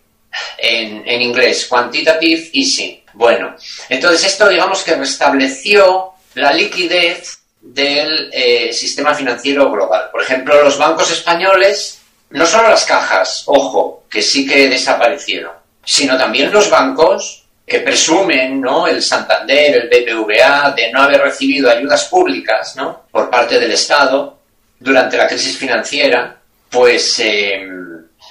[0.58, 3.02] en, en inglés, Quantitative Easing.
[3.14, 3.56] Bueno,
[3.88, 10.10] entonces esto digamos que restableció la liquidez del eh, sistema financiero global.
[10.12, 11.93] Por ejemplo, los bancos españoles
[12.34, 15.52] no solo las cajas, ojo, que sí que desaparecieron,
[15.84, 18.88] sino también los bancos que presumen, ¿no?
[18.88, 23.04] El Santander, el BBVA, de no haber recibido ayudas públicas, ¿no?
[23.10, 24.36] Por parte del Estado
[24.80, 26.36] durante la crisis financiera,
[26.68, 27.66] pues eh,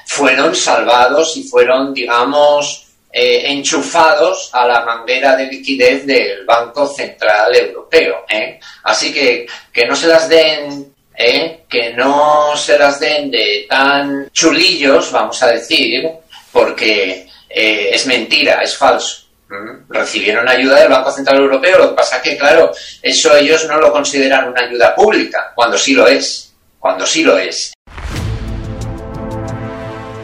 [0.05, 7.55] fueron salvados y fueron, digamos, eh, enchufados a la manguera de liquidez del Banco Central
[7.55, 8.25] Europeo.
[8.29, 8.59] ¿eh?
[8.83, 11.63] Así que que no se las den ¿eh?
[11.69, 16.09] que no se las den de tan chulillos, vamos a decir,
[16.51, 19.23] porque eh, es mentira, es falso.
[19.49, 19.91] ¿Mm?
[19.91, 22.71] Recibieron ayuda del Banco Central Europeo, lo que pasa es que, claro,
[23.01, 27.37] eso ellos no lo consideran una ayuda pública, cuando sí lo es, cuando sí lo
[27.37, 27.73] es.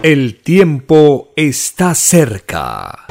[0.02, 3.06] El tiempo está cerca.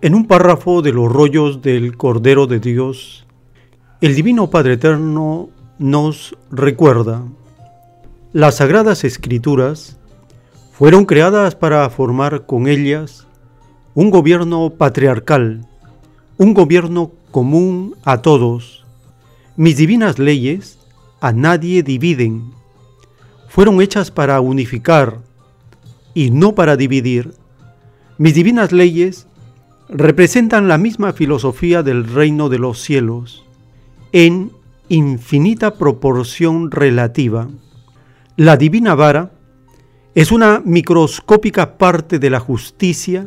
[0.00, 3.23] En un párrafo de los rollos del Cordero de Dios,
[4.04, 5.48] el Divino Padre Eterno
[5.78, 7.22] nos recuerda,
[8.34, 9.96] las Sagradas Escrituras
[10.72, 13.26] fueron creadas para formar con ellas
[13.94, 15.66] un gobierno patriarcal,
[16.36, 18.84] un gobierno común a todos.
[19.56, 20.78] Mis divinas leyes
[21.22, 22.52] a nadie dividen.
[23.48, 25.20] Fueron hechas para unificar
[26.12, 27.32] y no para dividir.
[28.18, 29.26] Mis divinas leyes
[29.88, 33.43] representan la misma filosofía del reino de los cielos
[34.14, 34.52] en
[34.88, 37.48] infinita proporción relativa.
[38.36, 39.32] La divina vara
[40.14, 43.26] Es una microscópica parte de la justicia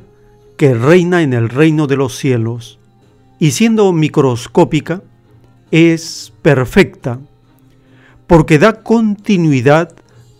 [0.55, 2.79] que reina en el reino de los cielos,
[3.37, 5.03] y siendo microscópica,
[5.71, 7.19] es perfecta,
[8.25, 9.93] porque da continuidad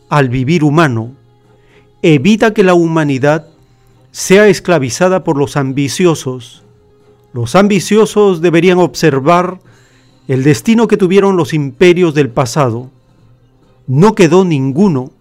[0.07, 1.11] al vivir humano,
[2.01, 3.49] evita que la humanidad
[4.11, 6.63] sea esclavizada por los ambiciosos.
[7.33, 9.59] Los ambiciosos deberían observar
[10.27, 12.89] el destino que tuvieron los imperios del pasado.
[13.87, 15.11] No quedó ninguno,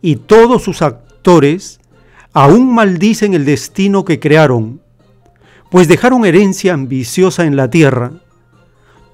[0.00, 1.80] y todos sus actores
[2.32, 4.80] aún maldicen el destino que crearon,
[5.70, 8.12] pues dejaron herencia ambiciosa en la tierra.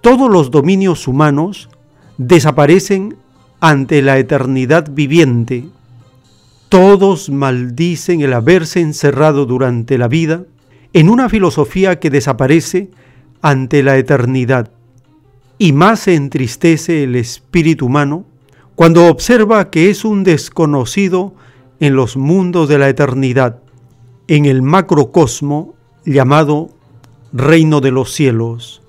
[0.02, 1.70] Todos los dominios humanos
[2.18, 3.16] desaparecen
[3.60, 5.64] ante la eternidad viviente.
[6.68, 10.42] Todos maldicen el haberse encerrado durante la vida
[10.92, 12.90] en una filosofía que desaparece
[13.40, 14.70] ante la eternidad.
[15.58, 18.24] Y más se entristece el espíritu humano
[18.74, 21.34] cuando observa que es un desconocido
[21.80, 23.60] en los mundos de la eternidad,
[24.26, 25.74] en el macrocosmo
[26.04, 26.70] llamado
[27.32, 28.82] reino de los cielos.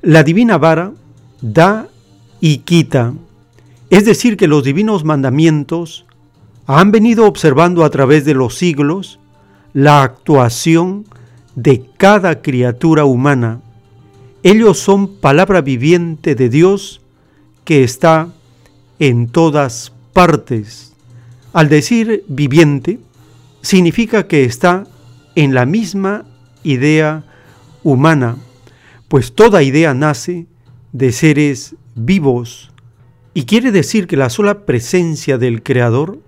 [0.00, 0.92] La divina vara
[1.40, 1.88] da
[2.40, 3.14] y quita,
[3.90, 6.04] es decir, que los divinos mandamientos
[6.66, 9.18] han venido observando a través de los siglos
[9.72, 11.04] la actuación
[11.54, 13.60] de cada criatura humana.
[14.44, 17.00] Ellos son palabra viviente de Dios
[17.64, 18.28] que está
[18.98, 20.92] en todas partes.
[21.54, 23.00] Al decir viviente,
[23.62, 24.84] significa que está
[25.34, 26.26] en la misma
[26.62, 27.24] idea
[27.82, 28.36] humana,
[29.08, 30.46] pues toda idea nace
[30.92, 32.70] de seres vivos
[33.32, 36.18] y quiere decir que la sola presencia del Creador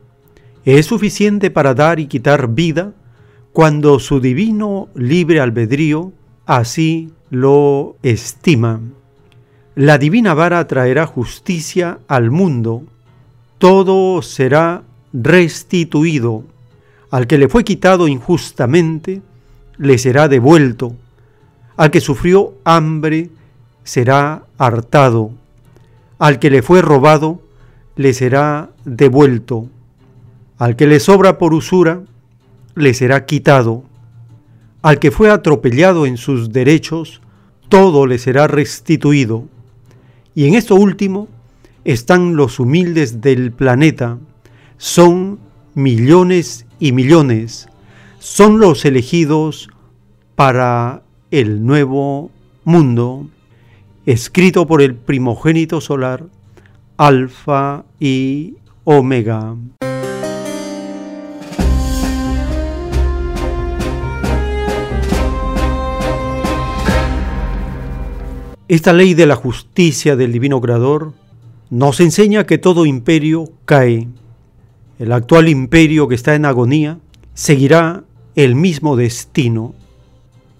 [0.65, 2.95] es suficiente para dar y quitar vida
[3.53, 6.15] cuando su divino libre albedrío
[6.47, 8.81] así lo estima.
[9.75, 12.85] La divina vara traerá justicia al mundo,
[13.59, 14.83] todo será
[15.13, 16.45] restituido.
[17.11, 19.23] Al que le fue quitado injustamente,
[19.79, 20.95] le será devuelto.
[21.77, 23.31] Al que sufrió hambre,
[23.85, 25.31] será hartado.
[26.19, 27.41] Al que le fue robado,
[27.97, 29.69] le será devuelto.
[30.59, 32.01] Al que le sobra por usura,
[32.75, 33.85] le será quitado.
[34.87, 37.21] Al que fue atropellado en sus derechos,
[37.69, 39.49] todo le será restituido.
[40.33, 41.27] Y en esto último
[41.83, 44.21] están los humildes del planeta,
[44.77, 45.41] son
[45.75, 47.69] millones y millones,
[48.21, 49.71] son los elegidos
[50.37, 51.03] para
[51.33, 52.31] el nuevo
[52.63, 53.27] mundo,
[54.05, 56.27] escrito por el primogénito solar,
[56.97, 58.55] Alfa y
[58.85, 59.57] Omega.
[68.69, 71.13] Esta ley de la justicia del divino creador
[71.71, 74.09] nos enseña que todo imperio cae
[74.99, 76.99] el actual imperio que está en agonía
[77.35, 78.03] seguirá
[78.35, 79.75] el mismo destino.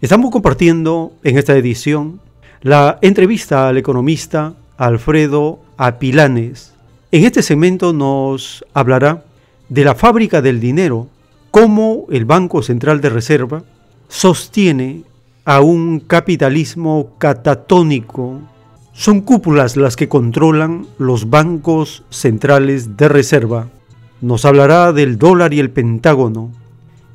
[0.01, 2.21] Estamos compartiendo en esta edición
[2.61, 6.75] la entrevista al economista Alfredo Apilanes.
[7.11, 9.25] En este segmento nos hablará
[9.69, 11.09] de la fábrica del dinero,
[11.51, 13.65] cómo el Banco Central de Reserva
[14.09, 15.03] sostiene
[15.47, 18.43] a un capitalismo catatónico.
[18.93, 23.69] Son cúpulas las que controlan los bancos centrales de reserva
[24.21, 26.51] nos hablará del dólar y el Pentágono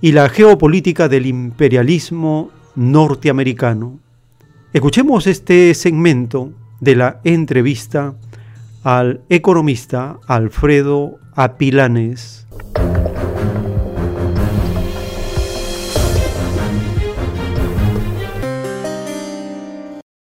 [0.01, 3.99] y la geopolítica del imperialismo norteamericano.
[4.71, 8.13] Escuchemos este segmento de la entrevista
[8.83, 12.40] al economista Alfredo Apilanes.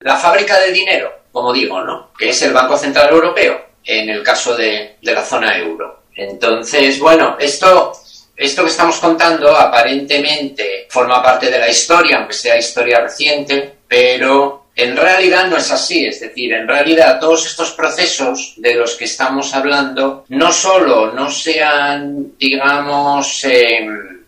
[0.08, 2.14] La fábrica de dinero, como digo, ¿no?
[2.18, 6.04] Que es el Banco Central Europeo, en el caso de, de la zona euro.
[6.16, 7.92] Entonces, bueno, esto,
[8.34, 14.68] esto que estamos contando aparentemente forma parte de la historia, aunque sea historia reciente, pero
[14.78, 19.04] en realidad no es así, es decir, en realidad todos estos procesos de los que
[19.04, 24.24] estamos hablando no solo no se han, digamos, em,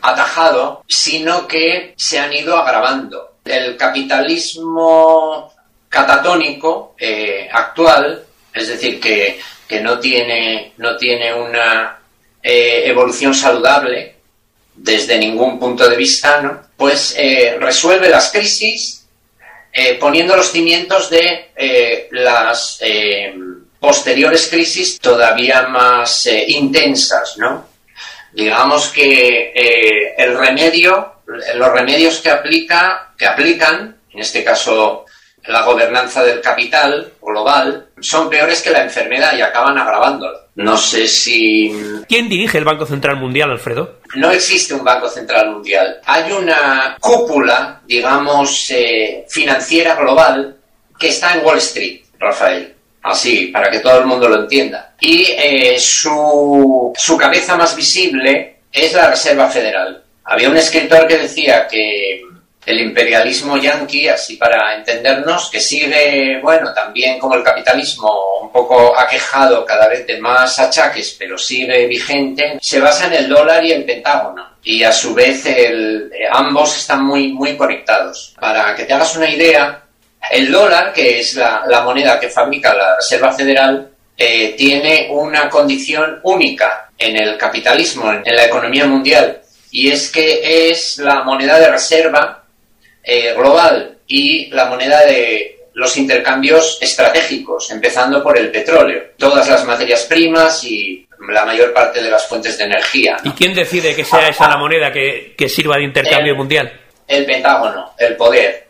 [0.00, 3.37] atajado, sino que se han ido agravando.
[3.48, 5.52] El capitalismo
[5.88, 12.00] catatónico eh, actual, es decir, que que no tiene, no tiene una
[12.42, 14.14] eh, evolución saludable
[14.74, 16.62] desde ningún punto de vista, ¿no?
[16.74, 18.94] pues eh, resuelve las crisis
[20.00, 22.80] poniendo los cimientos de las
[23.78, 27.68] posteriores crisis todavía más intensas, ¿no?
[28.32, 31.17] Digamos que el remedio,
[31.54, 35.04] los remedios que aplica, que aplican, en este caso
[35.48, 40.40] la gobernanza del capital global son peores que la enfermedad y acaban agravándola.
[40.56, 41.72] No sé si...
[42.08, 44.00] ¿Quién dirige el Banco Central Mundial, Alfredo?
[44.16, 46.00] No existe un Banco Central Mundial.
[46.04, 50.56] Hay una cúpula, digamos, eh, financiera global
[50.98, 52.74] que está en Wall Street, Rafael.
[53.02, 54.94] Así, para que todo el mundo lo entienda.
[55.00, 60.02] Y eh, su, su cabeza más visible es la Reserva Federal.
[60.30, 62.22] Había un escritor que decía que
[62.66, 68.98] el imperialismo yanqui, así para entendernos, que sigue, bueno, también como el capitalismo, un poco
[68.98, 73.72] aquejado cada vez de más achaques, pero sigue vigente, se basa en el dólar y
[73.72, 74.58] el Pentágono.
[74.64, 78.34] Y a su vez el, ambos están muy, muy conectados.
[78.38, 79.82] Para que te hagas una idea,
[80.30, 85.48] el dólar, que es la, la moneda que fabrica la Reserva Federal, eh, tiene una
[85.48, 89.40] condición única en el capitalismo, en la economía mundial,
[89.70, 92.44] y es que es la moneda de reserva
[93.02, 99.64] eh, global y la moneda de los intercambios estratégicos, empezando por el petróleo, todas las
[99.64, 103.16] materias primas y la mayor parte de las fuentes de energía.
[103.24, 106.80] ¿Y quién decide que sea esa la moneda que, que sirva de intercambio El- mundial?
[107.06, 108.66] El Pentágono, el poder.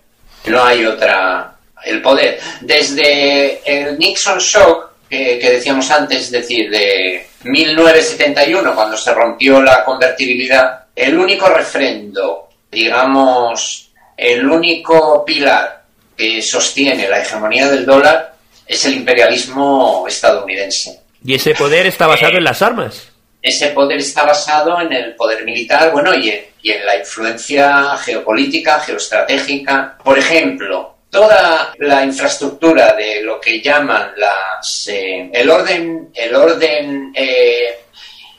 [0.46, 1.52] No hay otra.
[1.84, 2.38] El poder.
[2.60, 9.62] Desde el Nixon Shock, que, que decíamos antes, es decir, de 1971, cuando se rompió
[9.62, 15.84] la convertibilidad, el único refrendo, digamos, el único pilar
[16.16, 18.34] que sostiene la hegemonía del dólar
[18.66, 21.00] es el imperialismo estadounidense.
[21.24, 23.08] Y ese poder está basado en las armas.
[23.40, 27.96] Ese poder está basado en el poder militar, bueno, y en, y en la influencia
[27.98, 29.96] geopolítica, geoestratégica.
[30.02, 37.80] Por ejemplo, toda la infraestructura de lo que llaman las eh, el orden eh,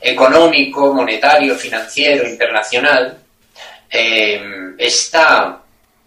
[0.01, 3.17] económico, monetario, financiero, internacional
[3.89, 4.41] eh,
[4.77, 5.61] está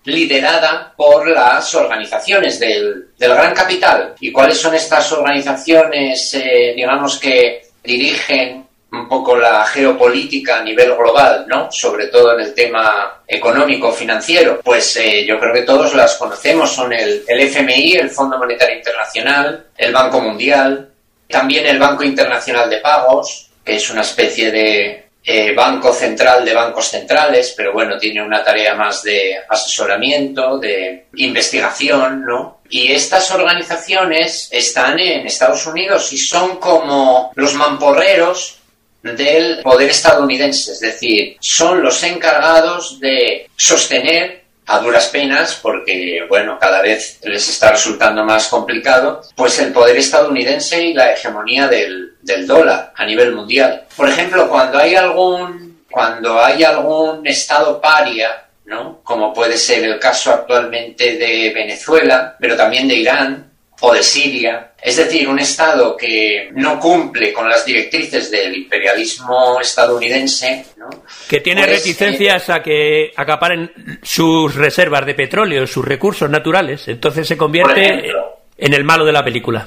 [0.04, 4.14] liderada por las organizaciones del, del gran capital.
[4.20, 6.36] ¿Y cuáles son estas organizaciones,
[6.74, 8.61] digamos, que dirigen
[8.92, 11.72] un poco la geopolítica a nivel global, ¿no?
[11.72, 14.60] Sobre todo en el tema económico, financiero.
[14.62, 16.70] Pues eh, yo creo que todos las conocemos.
[16.70, 20.90] Son el, el FMI, el Fondo Monetario Internacional, el Banco Mundial,
[21.26, 26.52] también el Banco Internacional de Pagos, que es una especie de eh, banco central de
[26.52, 32.60] bancos centrales, pero bueno, tiene una tarea más de asesoramiento, de investigación, ¿no?
[32.68, 38.61] Y estas organizaciones están en Estados Unidos y son como los mamporreros
[39.02, 46.56] del poder estadounidense, es decir, son los encargados de sostener a duras penas, porque bueno,
[46.60, 52.14] cada vez les está resultando más complicado, pues el poder estadounidense y la hegemonía del,
[52.22, 53.84] del dólar a nivel mundial.
[53.96, 59.00] Por ejemplo, cuando hay algún, cuando hay algún estado paria, ¿no?
[59.02, 63.51] Como puede ser el caso actualmente de Venezuela, pero también de Irán
[63.84, 69.60] o de Siria, es decir, un Estado que no cumple con las directrices del imperialismo
[69.60, 70.88] estadounidense, ¿no?
[71.28, 76.86] Que tiene Pues, reticencias a que acaparen sus reservas de petróleo, sus recursos naturales.
[76.86, 78.38] Entonces se convierte ejemplo.
[78.56, 79.66] en el malo de la película.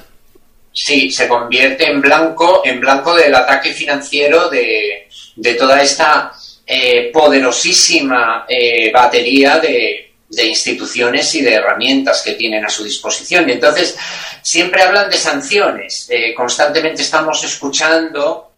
[0.71, 6.31] Sí, se convierte en blanco, en blanco del ataque financiero de, de toda esta
[6.65, 13.47] eh, poderosísima eh, batería de, de instituciones y de herramientas que tienen a su disposición.
[13.47, 13.95] Y entonces
[14.41, 16.07] siempre hablan de sanciones.
[16.09, 18.51] Eh, constantemente estamos escuchando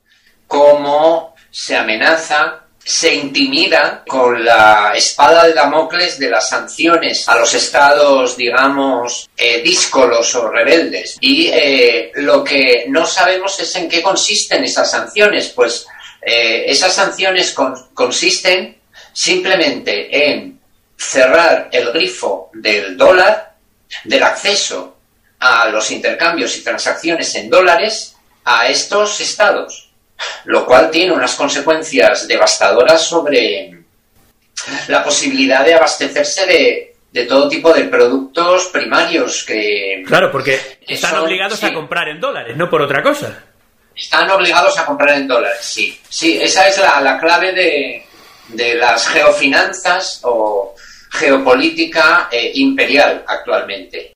[0.48, 7.54] cómo se amenaza, se intimida con la espada de Damocles de las sanciones a los
[7.54, 11.18] estados, digamos, eh, díscolos o rebeldes.
[11.20, 15.50] Y eh, lo que no sabemos es en qué consisten esas sanciones.
[15.50, 15.86] Pues
[16.30, 18.78] esas sanciones con- consisten
[19.14, 20.57] simplemente en
[20.98, 23.54] cerrar el grifo del dólar,
[24.04, 24.98] del acceso
[25.40, 29.88] a los intercambios y transacciones en dólares a estos estados
[30.46, 33.78] lo cual tiene unas consecuencias devastadoras sobre
[34.88, 41.18] la posibilidad de abastecerse de, de todo tipo de productos primarios que Claro, porque están
[41.18, 41.66] obligados sí.
[41.68, 43.44] a comprar en dólares, no por otra cosa.
[43.96, 45.60] están obligados a comprar en dólares.
[45.62, 48.06] Sí, sí, esa es la, la clave de,
[48.48, 50.74] de las geofinanzas o
[51.12, 54.14] geopolítica eh, imperial actualmente.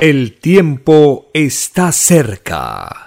[0.00, 3.06] El tiempo está cerca.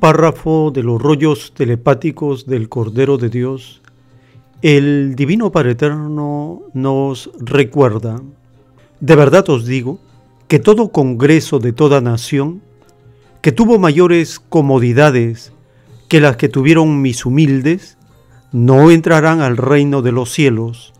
[0.00, 3.82] Párrafo de los rollos telepáticos del Cordero de Dios,
[4.62, 8.20] el Divino Padre Eterno nos recuerda,
[9.00, 9.98] de verdad os digo,
[10.48, 12.62] que todo congreso de toda nación,
[13.42, 15.52] que tuvo mayores comodidades
[16.08, 17.98] que las que tuvieron mis humildes,
[18.50, 20.94] no entrarán al reino de los cielos.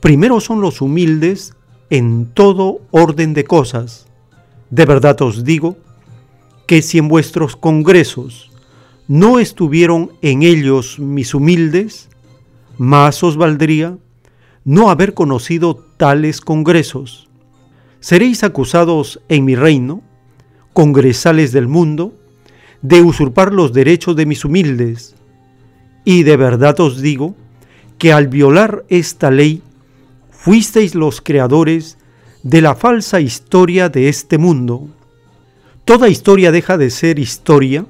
[0.00, 1.54] Primero son los humildes
[1.90, 4.06] en todo orden de cosas.
[4.70, 5.76] De verdad os digo
[6.68, 8.52] que si en vuestros congresos
[9.08, 12.08] no estuvieron en ellos mis humildes,
[12.76, 13.98] más os valdría
[14.64, 17.28] no haber conocido tales congresos
[18.00, 20.02] seréis acusados en mi reino,
[20.72, 22.14] congresales del mundo,
[22.82, 25.16] de usurpar los derechos de mis humildes.
[26.04, 27.34] Y de verdad os digo
[27.98, 29.62] que al violar esta ley,
[30.30, 31.98] fuisteis los creadores
[32.42, 34.88] de la falsa historia de este mundo.
[35.88, 37.84] Toda historia deja de ser historia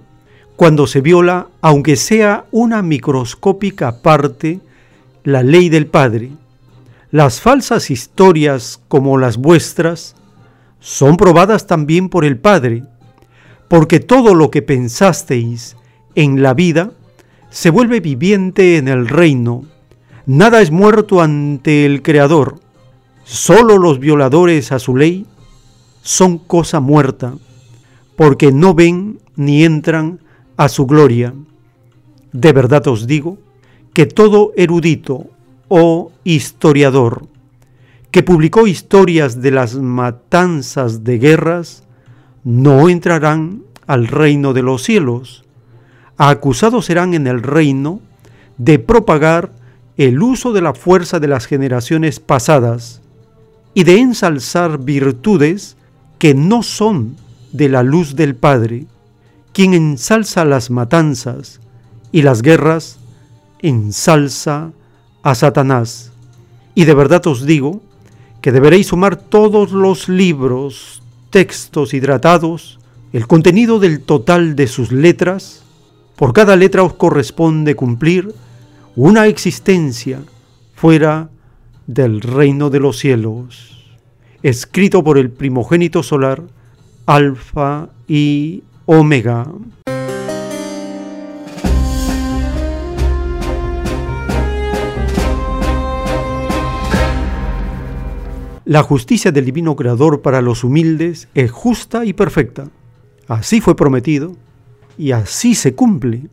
[0.56, 4.60] cuando se viola, aunque sea una microscópica parte,
[5.24, 6.30] la ley del Padre
[7.10, 10.14] las falsas historias como las vuestras
[10.78, 12.84] son probadas también por el Padre,
[13.68, 15.76] porque todo lo que pensasteis
[16.14, 16.90] en la vida
[17.48, 19.64] se vuelve viviente en el reino.
[20.26, 22.60] Nada es muerto ante el Creador.
[23.24, 25.26] Solo los violadores a su ley
[26.02, 27.32] son cosa muerta,
[28.18, 30.18] porque no ven ni entran
[30.56, 31.34] a su gloria.
[32.32, 33.38] De verdad os digo
[33.94, 35.28] que todo erudito
[35.68, 37.28] o historiador,
[38.10, 41.84] que publicó historias de las matanzas de guerras,
[42.42, 45.44] no entrarán al reino de los cielos.
[46.16, 48.00] Acusados serán en el reino
[48.56, 49.52] de propagar
[49.96, 53.00] el uso de la fuerza de las generaciones pasadas
[53.74, 55.76] y de ensalzar virtudes
[56.18, 57.14] que no son
[57.52, 58.86] de la luz del Padre.
[59.52, 61.60] Quien ensalza las matanzas
[62.12, 62.98] y las guerras,
[63.60, 64.72] ensalza
[65.22, 66.12] a Satanás.
[66.74, 67.82] Y de verdad os digo
[68.40, 72.78] que deberéis sumar todos los libros, textos hidratados,
[73.12, 75.62] el contenido del total de sus letras.
[76.16, 78.34] Por cada letra os corresponde cumplir
[78.96, 80.20] una existencia
[80.74, 81.30] fuera
[81.86, 83.96] del reino de los cielos,
[84.42, 86.42] escrito por el primogénito solar,
[87.08, 89.46] Alfa y Omega.
[98.66, 102.68] La justicia del divino creador para los humildes es justa y perfecta.
[103.26, 104.36] Así fue prometido
[104.98, 106.24] y así se cumple.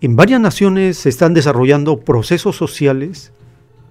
[0.00, 3.32] En varias naciones se están desarrollando procesos sociales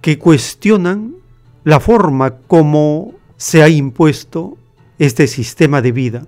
[0.00, 1.16] que cuestionan
[1.62, 4.56] la forma como se ha impuesto
[4.98, 6.26] este sistema de vida.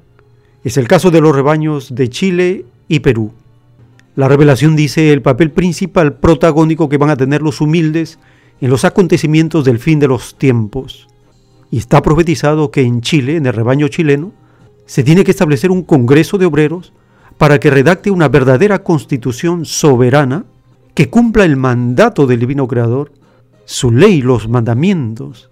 [0.65, 3.32] Es el caso de los rebaños de Chile y Perú.
[4.16, 8.19] La revelación dice el papel principal protagónico que van a tener los humildes
[8.61, 11.07] en los acontecimientos del fin de los tiempos.
[11.70, 14.32] Y está profetizado que en Chile, en el rebaño chileno,
[14.86, 16.93] se tiene que establecer un Congreso de Obreros
[17.36, 20.45] para que redacte una verdadera constitución soberana
[20.95, 23.12] que cumpla el mandato del Divino Creador,
[23.65, 25.51] su ley, los mandamientos,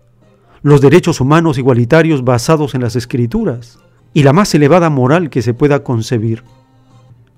[0.67, 3.79] los derechos humanos igualitarios basados en las escrituras
[4.13, 6.43] y la más elevada moral que se pueda concebir.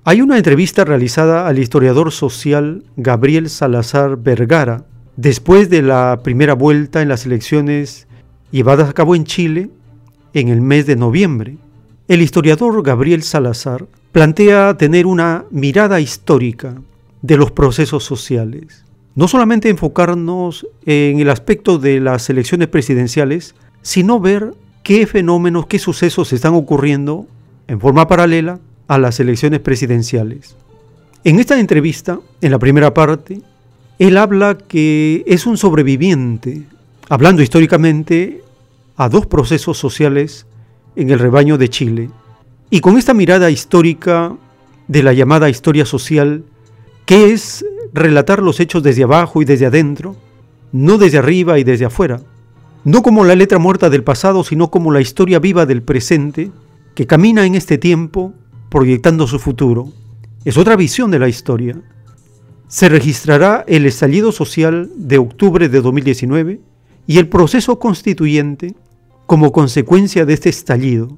[0.04, 4.86] Hay una entrevista realizada al historiador social Gabriel Salazar Vergara,
[5.16, 8.08] después de la primera vuelta en las elecciones
[8.50, 9.68] llevadas a cabo en Chile
[10.32, 11.58] en el mes de noviembre.
[12.08, 16.76] El historiador Gabriel Salazar plantea tener una mirada histórica
[17.20, 18.86] de los procesos sociales.
[19.18, 24.54] No solamente enfocarnos en el aspecto de las elecciones presidenciales, sino ver
[24.84, 27.26] qué fenómenos, qué sucesos están ocurriendo
[27.66, 30.54] en forma paralela a las elecciones presidenciales.
[31.24, 33.40] En esta entrevista, en la primera parte,
[33.98, 36.62] él habla que es un sobreviviente,
[37.08, 38.44] hablando históricamente
[38.96, 40.46] a dos procesos sociales
[40.94, 42.10] en el rebaño de Chile.
[42.70, 44.36] Y con esta mirada histórica
[44.86, 46.44] de la llamada historia social,
[47.08, 47.64] que es
[47.94, 50.14] relatar los hechos desde abajo y desde adentro,
[50.72, 52.20] no desde arriba y desde afuera,
[52.84, 56.50] no como la letra muerta del pasado, sino como la historia viva del presente,
[56.94, 58.34] que camina en este tiempo
[58.68, 59.90] proyectando su futuro.
[60.44, 61.80] Es otra visión de la historia.
[62.66, 66.60] Se registrará el estallido social de octubre de 2019
[67.06, 68.74] y el proceso constituyente
[69.24, 71.16] como consecuencia de este estallido.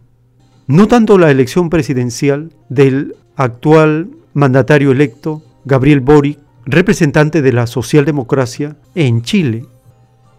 [0.69, 8.77] No tanto la elección presidencial del actual mandatario electo, Gabriel Boric, representante de la socialdemocracia
[8.97, 9.67] en Chile.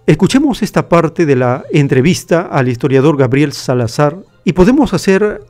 [0.06, 5.42] Escuchemos esta parte de la entrevista al historiador Gabriel Salazar y podemos hacer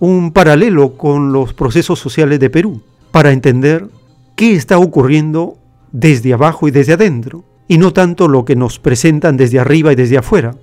[0.00, 3.88] un paralelo con los procesos sociales de Perú para entender
[4.34, 5.58] qué está ocurriendo
[5.92, 9.96] desde abajo y desde adentro, y no tanto lo que nos presentan desde arriba y
[9.96, 10.54] desde afuera.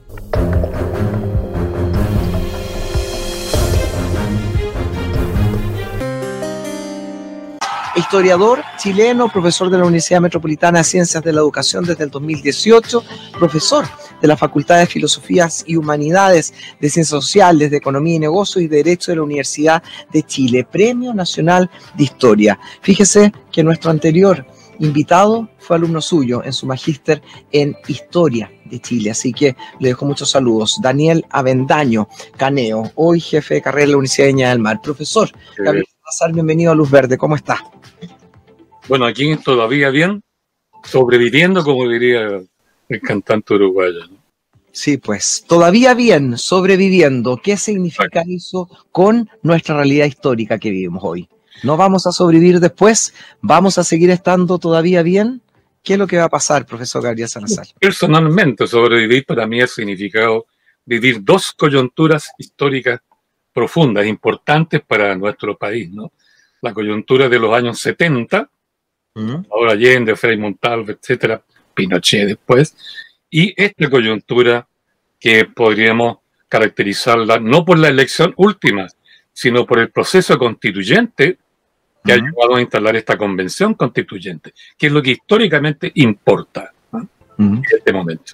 [7.96, 13.04] Historiador chileno, profesor de la Universidad Metropolitana de Ciencias de la Educación desde el 2018,
[13.40, 13.86] profesor
[14.22, 18.68] de la Facultad de Filosofías y Humanidades, de Ciencias Sociales, de Economía y Negocios y
[18.68, 19.82] Derecho de la Universidad
[20.12, 22.60] de Chile, Premio Nacional de Historia.
[22.82, 24.46] Fíjese que nuestro anterior
[24.80, 30.06] invitado fue alumno suyo en su magíster en Historia de Chile, así que le dejo
[30.06, 30.80] muchos saludos.
[30.82, 34.82] Daniel Avendaño Caneo, hoy jefe de carrera de la Universidad de Viña del Mar.
[34.82, 37.64] Profesor, Gabriel Salazar, bienvenido a Luz Verde, ¿cómo está?
[38.88, 40.22] Bueno, aquí todavía bien,
[40.84, 42.42] sobreviviendo, como diría
[42.90, 44.08] el cantante uruguayo.
[44.08, 44.18] ¿no?
[44.72, 47.38] Sí, pues todavía bien, sobreviviendo.
[47.38, 51.30] ¿Qué significa eso con nuestra realidad histórica que vivimos hoy?
[51.64, 53.14] ¿No vamos a sobrevivir después?
[53.42, 55.42] ¿Vamos a seguir estando todavía bien?
[55.82, 57.68] ¿Qué es lo que va a pasar, profesor Gabriel Salazar?
[57.80, 60.46] Personalmente, sobrevivir para mí ha significado
[60.84, 63.00] vivir dos coyunturas históricas
[63.54, 66.12] profundas, importantes para nuestro país, ¿no?
[66.62, 68.50] La coyuntura de los años 70,
[69.50, 71.42] ahora Allende, Frei Montalvo, etcétera,
[71.74, 72.76] Pinochet después,
[73.30, 74.68] y esta coyuntura
[75.20, 76.18] que podríamos
[76.48, 78.88] caracterizarla no por la elección última,
[79.32, 81.38] sino por el proceso constituyente
[82.04, 86.72] que ha llevado a instalar esta convención constituyente, que es lo que históricamente importa
[87.38, 88.34] en este momento.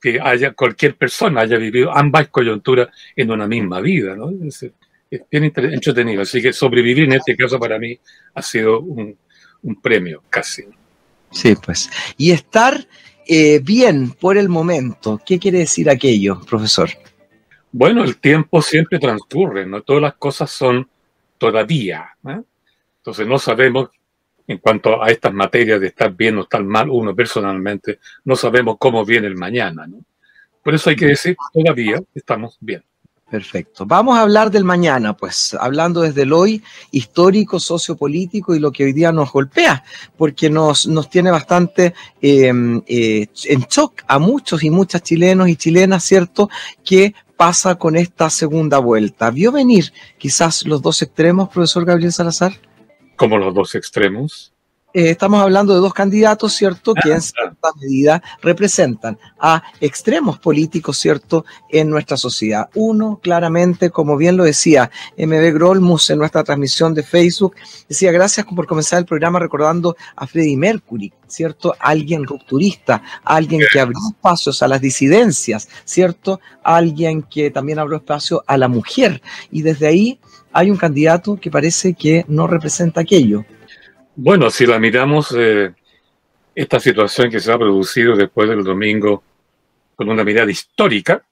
[0.00, 4.30] Que haya cualquier persona haya vivido ambas coyunturas en una misma vida, ¿no?
[4.46, 4.64] Es,
[5.10, 6.22] es bien entretenido.
[6.22, 7.98] Así que sobrevivir en este caso para mí
[8.34, 9.16] ha sido un,
[9.64, 10.64] un premio casi.
[11.30, 11.90] Sí, pues.
[12.16, 12.86] Y estar
[13.26, 16.90] eh, bien por el momento, ¿qué quiere decir aquello, profesor?
[17.72, 20.88] Bueno, el tiempo siempre transcurre, no todas las cosas son
[21.38, 22.06] todavía.
[22.28, 22.40] ¿eh?
[22.98, 23.90] Entonces no sabemos,
[24.46, 28.76] en cuanto a estas materias de estar bien o estar mal, uno personalmente, no sabemos
[28.78, 29.86] cómo viene el mañana.
[29.86, 29.98] ¿no?
[30.62, 32.84] Por eso hay que decir, todavía estamos bien.
[33.34, 33.84] Perfecto.
[33.84, 36.62] Vamos a hablar del mañana, pues, hablando desde el hoy
[36.92, 39.82] histórico, sociopolítico y lo que hoy día nos golpea,
[40.16, 42.52] porque nos, nos tiene bastante eh,
[42.86, 46.48] eh, en shock a muchos y muchas chilenos y chilenas, ¿cierto?
[46.84, 49.32] ¿Qué pasa con esta segunda vuelta?
[49.32, 52.52] ¿Vio venir quizás los dos extremos, profesor Gabriel Salazar?
[53.16, 54.53] Como los dos extremos.
[54.96, 60.98] Eh, estamos hablando de dos candidatos, ¿cierto?, que en cierta medida representan a extremos políticos,
[60.98, 62.68] ¿cierto?, en nuestra sociedad.
[62.76, 67.56] Uno, claramente, como bien lo decía MB Grolmus en nuestra transmisión de Facebook,
[67.88, 71.74] decía, gracias por comenzar el programa recordando a Freddie Mercury, ¿cierto?
[71.80, 76.38] Alguien rupturista, alguien que abrió espacios a las disidencias, ¿cierto?
[76.62, 79.20] Alguien que también abrió espacio a la mujer.
[79.50, 80.20] Y desde ahí
[80.52, 83.44] hay un candidato que parece que no representa aquello.
[84.16, 85.74] Bueno, si la miramos, eh,
[86.54, 89.22] esta situación que se ha producido después del domingo
[89.96, 91.24] con una mirada histórica,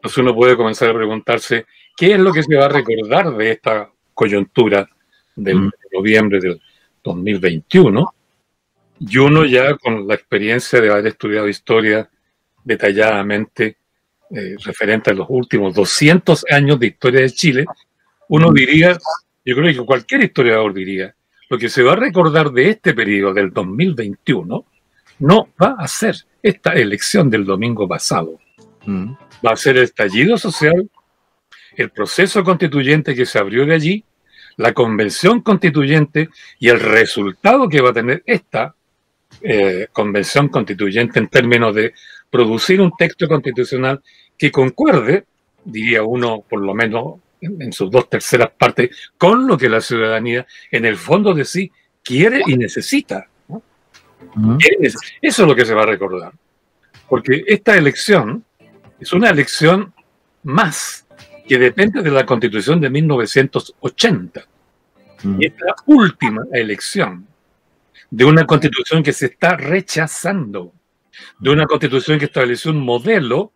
[0.00, 1.66] pues uno puede comenzar a preguntarse
[1.96, 4.88] qué es lo que se va a recordar de esta coyuntura
[5.34, 5.70] del Mm.
[5.92, 6.60] noviembre del
[7.02, 8.14] 2021.
[9.00, 12.08] Y uno ya con la experiencia de haber estudiado historia
[12.64, 13.76] detalladamente
[14.30, 17.64] eh, referente a los últimos 200 años de historia de Chile,
[18.28, 18.98] uno diría,
[19.44, 21.14] yo creo que cualquier historiador diría,
[21.48, 24.64] lo que se va a recordar de este periodo del 2021
[25.18, 28.38] no va a ser esta elección del domingo pasado.
[28.84, 29.12] Mm.
[29.44, 30.88] Va a ser el estallido social,
[31.76, 34.04] el proceso constituyente que se abrió de allí,
[34.56, 38.74] la convención constituyente y el resultado que va a tener esta
[39.42, 41.92] eh, convención constituyente en términos de
[42.30, 44.02] producir un texto constitucional
[44.38, 45.24] que concuerde,
[45.64, 50.46] diría uno por lo menos en, sus dos terceras partes, con lo que la ciudadanía
[50.70, 51.70] en el fondo de sí
[52.02, 53.28] quiere y necesita.
[55.20, 56.32] Eso es lo que se va a recordar.
[57.08, 58.44] Porque esta elección
[58.98, 59.92] es una elección
[60.42, 61.06] más
[61.46, 64.46] que depende de la constitución de 1980.
[65.38, 67.26] Y es la última elección
[68.10, 70.72] de una constitución que se está rechazando,
[71.38, 73.52] de una constitución que estableció un modelo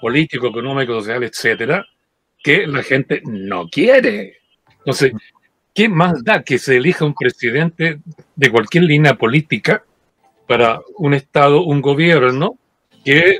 [0.00, 1.86] político, económico, social, etcétera,
[2.42, 4.38] que la gente no quiere.
[4.78, 5.12] Entonces,
[5.74, 8.00] ¿qué más da que se elija un presidente
[8.36, 9.84] de cualquier línea política
[10.46, 12.56] para un Estado, un gobierno,
[13.04, 13.38] que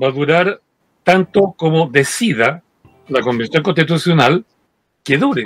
[0.00, 0.60] va a durar
[1.02, 2.62] tanto como decida
[3.08, 4.44] la Convención Constitucional
[5.02, 5.44] que dure?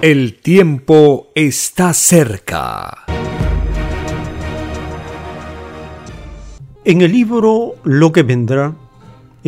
[0.00, 3.04] El tiempo está cerca.
[6.84, 8.72] En el libro Lo que vendrá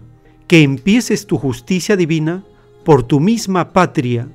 [0.48, 2.44] que empieces tu justicia divina
[2.84, 4.28] por tu misma patria,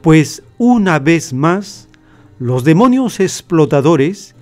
[0.00, 1.88] pues una vez más
[2.38, 4.34] los demonios explotadores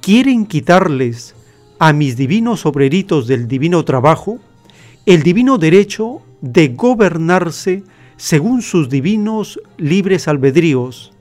[0.00, 1.34] quieren quitarles
[1.78, 4.38] a mis divinos obreritos del divino trabajo
[5.06, 7.82] el divino derecho de gobernarse
[8.16, 11.12] según sus divinos libres albedríos.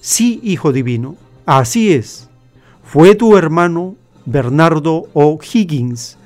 [0.00, 2.28] Sí, Hijo Divino, así es.
[2.82, 5.38] Fue tu hermano Bernardo O.
[5.40, 6.18] Higgins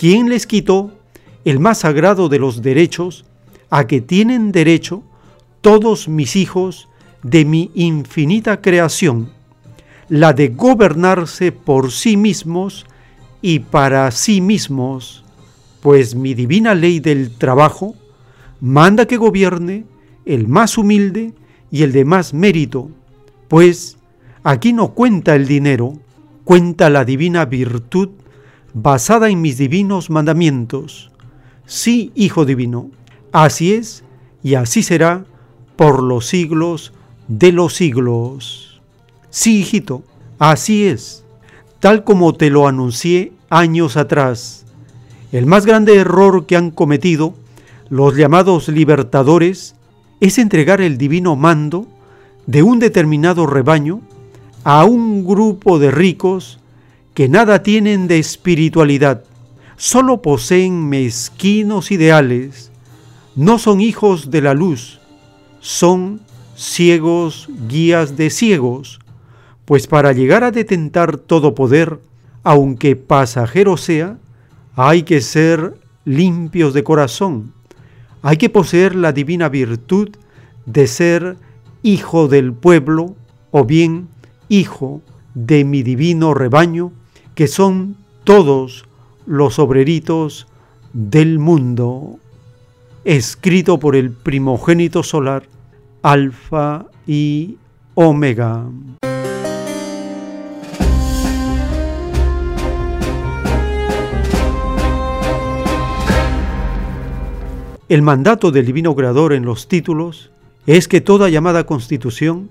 [0.00, 0.92] quien les quitó
[1.44, 3.26] el más sagrado de los derechos
[3.68, 5.02] a que tienen derecho
[5.60, 6.88] todos mis hijos
[7.22, 9.28] de mi infinita creación,
[10.08, 12.86] la de gobernarse por sí mismos
[13.42, 15.22] y para sí mismos
[15.82, 17.94] pues mi divina ley del trabajo
[18.60, 19.84] manda que gobierne
[20.24, 21.32] el más humilde
[21.70, 22.90] y el de más mérito,
[23.48, 23.96] pues
[24.42, 25.94] aquí no cuenta el dinero,
[26.44, 28.10] cuenta la divina virtud
[28.74, 31.10] basada en mis divinos mandamientos.
[31.66, 32.90] Sí, Hijo Divino,
[33.32, 34.04] así es
[34.42, 35.24] y así será
[35.76, 36.92] por los siglos
[37.28, 38.80] de los siglos.
[39.30, 40.02] Sí, hijito,
[40.38, 41.24] así es,
[41.78, 44.66] tal como te lo anuncié años atrás.
[45.32, 47.34] El más grande error que han cometido
[47.88, 49.76] los llamados libertadores
[50.20, 51.86] es entregar el divino mando
[52.46, 54.00] de un determinado rebaño
[54.64, 56.58] a un grupo de ricos
[57.14, 59.24] que nada tienen de espiritualidad,
[59.76, 62.70] solo poseen mezquinos ideales,
[63.36, 65.00] no son hijos de la luz,
[65.60, 66.20] son
[66.56, 68.98] ciegos guías de ciegos,
[69.64, 72.00] pues para llegar a detentar todo poder,
[72.42, 74.18] aunque pasajero sea,
[74.82, 75.74] hay que ser
[76.06, 77.52] limpios de corazón,
[78.22, 80.08] hay que poseer la divina virtud
[80.64, 81.36] de ser
[81.82, 83.14] hijo del pueblo
[83.50, 84.08] o bien
[84.48, 85.02] hijo
[85.34, 86.92] de mi divino rebaño,
[87.34, 88.86] que son todos
[89.26, 90.46] los obreritos
[90.94, 92.18] del mundo,
[93.04, 95.42] escrito por el primogénito solar,
[96.00, 97.58] Alfa y
[97.94, 98.64] Omega.
[107.90, 110.30] El mandato del Divino Creador en los títulos
[110.64, 112.48] es que toda llamada constitución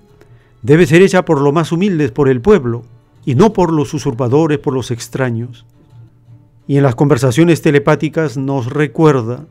[0.60, 2.84] debe ser hecha por los más humildes, por el pueblo,
[3.24, 5.64] y no por los usurpadores, por los extraños.
[6.68, 9.46] Y en las conversaciones telepáticas nos recuerda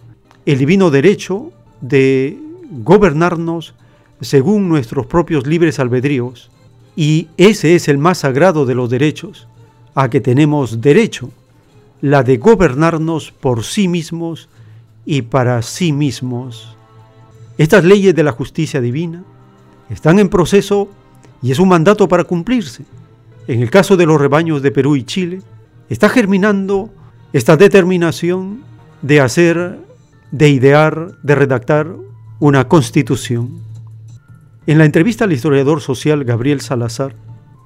[0.46, 1.52] el divino derecho
[1.82, 2.38] de
[2.70, 3.74] gobernarnos
[4.22, 6.52] según nuestros propios libres albedríos.
[6.96, 9.48] Y ese es el más sagrado de los derechos,
[9.96, 11.32] a que tenemos derecho,
[12.00, 14.50] la de gobernarnos por sí mismos
[15.10, 16.78] y para sí mismos.
[17.58, 19.24] Estas leyes de la justicia divina
[19.90, 20.88] están en proceso
[21.42, 22.86] y es un mandato para cumplirse.
[23.48, 25.42] En el caso de los rebaños de Perú y Chile,
[25.90, 26.92] está germinando
[27.34, 28.62] esta determinación
[29.02, 29.80] de hacer,
[30.30, 31.92] de idear, de redactar
[32.40, 33.64] una constitución.
[34.68, 37.16] En la entrevista al historiador social Gabriel Salazar,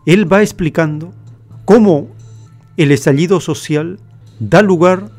[0.06, 1.14] él va explicando
[1.66, 2.08] cómo
[2.78, 4.00] el estallido social
[4.40, 5.10] da lugar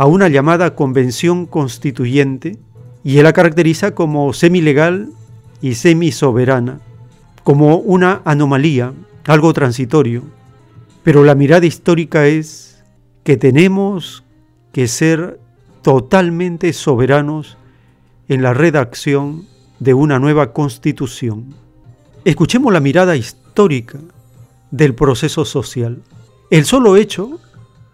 [0.00, 2.56] a una llamada convención constituyente
[3.04, 5.10] y él la caracteriza como semilegal
[5.60, 6.80] y semisoberana,
[7.44, 8.94] como una anomalía,
[9.26, 10.22] algo transitorio.
[11.02, 12.82] Pero la mirada histórica es
[13.24, 14.24] que tenemos
[14.72, 15.38] que ser
[15.82, 17.58] totalmente soberanos
[18.26, 19.44] en la redacción
[19.80, 21.54] de una nueva constitución.
[22.24, 23.98] Escuchemos la mirada histórica
[24.70, 26.00] del proceso social.
[26.50, 27.38] El solo hecho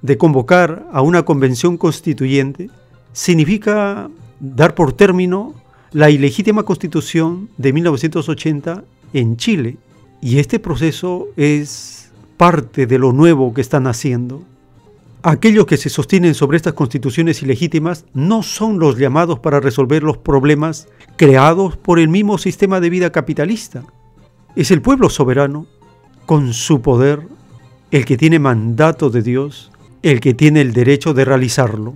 [0.06, 2.70] de convocar a una convención constituyente
[3.12, 4.08] significa
[4.38, 5.52] dar por término
[5.92, 9.76] la ilegítima constitución de 1980 en Chile.
[10.22, 14.44] Y este proceso es parte de lo nuevo que están haciendo.
[15.22, 20.18] Aquellos que se sostienen sobre estas constituciones ilegítimas no son los llamados para resolver los
[20.18, 23.82] problemas creados por el mismo sistema de vida capitalista.
[24.54, 25.66] Es el pueblo soberano,
[26.26, 27.26] con su poder,
[27.90, 31.94] el que tiene mandato de Dios el que tiene el derecho de realizarlo.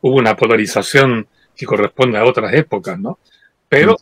[0.00, 1.26] Hubo una polarización
[1.56, 3.18] que corresponde a otras épocas, ¿no?
[3.68, 3.96] Pero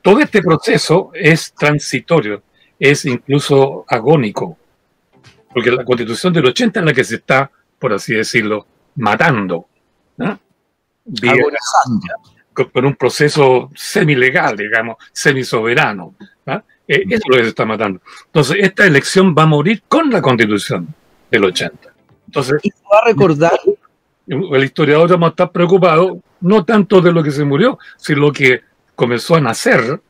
[0.00, 2.42] todo este proceso es transitorio,
[2.78, 4.56] es incluso agónico,
[5.52, 8.66] porque la constitución del 80 es la que se está, por así decirlo,
[8.96, 9.66] matando.
[10.16, 10.40] ¿no?
[12.52, 16.14] Con un proceso semilegal, digamos, semisoberano.
[16.46, 16.62] ¿ah?
[16.86, 18.00] Eh, eso es lo que se está matando.
[18.26, 20.88] Entonces, esta elección va a morir con la constitución
[21.30, 21.92] del 80.
[22.26, 23.58] Entonces, ¿Y va a recordar?
[24.26, 28.32] El historiador vamos a estar preocupado no tanto de lo que se murió, sino lo
[28.32, 28.60] que
[28.94, 30.00] comenzó a nacer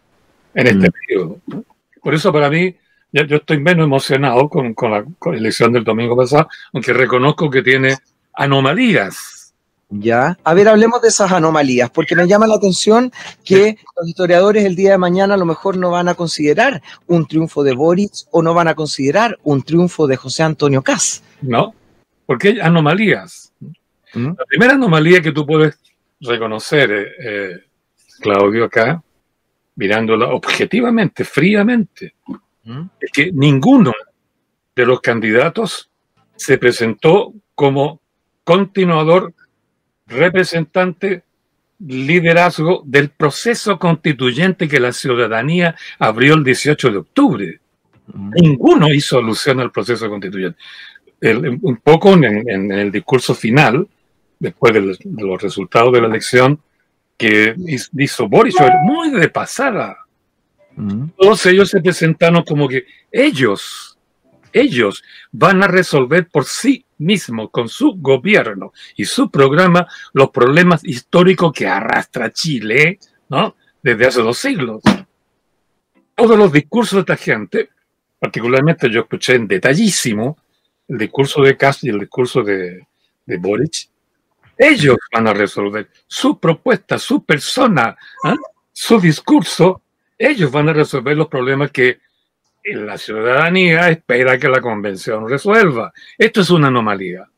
[0.55, 0.93] en este Mm.
[0.93, 1.39] periodo.
[2.02, 2.74] Por eso, para mí,
[3.12, 7.97] yo estoy menos emocionado con, con la elección del domingo pasado, aunque reconozco que tiene
[8.35, 9.41] anomalías.
[9.94, 10.39] Ya.
[10.43, 13.12] A ver, hablemos de esas anomalías, porque me llama la atención
[13.44, 17.27] que los historiadores el día de mañana a lo mejor no van a considerar un
[17.27, 21.23] triunfo de Boric o no van a considerar un triunfo de José Antonio Caz.
[21.43, 21.74] ¿no?
[22.24, 23.52] Porque hay anomalías.
[24.14, 25.78] La primera anomalía que tú puedes
[26.20, 27.60] reconocer, eh, eh,
[28.20, 29.02] Claudio, acá,
[29.77, 32.14] mirándola objetivamente, fríamente,
[33.01, 33.93] es que ninguno
[34.74, 35.90] de los candidatos
[36.36, 38.01] se presentó como
[38.44, 39.35] continuador,
[40.12, 41.22] representante,
[41.86, 47.60] liderazgo del proceso constituyente que la ciudadanía abrió el 18 de octubre.
[48.14, 50.59] Ninguno hizo alusión al proceso constituyente.
[51.20, 53.86] El- un poco en, en- en el discurso final,
[54.39, 56.60] después del- de los resultados de la elección,
[57.16, 57.55] que
[57.97, 59.98] hizo- Boris, muy de pasada.
[61.18, 63.98] Todos ellos se presentaron como que ellos,
[64.52, 70.84] ellos van a resolver por sí mismos, con su gobierno y su programa, los problemas
[70.84, 72.98] históricos que arrastra Chile,
[73.28, 73.56] ¿no?
[73.82, 74.82] Desde hace dos siglos.
[76.14, 77.70] Todos los discursos de esta gente,
[78.18, 80.38] particularmente yo escuché en detallísimo
[80.88, 82.86] el discurso de Kass y el discurso de,
[83.26, 83.88] de Boric,
[84.56, 88.36] ellos van a resolver su propuesta, su persona, ¿ah?
[88.72, 89.82] su discurso,
[90.18, 92.00] ellos van a resolver los problemas que
[92.64, 95.93] la ciudadanía espera que la convención resuelva.
[96.16, 97.28] Esto es una anomalía.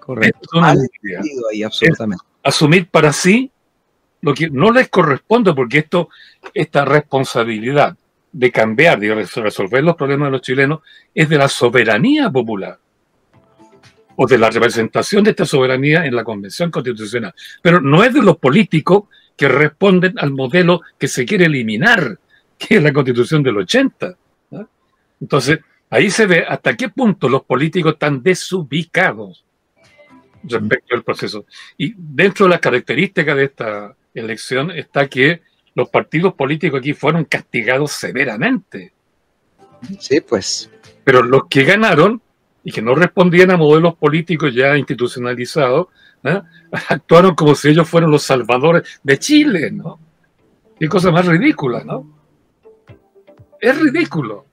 [0.00, 0.38] Correcto.
[0.42, 1.20] Esto es una Mal anomalía.
[1.52, 2.24] ahí, absolutamente.
[2.42, 3.50] Asumir para sí
[4.20, 6.08] lo que no les corresponde, porque esto,
[6.54, 7.96] esta responsabilidad
[8.32, 10.80] de cambiar, de res- resolver los problemas de los chilenos,
[11.14, 12.78] es de la soberanía popular.
[14.14, 17.32] o de la representación de esta soberanía en la Convención Constitucional.
[17.62, 19.04] Pero no es de los políticos
[19.36, 22.18] que responden al modelo que se quiere eliminar,
[22.68, 24.16] que es la Constitución del 80.
[24.50, 24.68] ¿no?
[25.20, 25.60] Entonces,
[25.90, 29.44] ahí se ve hasta qué punto los políticos están desubicados
[30.44, 31.46] respecto al proceso.
[31.76, 35.42] Y dentro de las características de esta elección está que
[35.74, 38.92] los partidos políticos aquí fueron castigados severamente.
[39.98, 40.70] Sí, pues.
[41.04, 42.20] Pero los que ganaron
[42.64, 45.88] y que no respondían a modelos políticos ya institucionalizados,
[46.22, 46.44] ¿no?
[46.88, 49.98] actuaron como si ellos fueran los salvadores de Chile, ¿no?
[50.78, 52.21] Qué cosa más ridícula, ¿no?
[53.62, 54.44] Es ridículo.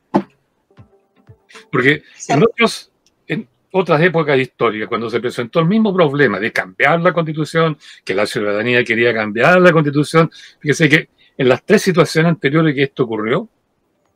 [1.71, 2.91] Porque en, otros,
[3.27, 7.75] en otras épocas históricas, cuando se presentó el mismo problema de cambiar la constitución,
[8.05, 10.29] que la ciudadanía quería cambiar la constitución,
[10.59, 13.49] fíjese que en las tres situaciones anteriores que esto ocurrió,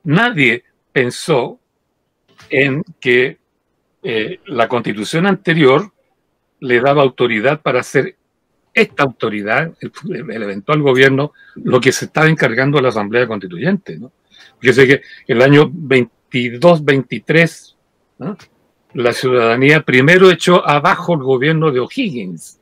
[0.04, 1.60] nadie pensó
[2.52, 3.40] en que
[4.04, 5.92] eh, la constitución anterior
[6.60, 8.16] le daba autoridad para hacer
[8.76, 9.92] esta autoridad, el,
[10.30, 13.98] el, eventual gobierno, lo que se estaba encargando a la Asamblea Constituyente.
[13.98, 14.12] ¿no?
[14.64, 17.76] Fíjese que el año 22-23,
[18.20, 18.38] ¿no?
[18.94, 22.62] la ciudadanía primero echó abajo el gobierno de O'Higgins,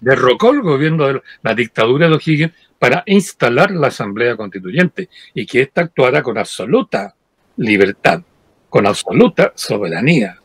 [0.00, 5.60] derrocó el gobierno de la dictadura de O'Higgins para instalar la Asamblea Constituyente y que
[5.60, 7.14] ésta actuara con absoluta
[7.58, 8.22] libertad,
[8.70, 10.38] con absoluta soberanía.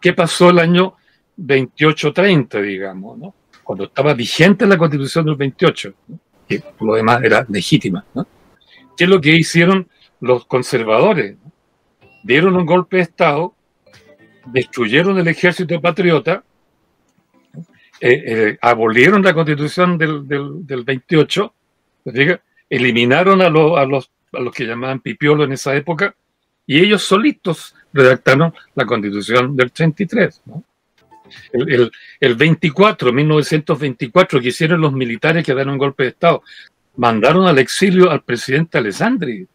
[0.00, 0.94] ¿Qué pasó el año
[1.36, 3.34] 28-30, digamos, ¿no?
[3.64, 6.20] cuando estaba vigente la Constitución del 28, ¿no?
[6.48, 8.04] que por lo demás era legítima?
[8.14, 8.24] ¿no?
[8.96, 9.88] ¿Qué es lo que hicieron
[10.20, 11.36] los conservadores?
[12.22, 13.54] Dieron un golpe de Estado,
[14.46, 16.44] destruyeron el ejército patriota,
[18.00, 21.54] eh, eh, abolieron la constitución del, del, del 28,
[22.06, 22.40] ¿diga?
[22.68, 26.14] eliminaron a, lo, a, los, a los que llamaban pipiolo en esa época,
[26.66, 30.42] y ellos solitos redactaron la constitución del 33.
[30.46, 30.64] ¿no?
[31.52, 36.42] El, el, el, 24, 1924, que hicieron los militares que dieron un golpe de Estado,
[36.96, 39.46] mandaron al exilio al presidente Alessandri,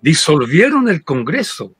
[0.00, 1.74] disolvieron el Congreso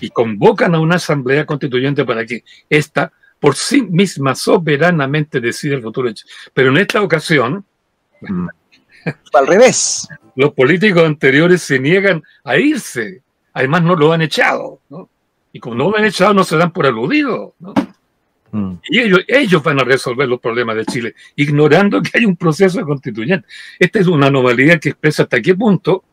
[0.00, 5.82] y convocan a una asamblea constituyente para que ésta por sí misma soberanamente decide el
[5.82, 6.10] futuro.
[6.52, 7.64] Pero en esta ocasión,
[8.20, 8.48] mm.
[9.34, 15.08] al revés, los políticos anteriores se niegan a irse, además no lo han echado, ¿no?
[15.52, 17.52] y como no lo han echado no se dan por aludidos.
[17.60, 17.72] ¿no?
[18.54, 18.74] Mm.
[18.88, 22.80] Y ellos, ellos van a resolver los problemas de Chile, ignorando que hay un proceso
[22.82, 23.48] constituyente.
[23.78, 26.04] Esta es una anomalía que expresa hasta qué punto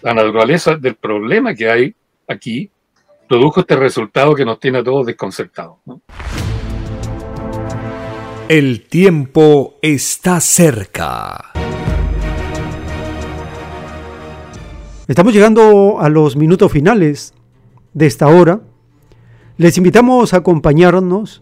[0.00, 1.94] la naturaleza del problema que hay
[2.26, 2.70] aquí
[3.28, 5.76] produjo este resultado que nos tiene a todos desconcertados.
[5.84, 6.00] ¿no?
[8.48, 11.52] El tiempo está cerca.
[15.06, 17.34] Estamos llegando a los minutos finales
[17.92, 18.62] de esta hora.
[19.58, 21.41] Les invitamos a acompañarnos.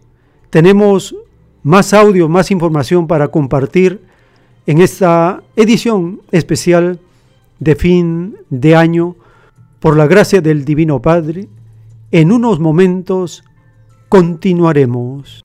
[0.50, 1.14] Tenemos
[1.62, 4.02] más audio, más información para compartir
[4.66, 6.98] en esta edición especial
[7.60, 9.14] de fin de año
[9.78, 11.48] por la gracia del Divino Padre
[12.10, 13.44] en unos momentos
[14.08, 15.44] continuaremos.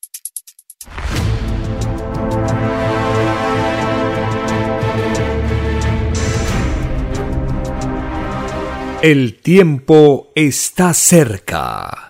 [9.04, 12.10] El tiempo está cerca.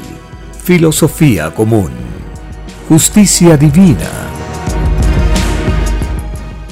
[0.63, 1.89] filosofía común,
[2.87, 4.09] justicia divina.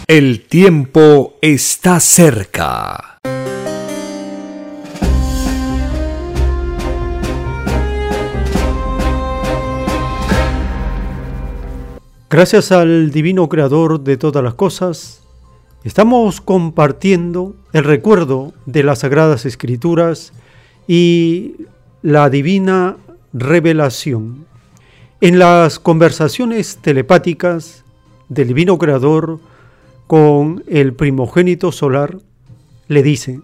[0.05, 3.17] El tiempo está cerca.
[12.29, 15.23] Gracias al divino creador de todas las cosas,
[15.83, 20.31] estamos compartiendo el recuerdo de las sagradas escrituras
[20.87, 21.55] y
[22.03, 22.97] la divina
[23.33, 24.45] revelación.
[25.21, 27.83] En las conversaciones telepáticas
[28.29, 29.39] del divino creador
[30.07, 32.17] con el primogénito solar,
[32.87, 33.41] le dice,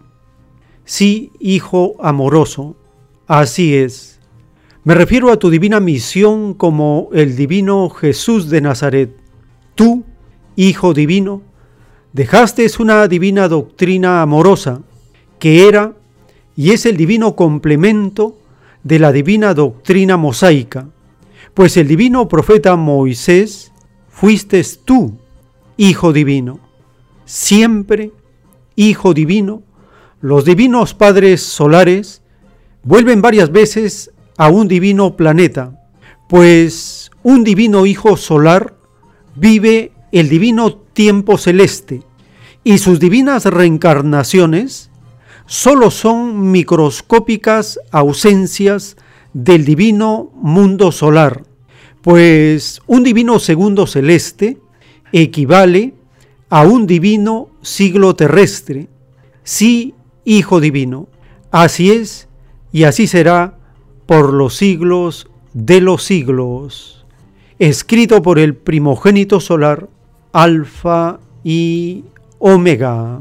[0.85, 2.75] sí, hijo amoroso,
[3.27, 4.19] así es.
[4.83, 9.15] Me refiero a tu divina misión como el divino Jesús de Nazaret.
[9.75, 10.03] Tú,
[10.57, 11.41] Hijo divino,
[12.13, 14.81] dejaste una divina doctrina amorosa
[15.37, 15.93] que era
[16.55, 18.37] y es el divino complemento
[18.85, 20.87] de la divina doctrina mosaica,
[21.55, 23.73] pues el divino profeta Moisés
[24.09, 25.17] fuiste tú,
[25.75, 26.59] Hijo divino.
[27.25, 28.11] Siempre,
[28.75, 29.63] Hijo divino,
[30.21, 32.21] los divinos padres solares
[32.83, 35.81] vuelven varias veces a un divino planeta,
[36.29, 38.75] pues un divino hijo solar
[39.35, 42.03] vive el divino tiempo celeste
[42.63, 44.91] y sus divinas reencarnaciones
[45.45, 48.97] solo son microscópicas ausencias
[49.33, 51.43] del divino mundo solar,
[52.01, 54.57] pues un divino segundo celeste
[55.11, 55.93] equivale
[56.49, 58.87] a un divino siglo terrestre.
[59.43, 59.93] Sí,
[60.27, 61.07] Hijo divino,
[61.51, 62.27] así es
[62.71, 63.59] y así será
[64.07, 67.05] por los siglos de los siglos.
[67.59, 69.87] Escrito por el primogénito solar,
[70.33, 72.05] Alfa y
[72.39, 73.19] Omega.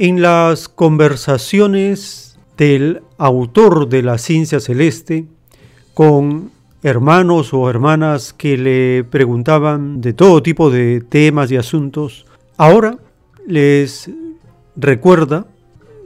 [0.00, 5.26] En las conversaciones del autor de la ciencia celeste
[5.92, 6.52] con
[6.84, 12.26] hermanos o hermanas que le preguntaban de todo tipo de temas y asuntos,
[12.56, 12.96] ahora
[13.44, 14.08] les
[14.76, 15.48] recuerda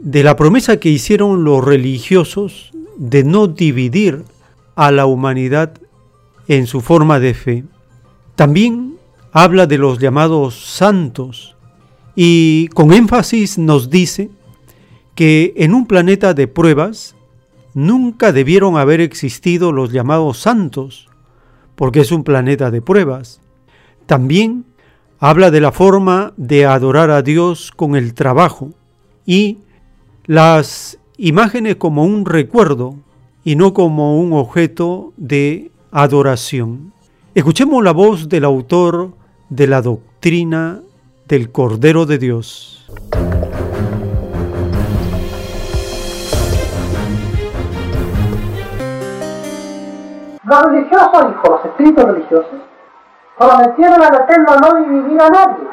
[0.01, 4.25] de la promesa que hicieron los religiosos de no dividir
[4.75, 5.75] a la humanidad
[6.49, 7.65] en su forma de fe.
[8.37, 8.95] También
[9.33, 11.57] habla de los llamados santos
[12.15, 14.31] y con énfasis nos dice
[15.15, 17.15] que en un planeta de pruebas
[17.75, 21.09] nunca debieron haber existido los llamados santos,
[21.75, 23.41] porque es un planeta de pruebas.
[24.07, 24.65] También
[25.19, 28.71] habla de la forma de adorar a Dios con el trabajo
[29.25, 29.59] y
[30.27, 32.97] las imágenes como un recuerdo
[33.45, 36.93] y no como un objeto de adoración.
[37.35, 39.15] Escuchemos la voz del autor
[39.49, 40.83] de la doctrina
[41.33, 42.87] del Cordero de Dios.
[50.45, 52.61] Los religiosos, hijos, los espíritus religiosos,
[53.39, 55.69] prometieron al Eterno no dividir a nadie,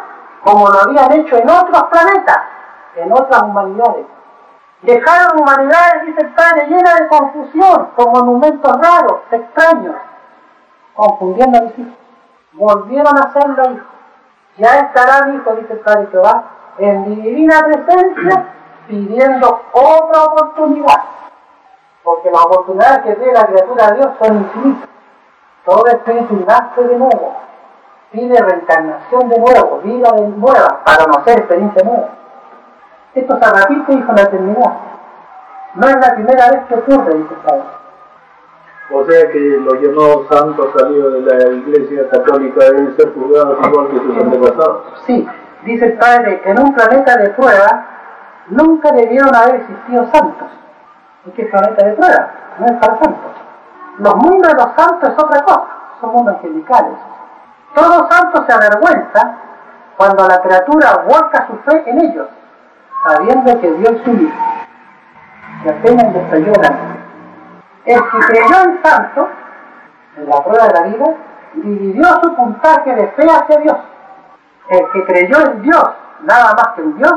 [0.45, 2.40] como lo habían hecho en otros planetas,
[2.95, 4.06] en otras humanidades.
[4.84, 9.98] Dejaron humanidades, dice el Padre, llenas de confusión, con monumentos raros, extraños,
[10.95, 11.98] confundiendo a mis hijos.
[12.53, 13.89] Volvieron a serlo hijos.
[14.60, 16.44] Ya estarán hijos, dice el Padre Jehová,
[16.80, 18.45] en mi divina presencia,
[18.88, 21.02] pidiendo otra oportunidad.
[22.03, 24.90] Porque las oportunidades que tiene la criatura de Dios son infinitas.
[25.65, 27.36] Todo espíritu nace de nuevo,
[28.11, 32.10] pide reencarnación de nuevo, vida de nueva, para conocer experiencia nueva.
[33.14, 34.73] Esto se repite, hijo, la eternidad.
[35.76, 37.78] No es la primera vez que ocurre, dice el Padre.
[38.91, 43.88] O sea que los llamados santos salidos de la Iglesia Católica deben ser juzgados igual
[43.90, 45.03] que sus antepasados.
[45.06, 45.28] Sí,
[45.64, 47.86] dice el Padre, en un planeta de prueba
[48.48, 50.48] nunca debieron haber existido santos.
[51.26, 52.32] ¿Y qué planeta de prueba?
[52.60, 53.32] No es para santos.
[53.99, 55.68] Los mundos de los santos es otra cosa,
[56.02, 56.98] son mundos angelicales.
[57.76, 59.38] Todo santo se avergüenza
[59.98, 62.28] cuando la criatura vuelca su fe en ellos,
[63.06, 64.11] sabiendo que Dios su.
[65.64, 66.98] Y apenas les.
[67.90, 69.30] El que creyó en santo,
[70.16, 71.16] en la prueba de la vida,
[71.56, 73.78] dividió su puntaje de fe hacia Dios.
[74.70, 75.90] El que creyó en Dios,
[76.22, 77.14] nada más que en Dios,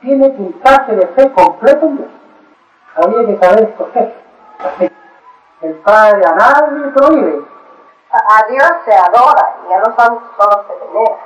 [0.00, 2.08] tiene puntaje de fe completo en Dios.
[2.96, 4.14] Había que saber escoger.
[5.60, 7.44] El Padre a nadie prohíbe.
[8.10, 11.16] A Dios se adora y a los santos solo se venera.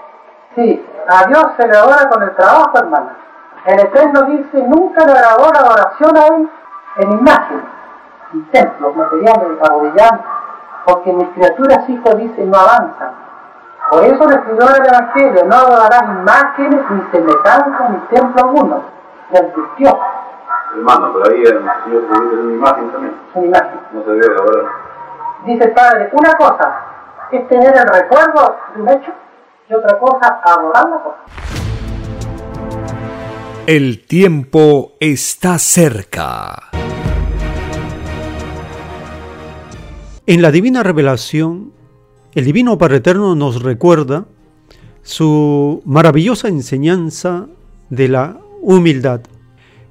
[0.55, 3.17] Sí, a Dios se le adora con el trabajo, hermana.
[3.65, 6.51] El Eterno dice, nunca le agradó la adoración a Él
[6.99, 7.78] en imagen,
[8.33, 10.25] en templos materiales, arrodillando,
[10.85, 13.13] porque mis criaturas, hijos, dicen, no avanzan.
[13.91, 18.83] Por eso le escribió el Evangelio, no adorarás imágenes, ni semejanzas, ni templo alguno.
[19.31, 19.99] Le advirtió.
[20.75, 23.15] Hermano, pero ahí el Señor se dice una imagen también.
[23.35, 23.81] Una imagen.
[23.93, 24.73] No se debe adorar.
[25.47, 26.75] Dice el Padre, una cosa
[27.33, 29.13] es tener el recuerdo de un hecho
[29.69, 31.19] y otra cosa adorar la cosa.
[33.67, 36.71] El tiempo está cerca.
[40.29, 41.73] En la divina revelación,
[42.35, 44.27] el Divino Padre Eterno nos recuerda
[45.03, 47.47] su maravillosa enseñanza
[47.89, 49.23] de la humildad.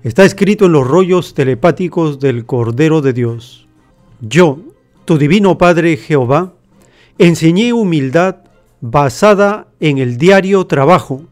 [0.03, 3.67] Está escrito en los rollos telepáticos del Cordero de Dios.
[4.21, 4.59] Yo,
[5.05, 6.53] tu Divino Padre Jehová,
[7.17, 8.35] enseñé humildad
[8.79, 11.23] basada en el diario trabajo.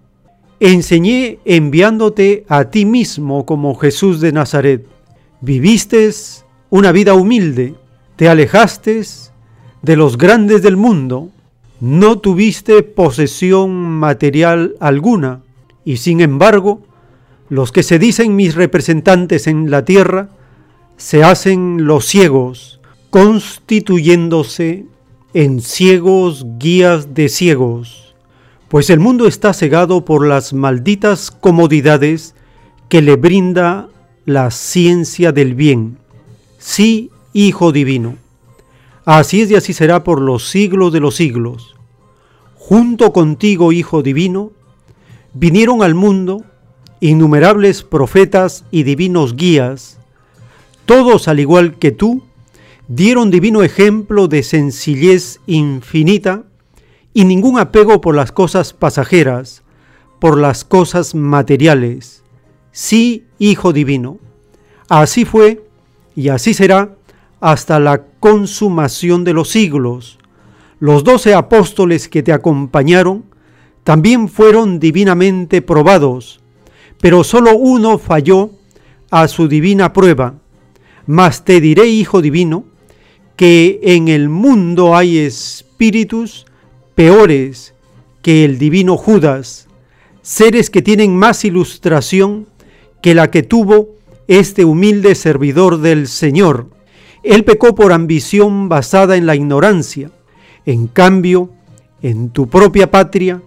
[0.59, 4.88] Enseñé enviándote a ti mismo como Jesús de Nazaret.
[5.42, 6.09] Viviste
[6.72, 7.75] una vida humilde
[8.15, 9.01] te alejaste
[9.81, 11.29] de los grandes del mundo,
[11.79, 15.41] no tuviste posesión material alguna,
[15.83, 16.81] y sin embargo,
[17.49, 20.29] los que se dicen mis representantes en la tierra,
[20.97, 22.79] se hacen los ciegos,
[23.09, 24.85] constituyéndose
[25.33, 28.15] en ciegos guías de ciegos,
[28.69, 32.33] pues el mundo está cegado por las malditas comodidades
[32.89, 33.89] que le brinda
[34.25, 35.97] la ciencia del bien.
[36.57, 38.15] Sí Hijo Divino.
[39.03, 41.75] Así es y así será por los siglos de los siglos.
[42.55, 44.53] Junto contigo, Hijo Divino,
[45.33, 46.45] vinieron al mundo
[47.01, 49.99] innumerables profetas y divinos guías,
[50.85, 52.23] todos al igual que tú,
[52.88, 56.43] dieron divino ejemplo de sencillez infinita
[57.14, 59.61] y ningún apego por las cosas pasajeras,
[60.22, 62.23] por las cosas materiales.
[62.72, 64.19] Sí, Hijo Divino.
[64.88, 65.67] Así fue
[66.15, 66.95] y así será
[67.39, 70.17] hasta la consumación de los siglos.
[70.80, 73.25] Los doce apóstoles que te acompañaron
[73.83, 76.41] también fueron divinamente probados,
[76.99, 78.51] pero solo uno falló
[79.11, 80.35] a su divina prueba.
[81.05, 82.65] Mas te diré, Hijo Divino,
[83.35, 86.45] que en el mundo hay espíritus
[86.95, 87.73] peores
[88.22, 89.67] que el divino Judas,
[90.22, 92.47] seres que tienen más ilustración
[93.01, 93.89] que la que tuvo
[94.27, 96.74] este humilde servidor del Señor.
[97.25, 100.11] Él pecó por ambición basada en la ignorancia.
[100.65, 101.49] En cambio,
[102.03, 103.41] en tu propia patria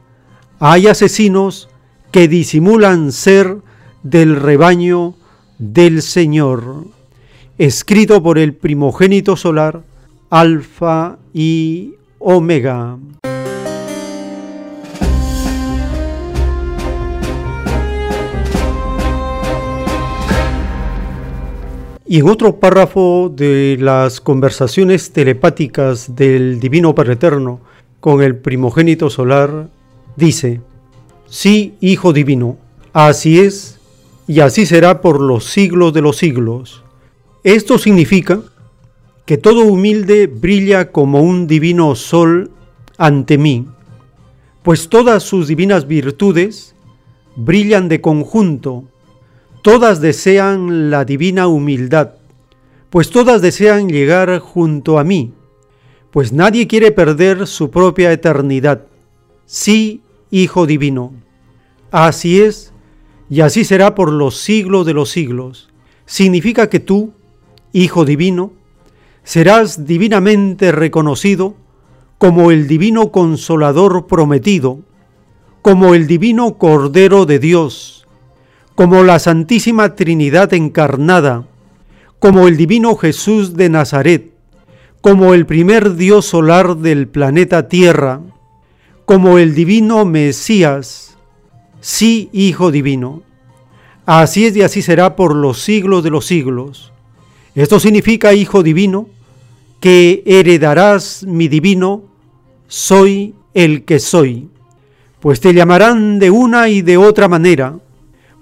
[0.58, 1.68] hay asesinos
[2.10, 3.58] que disimulan ser
[4.02, 5.15] del rebaño
[5.58, 6.86] del Señor,
[7.57, 9.84] escrito por el primogénito solar,
[10.28, 12.98] Alfa y Omega.
[22.11, 27.61] Y en otro párrafo de las conversaciones telepáticas del Divino Padre Eterno
[28.01, 29.69] con el primogénito solar,
[30.17, 30.62] dice,
[31.27, 32.57] Sí, Hijo Divino,
[32.95, 33.78] así es,
[34.27, 36.83] y así será por los siglos de los siglos.
[37.45, 38.41] Esto significa
[39.27, 42.51] que todo humilde brilla como un divino sol
[42.97, 43.67] ante mí,
[44.62, 46.75] pues todas sus divinas virtudes
[47.37, 48.85] brillan de conjunto
[49.62, 52.15] Todas desean la divina humildad,
[52.91, 55.33] pues todas desean llegar junto a mí,
[56.11, 58.87] pues nadie quiere perder su propia eternidad.
[59.47, 61.12] Sí, Hijo Divino.
[61.91, 62.73] Así es,
[63.31, 65.69] y así será por los siglos de los siglos.
[66.07, 67.12] Significa que tú,
[67.73, 68.53] Hijo Divino,
[69.25, 71.55] serás divinamente reconocido
[72.19, 74.81] como el divino consolador prometido,
[75.62, 77.98] como el divino Cordero de Dios,
[78.78, 81.44] como la Santísima Trinidad encarnada,
[82.20, 84.31] como el Divino Jesús de Nazaret,
[85.00, 88.20] como el primer Dios solar del planeta Tierra,
[89.05, 91.16] como el Divino Mesías,
[91.81, 93.24] sí Hijo Divino.
[94.07, 96.92] Así es y así será por los siglos de los siglos.
[97.57, 99.08] Esto significa, Hijo Divino,
[99.81, 102.05] que heredarás mi divino,
[102.68, 104.50] soy el que soy,
[105.18, 107.81] pues te llamarán de una y de otra manera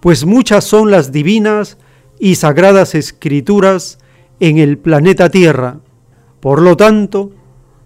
[0.06, 1.78] pues muchas son las divinas
[2.20, 3.98] y sagradas escrituras
[4.38, 5.80] en el planeta Tierra.
[6.38, 7.32] Por lo tanto,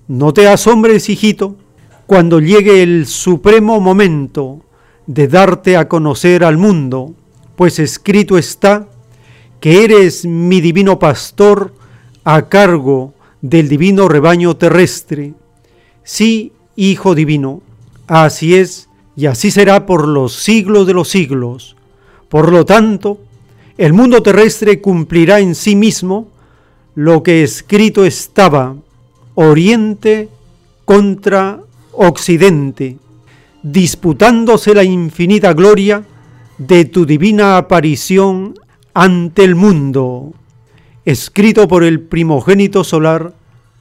[0.07, 1.57] no te asombres, hijito,
[2.05, 4.61] cuando llegue el supremo momento
[5.07, 7.15] de darte a conocer al mundo,
[7.57, 8.87] pues escrito está
[9.59, 11.73] que eres mi divino pastor
[12.25, 15.33] a cargo del divino rebaño terrestre.
[16.03, 17.63] Sí, Hijo divino,
[18.07, 21.77] así es y así será por los siglos de los siglos.
[22.31, 23.19] Por lo tanto,
[23.77, 26.29] el mundo terrestre cumplirá en sí mismo
[26.95, 28.77] lo que escrito estaba,
[29.35, 30.29] Oriente
[30.85, 31.61] contra
[31.93, 32.99] Occidente,
[33.63, 36.05] disputándose la infinita gloria
[36.57, 38.55] de tu divina aparición
[38.95, 40.33] ante el mundo,
[41.05, 43.35] escrito por el primogénito solar,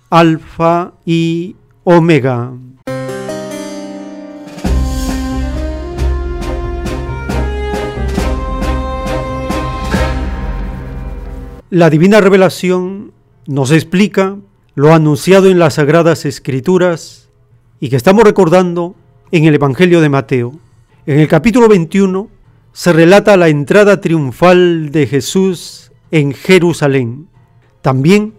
[0.09, 2.51] Alfa y Omega.
[11.71, 13.11] La divina revelación
[13.45, 14.37] nos explica
[14.73, 17.29] lo anunciado en las sagradas escrituras
[17.79, 18.95] y que estamos recordando
[19.31, 20.53] en el Evangelio de Mateo.
[21.05, 22.27] En el capítulo 21
[22.73, 27.27] se relata la entrada triunfal de Jesús en Jerusalén.
[27.83, 28.33] También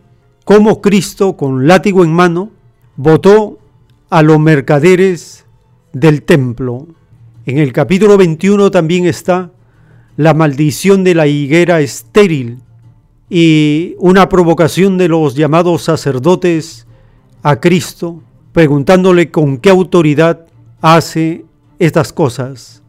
[0.45, 2.51] cómo Cristo con látigo en mano
[2.97, 3.61] votó
[4.09, 5.47] a los mercaderes
[5.93, 6.89] del templo.
[7.47, 9.53] En el capítulo 21 también está
[10.17, 12.59] la maldición de la higuera estéril
[13.31, 16.89] y una provocación de los llamados sacerdotes
[17.43, 18.21] a Cristo,
[18.53, 20.47] preguntándole con qué autoridad
[20.81, 21.45] hace
[21.79, 22.83] estas cosas.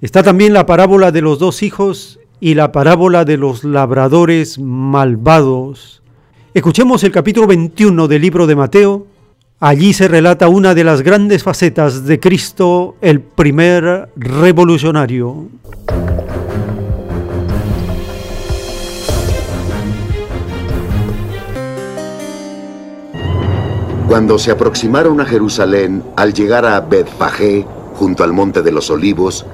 [0.00, 6.02] Está también la parábola de los dos hijos y la parábola de los labradores malvados.
[6.54, 9.06] Escuchemos el capítulo 21 del libro de Mateo.
[9.58, 15.48] Allí se relata una de las grandes facetas de Cristo, el primer revolucionario.
[24.08, 29.44] Cuando se aproximaron a Jerusalén, al llegar a Betfagé, junto al monte de los olivos,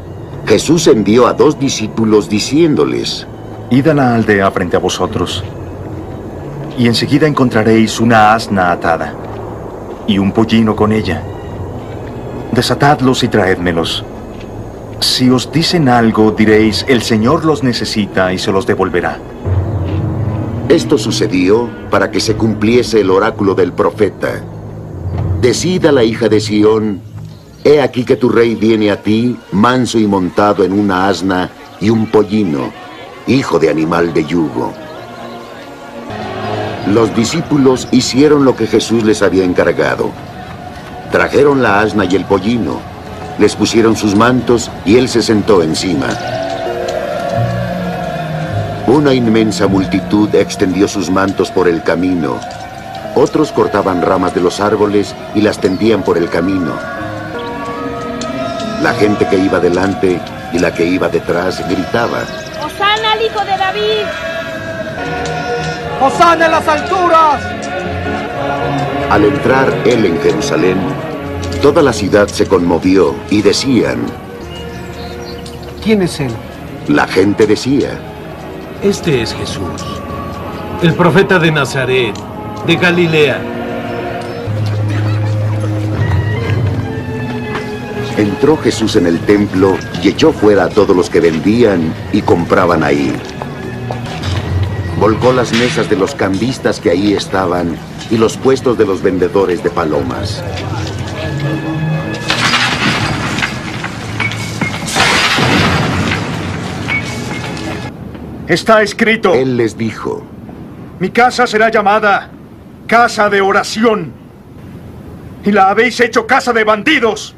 [0.46, 3.26] Jesús envió a dos discípulos diciéndoles,
[3.70, 5.42] Id a la aldea frente a vosotros,
[6.78, 9.12] y enseguida encontraréis una asna atada,
[10.06, 11.20] y un pollino con ella.
[12.52, 14.04] Desatadlos y traédmelos.
[15.00, 19.18] Si os dicen algo, diréis, el Señor los necesita y se los devolverá.
[20.68, 24.42] Esto sucedió para que se cumpliese el oráculo del profeta.
[25.40, 27.02] Decida la hija de Sión,
[27.64, 31.90] he aquí que tu rey viene a ti, manso y montado en una asna y
[31.90, 32.72] un pollino,
[33.26, 34.72] hijo de animal de yugo.
[36.88, 40.10] Los discípulos hicieron lo que Jesús les había encargado.
[41.12, 42.80] Trajeron la asna y el pollino,
[43.38, 46.08] les pusieron sus mantos y él se sentó encima.
[48.86, 52.38] Una inmensa multitud extendió sus mantos por el camino.
[53.14, 56.72] Otros cortaban ramas de los árboles y las tendían por el camino.
[58.82, 60.20] La gente que iba delante
[60.52, 62.24] y la que iba detrás gritaba.
[62.62, 64.06] Osana al Hijo de David!
[66.02, 67.40] ¡Hosana en las alturas!
[69.10, 70.76] Al entrar él en Jerusalén,
[71.62, 74.04] toda la ciudad se conmovió y decían,
[75.82, 76.32] ¿Quién es él?
[76.88, 77.98] la gente decía,
[78.84, 79.82] Este es Jesús,
[80.82, 82.14] el profeta de Nazaret,
[82.66, 83.40] de Galilea.
[88.18, 92.84] entró Jesús en el templo y echó fuera a todos los que vendían y compraban
[92.84, 93.12] ahí.
[95.00, 97.76] Volcó las mesas de los cambistas que ahí estaban
[98.10, 100.44] y los puestos de los vendedores de palomas.
[108.48, 109.32] Está escrito.
[109.34, 110.22] Él les dijo,
[111.00, 112.30] Mi casa será llamada
[112.86, 114.12] casa de oración.
[115.44, 117.34] Y la habéis hecho casa de bandidos.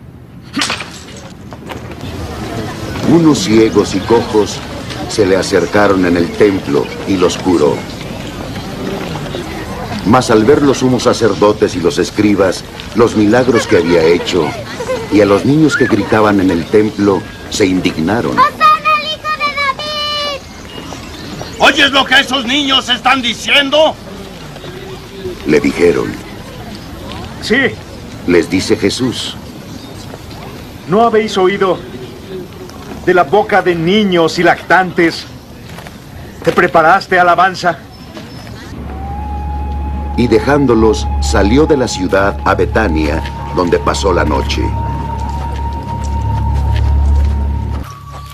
[3.08, 4.58] unos ciegos y cojos
[5.08, 7.76] se le acercaron en el templo y los curó.
[10.06, 14.46] Mas al ver los sumos sacerdotes y los escribas los milagros que había hecho,
[15.12, 18.36] y a los niños que gritaban en el templo, se indignaron.
[21.58, 23.94] ¿Oyes lo que esos niños están diciendo?
[25.46, 26.12] Le dijeron,
[27.42, 27.70] Sí,
[28.26, 29.36] les dice Jesús,
[30.88, 31.78] ¿no habéis oído
[33.04, 35.26] de la boca de niños y lactantes?
[36.42, 37.78] ¿Te preparaste alabanza?
[40.16, 43.22] y dejándolos salió de la ciudad a Betania,
[43.54, 44.62] donde pasó la noche.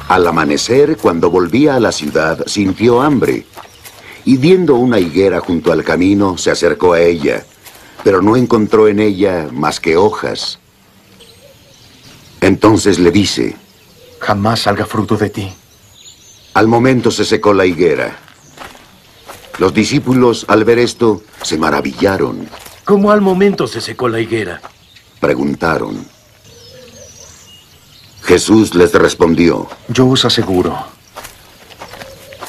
[0.08, 3.46] Al amanecer, cuando volvía a la ciudad, sintió hambre,
[4.24, 7.44] y viendo una higuera junto al camino, se acercó a ella,
[8.04, 10.58] pero no encontró en ella más que hojas.
[12.40, 13.56] Entonces le dice,
[14.20, 15.52] Jamás salga fruto de ti.
[16.54, 18.18] al momento se secó la higuera.
[19.58, 22.48] Los discípulos, al ver esto, se maravillaron.
[22.84, 24.60] ¿Cómo al momento se secó la higuera?
[25.20, 26.06] Preguntaron.
[28.24, 30.86] Jesús les respondió, Yo os aseguro,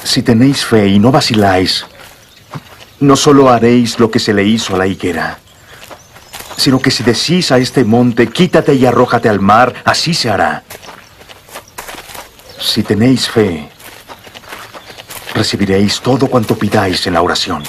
[0.04, 1.84] si tenéis fe y no vaciláis,
[3.00, 5.38] no solo haréis lo que se le hizo a la higuera,
[6.56, 10.62] sino que si decís a este monte, quítate y arrójate al mar, así se hará.
[12.60, 13.68] Si tenéis fe,
[15.34, 17.62] recibiréis todo cuanto pidáis en la oración.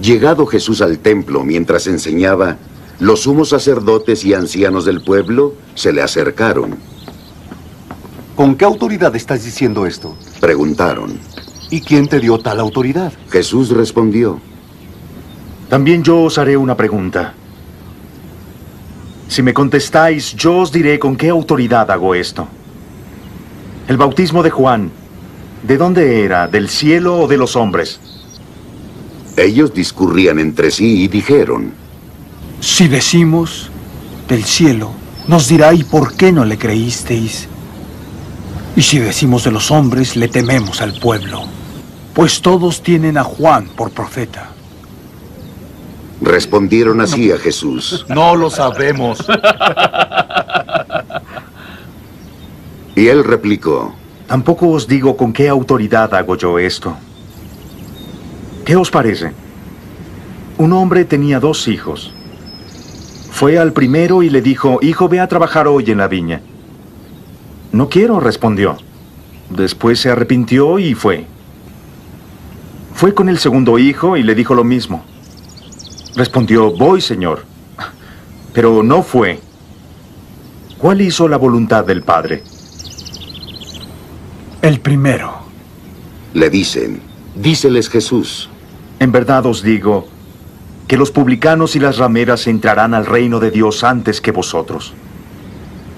[0.00, 2.58] Llegado Jesús al templo mientras enseñaba,
[3.00, 6.76] los sumos sacerdotes y ancianos del pueblo se le acercaron.
[8.36, 10.16] ¿Con qué autoridad estás diciendo esto?
[10.40, 11.18] Preguntaron.
[11.70, 13.12] ¿Y quién te dio tal autoridad?
[13.30, 14.40] Jesús respondió,
[15.68, 17.34] También yo os haré una pregunta.
[19.28, 22.46] Si me contestáis, yo os diré con qué autoridad hago esto.
[23.88, 24.90] El bautismo de Juan,
[25.66, 26.46] ¿de dónde era?
[26.46, 28.00] ¿Del cielo o de los hombres?
[29.36, 31.72] Ellos discurrían entre sí y dijeron,
[32.64, 33.70] Si decimos
[34.26, 34.92] del cielo,
[35.28, 37.46] nos dirá ¿y por qué no le creísteis?
[38.74, 41.42] Y si decimos de los hombres, le tememos al pueblo,
[42.14, 44.48] pues todos tienen a Juan por profeta.
[46.22, 48.06] respondieron así a Jesús.
[48.08, 49.18] No lo sabemos.
[52.96, 53.94] Y él replicó,
[54.26, 56.96] Tampoco os digo con qué autoridad hago yo esto.
[58.64, 59.32] ¿Qué os parece?
[60.56, 62.13] Un hombre tenía dos hijos.
[63.34, 66.40] Fue al primero y le dijo, Hijo, ve a trabajar hoy en la viña.
[67.72, 68.76] No quiero, respondió.
[69.50, 71.26] Después se arrepintió y fue.
[72.94, 75.04] Fue con el segundo hijo y le dijo lo mismo.
[76.14, 77.44] Respondió, Voy, señor.
[78.54, 79.40] Pero no fue.
[80.78, 82.44] ¿Cuál hizo la voluntad del Padre?
[84.62, 85.40] El primero.
[86.34, 87.00] le dicen,
[87.34, 88.48] díceles Jesús,
[89.00, 90.13] En verdad os digo
[90.94, 94.94] que los publicanos y las rameras entrarán al reino de Dios antes que vosotros.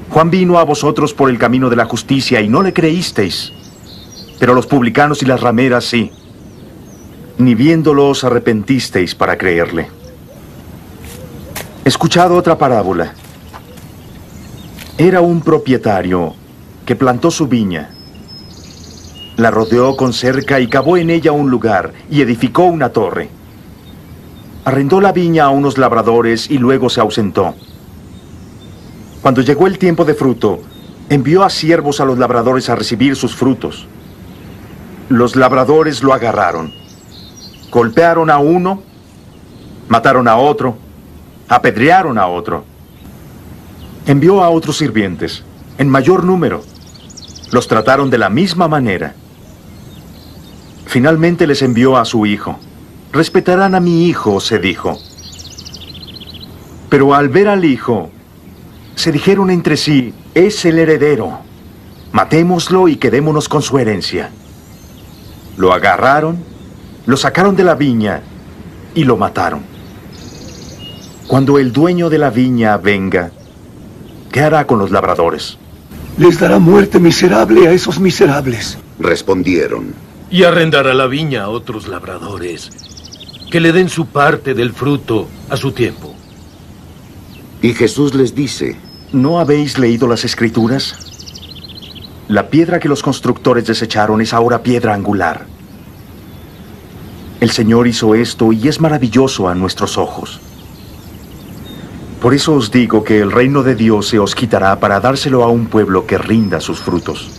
[0.08, 3.52] Juan vino a vosotros por el camino de la justicia y no le creísteis,
[4.39, 6.12] pero los publicanos y las rameras sí.
[7.36, 9.91] Ni viéndolo os arrepentisteis para creerle.
[11.84, 13.12] Escuchad otra parábola.
[14.97, 16.34] Era un propietario
[16.86, 17.91] que plantó su viña.
[19.36, 23.35] La rodeó con cerca y cavó en ella un lugar y edificó una torre.
[24.66, 27.54] Arrendó la viña a unos labradores y luego se ausentó.
[29.22, 30.58] Cuando llegó el tiempo de fruto,
[31.08, 33.86] envió a siervos a los labradores a recibir sus frutos.
[35.08, 36.72] Los labradores lo agarraron.
[37.70, 38.82] Golpearon a uno,
[39.86, 40.76] mataron a otro,
[41.48, 42.64] apedrearon a otro.
[44.04, 45.44] Envió a otros sirvientes,
[45.78, 46.64] en mayor número,
[47.52, 49.14] los trataron de la misma manera.
[50.86, 52.58] Finalmente les envió a su hijo.
[53.16, 54.98] Respetarán a mi hijo, se dijo.
[56.90, 58.10] Pero al ver al hijo,
[58.94, 61.38] se dijeron entre sí, es el heredero.
[62.12, 64.28] Matémoslo y quedémonos con su herencia.
[65.56, 66.44] Lo agarraron,
[67.06, 68.20] lo sacaron de la viña
[68.94, 69.62] y lo mataron.
[71.26, 73.30] Cuando el dueño de la viña venga,
[74.30, 75.56] ¿qué hará con los labradores?
[76.18, 78.76] Les dará muerte miserable a esos miserables.
[78.98, 79.94] Respondieron.
[80.30, 82.85] Y arrendará la viña a otros labradores,
[83.50, 86.15] que le den su parte del fruto a su tiempo.
[87.62, 88.76] Y Jesús les dice,
[89.12, 90.94] ¿no habéis leído las escrituras?
[92.28, 95.47] La piedra que los constructores desecharon es ahora piedra angular.
[97.41, 100.41] El Señor hizo esto y es maravilloso a nuestros ojos.
[102.20, 105.49] Por eso os digo que el reino de Dios se os quitará para dárselo a
[105.49, 107.31] un pueblo que rinda sus frutos.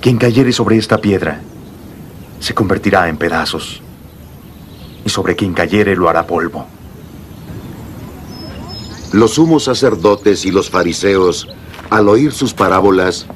[0.00, 1.40] Quien cayere sobre esta piedra
[2.38, 3.82] se convertirá en pedazos,
[5.06, 6.66] y sobre quien cayere lo hará polvo.
[9.12, 11.48] Los sumos sacerdotes y los fariseos,
[11.90, 13.26] al oír sus parábolas,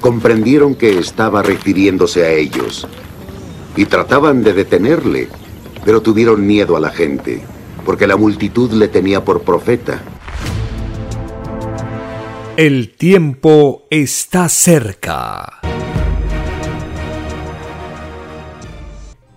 [0.00, 2.86] comprendieron que estaba refiriéndose a ellos
[3.76, 5.30] y trataban de detenerle,
[5.86, 7.42] pero tuvieron miedo a la gente,
[7.86, 10.02] porque la multitud le tenía por profeta.
[12.58, 15.60] El tiempo está cerca.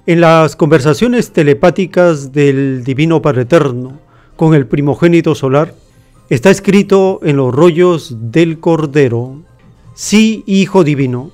[0.09, 3.99] En las conversaciones telepáticas del Divino Padre Eterno
[4.35, 5.75] con el primogénito solar,
[6.31, 9.35] está escrito en los rollos del Cordero,
[9.93, 11.29] sí, Hijo Divino,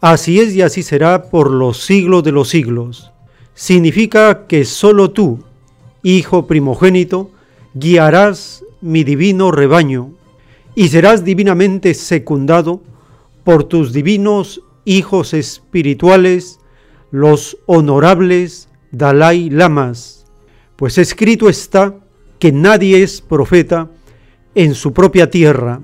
[0.00, 3.12] así es y así será por los siglos de los siglos.
[3.54, 5.44] Significa que solo tú,
[6.02, 7.30] Hijo primogénito,
[7.74, 10.10] guiarás mi divino rebaño
[10.74, 12.80] y serás divinamente secundado
[13.44, 16.58] por tus divinos hijos espirituales,
[17.16, 20.26] los honorables Dalai Lamas,
[20.76, 21.94] pues escrito está
[22.38, 23.88] que nadie es profeta
[24.54, 25.80] en su propia tierra,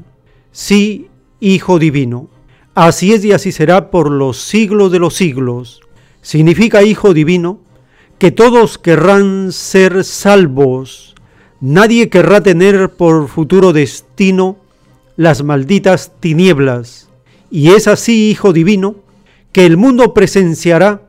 [0.51, 1.09] sí,
[1.41, 2.28] Hijo Divino.
[2.75, 5.81] Así es y así será por los siglos de los siglos.
[6.20, 7.61] Significa Hijo Divino
[8.19, 11.15] que todos querrán ser salvos.
[11.62, 14.59] Nadie querrá tener por futuro destino
[15.17, 17.09] las malditas tinieblas.
[17.51, 18.97] Y es así, Hijo Divino,
[19.51, 21.02] que el mundo presenciará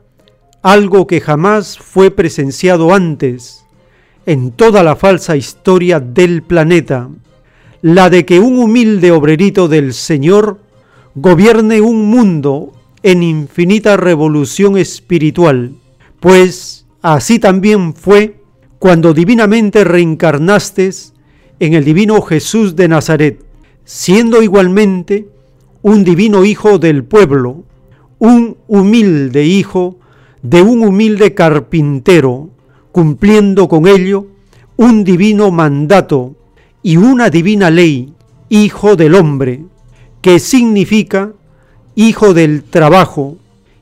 [0.63, 3.65] algo que jamás fue presenciado antes
[4.25, 7.09] en toda la falsa historia del planeta,
[7.81, 10.61] la de que un humilde obrerito del Señor
[11.15, 12.71] gobierne un mundo
[13.03, 15.73] en infinita revolución espiritual,
[16.21, 18.39] pues así también fue
[18.79, 20.89] cuando divinamente reencarnaste
[21.59, 23.43] en el divino Jesús de Nazaret,
[23.83, 25.27] siendo igualmente
[25.81, 27.65] un divino hijo del pueblo,
[28.19, 29.99] un humilde hijo
[30.43, 32.49] de un humilde carpintero,
[32.91, 34.27] cumpliendo con ello
[34.77, 36.35] un divino mandato
[36.83, 38.13] y una divina ley,
[38.49, 39.63] hijo del hombre,
[40.21, 41.31] que significa
[41.95, 43.37] hijo del trabajo,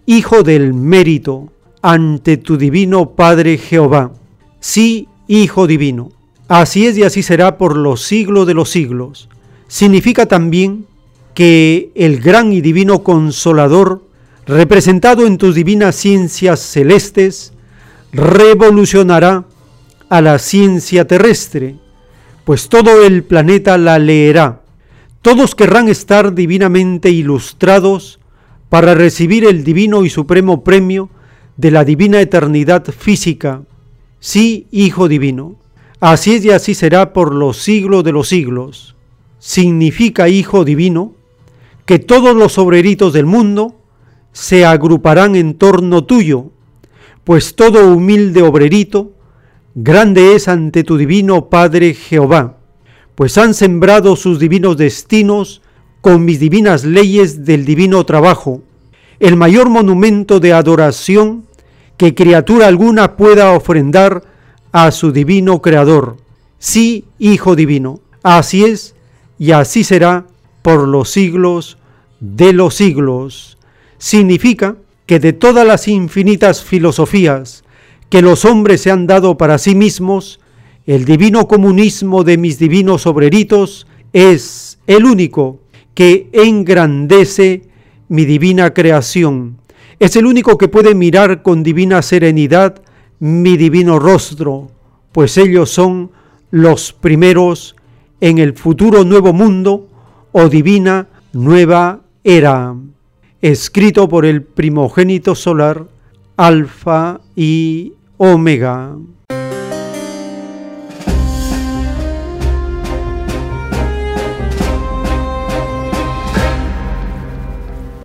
[0.05, 1.49] hijo del mérito,
[1.81, 4.11] ante tu divino Padre Jehová.
[4.59, 6.11] Sí, hijo divino.
[6.47, 9.29] Así es y así será por los siglos de los siglos.
[9.67, 10.85] Significa también
[11.33, 14.03] que el gran y divino consolador,
[14.51, 17.53] representado en tus divinas ciencias celestes,
[18.11, 19.45] revolucionará
[20.09, 21.77] a la ciencia terrestre,
[22.43, 24.61] pues todo el planeta la leerá.
[25.21, 28.19] Todos querrán estar divinamente ilustrados
[28.67, 31.09] para recibir el divino y supremo premio
[31.55, 33.61] de la divina eternidad física.
[34.19, 35.55] Sí, Hijo Divino.
[36.01, 38.95] Así es y así será por los siglos de los siglos.
[39.39, 41.13] Significa, Hijo Divino,
[41.85, 43.80] que todos los obreritos del mundo
[44.31, 46.51] se agruparán en torno tuyo,
[47.23, 49.11] pues todo humilde obrerito,
[49.75, 52.57] grande es ante tu divino Padre Jehová,
[53.15, 55.61] pues han sembrado sus divinos destinos
[56.01, 58.61] con mis divinas leyes del divino trabajo,
[59.19, 61.45] el mayor monumento de adoración
[61.97, 64.23] que criatura alguna pueda ofrendar
[64.71, 66.17] a su divino Creador.
[66.57, 68.95] Sí, Hijo Divino, así es
[69.37, 70.25] y así será
[70.61, 71.77] por los siglos
[72.19, 73.57] de los siglos.
[74.01, 77.63] Significa que de todas las infinitas filosofías
[78.09, 80.39] que los hombres se han dado para sí mismos,
[80.87, 85.59] el divino comunismo de mis divinos obreritos es el único
[85.93, 87.61] que engrandece
[88.09, 89.59] mi divina creación.
[89.99, 92.81] Es el único que puede mirar con divina serenidad
[93.19, 94.71] mi divino rostro,
[95.11, 96.09] pues ellos son
[96.49, 97.75] los primeros
[98.19, 99.89] en el futuro nuevo mundo
[100.31, 102.73] o divina nueva era,
[103.41, 105.87] escrito por el primogénito solar,
[106.37, 108.95] Alfa y Omega.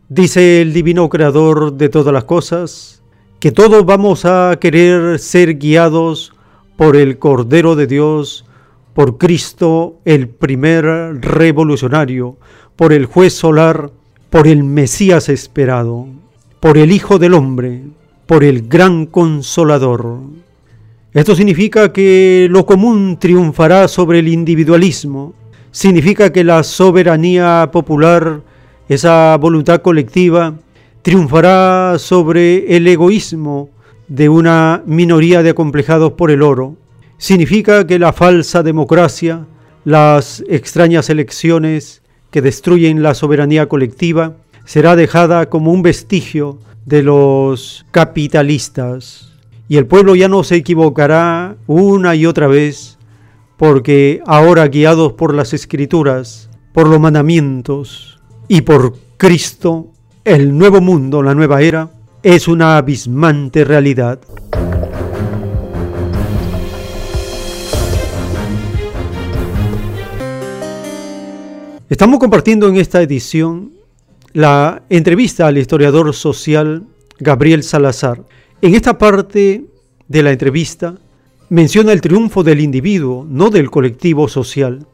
[0.08, 3.02] Dice el divino creador de todas las cosas,
[3.39, 6.32] que todos vamos a querer ser guiados
[6.76, 8.47] por el Cordero de Dios,
[8.94, 10.86] por Cristo, el primer
[11.20, 12.39] revolucionario,
[12.76, 13.90] por el juez solar,
[14.30, 16.06] por el Mesías esperado,
[16.60, 17.82] por el Hijo del Hombre,
[18.26, 20.20] por el gran consolador.
[21.12, 25.34] Esto significa que lo común triunfará sobre el individualismo,
[25.70, 28.42] significa que la soberanía popular
[28.88, 30.55] esa voluntad colectiva
[31.02, 33.70] triunfará sobre el egoísmo
[34.08, 36.76] de una minoría de acomplejados por el oro.
[37.18, 39.46] Significa que la falsa democracia,
[39.84, 47.86] las extrañas elecciones que destruyen la soberanía colectiva, será dejada como un vestigio de los
[47.90, 49.32] capitalistas.
[49.68, 52.98] Y el pueblo ya no se equivocará una y otra vez,
[53.56, 59.92] porque ahora guiados por las escrituras, por los mandamientos, y por Cristo,
[60.24, 61.90] el nuevo mundo, la nueva era,
[62.22, 64.20] es una abismante realidad.
[71.89, 73.70] Estamos compartiendo en esta edición
[74.32, 76.82] la entrevista al historiador social
[77.20, 78.24] Gabriel Salazar.
[78.60, 79.66] En esta parte
[80.08, 80.97] de la entrevista
[81.48, 84.84] menciona el triunfo del individuo, no del colectivo social.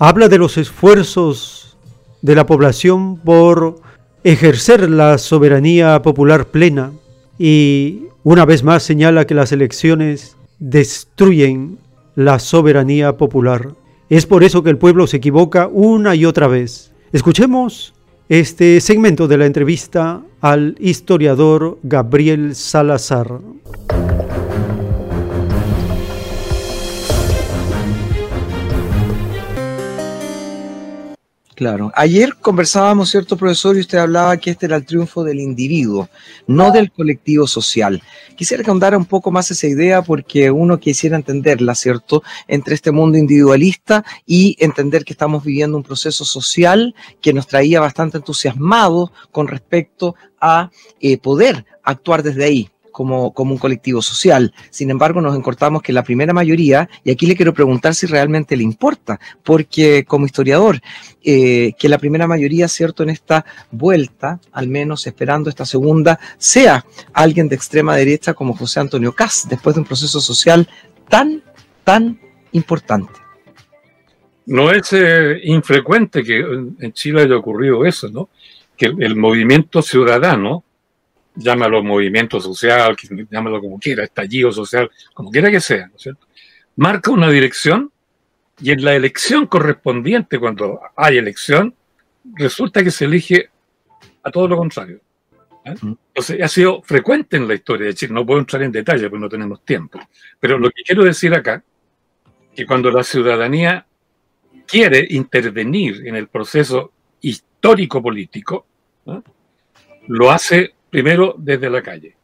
[0.00, 1.76] Habla de los esfuerzos
[2.20, 3.76] de la población por
[4.24, 6.90] ejercer la soberanía popular plena
[7.38, 11.78] y una vez más señala que las elecciones destruyen
[12.16, 13.68] la soberanía popular.
[14.10, 16.90] Es por eso que el pueblo se equivoca una y otra vez.
[17.12, 17.94] Escuchemos
[18.28, 23.38] este segmento de la entrevista al historiador Gabriel Salazar.
[31.60, 31.92] Claro.
[31.94, 33.76] Ayer conversábamos, ¿cierto, profesor?
[33.76, 36.08] Y usted hablaba que este era el triunfo del individuo,
[36.46, 38.02] no del colectivo social.
[38.34, 42.22] Quisiera que un poco más esa idea porque uno quisiera entenderla, ¿cierto?
[42.48, 47.78] Entre este mundo individualista y entender que estamos viviendo un proceso social que nos traía
[47.78, 54.52] bastante entusiasmados con respecto a eh, poder actuar desde ahí, como, un colectivo social.
[54.70, 58.56] Sin embargo, nos encortamos que la primera mayoría, y aquí le quiero preguntar si realmente
[58.56, 60.80] le importa, porque como historiador,
[61.22, 66.84] eh, que la primera mayoría, cierto, en esta vuelta, al menos esperando esta segunda, sea
[67.12, 70.68] alguien de extrema derecha como José Antonio Cas, después de un proceso social
[71.08, 71.42] tan,
[71.84, 72.20] tan
[72.52, 73.12] importante.
[74.46, 78.30] No es eh, infrecuente que en Chile haya ocurrido eso, ¿no?
[78.76, 80.64] Que el movimiento ciudadano
[81.40, 82.96] llámalo movimiento social,
[83.30, 86.26] llámalo como quiera, estallido social, como quiera que sea, ¿no es cierto?
[86.76, 87.90] Marca una dirección
[88.62, 91.74] y en la elección correspondiente, cuando hay elección,
[92.34, 93.50] resulta que se elige
[94.22, 95.00] a todo lo contrario.
[95.64, 95.74] ¿eh?
[95.82, 98.12] Entonces, ha sido frecuente en la historia de Chile.
[98.12, 99.98] No puedo entrar en detalle porque no tenemos tiempo.
[100.38, 101.64] Pero lo que quiero decir acá,
[102.54, 103.86] que cuando la ciudadanía
[104.66, 108.66] quiere intervenir en el proceso histórico-político,
[109.06, 109.20] ¿eh?
[110.08, 112.16] lo hace primero desde la calle,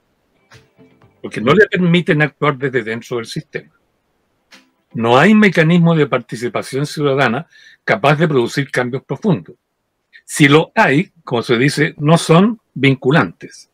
[1.23, 3.73] porque no le permiten actuar desde dentro del sistema.
[4.93, 7.47] No hay mecanismo de participación ciudadana
[7.85, 9.57] capaz de producir cambios profundos.
[10.25, 13.71] Si lo hay, como se dice, no son vinculantes,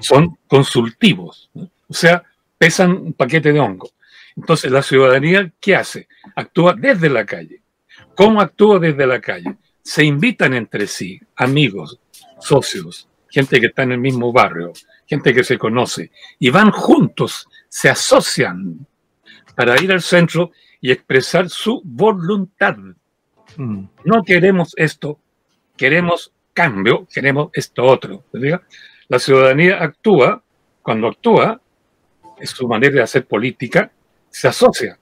[0.00, 2.24] son consultivos, o sea,
[2.58, 3.90] pesan un paquete de hongo.
[4.36, 6.08] Entonces, la ciudadanía, ¿qué hace?
[6.34, 7.62] Actúa desde la calle.
[8.14, 9.56] ¿Cómo actúa desde la calle?
[9.82, 12.00] Se invitan entre sí, amigos,
[12.40, 14.72] socios, gente que está en el mismo barrio,
[15.06, 18.86] gente que se conoce, y van juntos, se asocian
[19.56, 22.76] para ir al centro y expresar su voluntad.
[23.56, 23.84] Mm.
[24.04, 25.18] No queremos esto,
[25.76, 28.24] queremos cambio, queremos esto otro.
[29.08, 30.42] La ciudadanía actúa,
[30.82, 31.60] cuando actúa,
[32.38, 33.90] es su manera de hacer política,
[34.28, 34.98] se asocia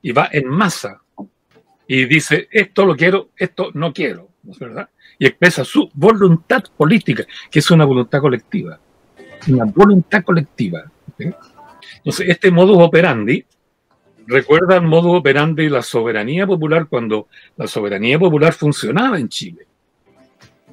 [0.00, 1.00] y va en masa
[1.86, 4.88] y dice, esto lo quiero, esto no quiero, ¿no es verdad?
[5.22, 8.80] Y expresa su voluntad política, que es una voluntad colectiva.
[9.46, 10.90] Una voluntad colectiva.
[11.16, 13.46] Entonces, este modus operandi
[14.26, 19.64] recuerda el modus operandi de la soberanía popular cuando la soberanía popular funcionaba en Chile.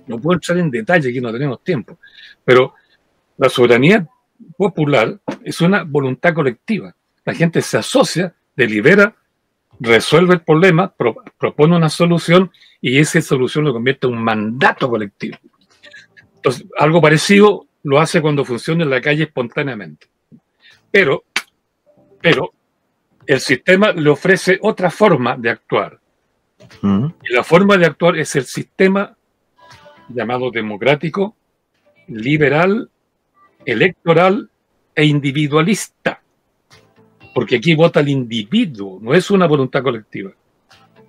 [0.07, 1.99] No puedo entrar en detalle, aquí no tenemos tiempo,
[2.43, 2.73] pero
[3.37, 4.07] la soberanía
[4.57, 6.95] popular es una voluntad colectiva.
[7.23, 9.15] La gente se asocia, delibera,
[9.79, 10.93] resuelve el problema,
[11.37, 12.51] propone una solución
[12.81, 15.37] y esa solución lo convierte en un mandato colectivo.
[16.35, 20.07] Entonces, algo parecido lo hace cuando funciona en la calle espontáneamente.
[20.91, 21.23] Pero,
[22.21, 22.53] pero,
[23.25, 25.99] el sistema le ofrece otra forma de actuar.
[26.81, 29.15] Y la forma de actuar es el sistema
[30.09, 31.35] llamado democrático,
[32.07, 32.89] liberal,
[33.65, 34.49] electoral
[34.95, 36.18] e individualista.
[37.33, 40.31] Porque aquí vota el individuo, no es una voluntad colectiva.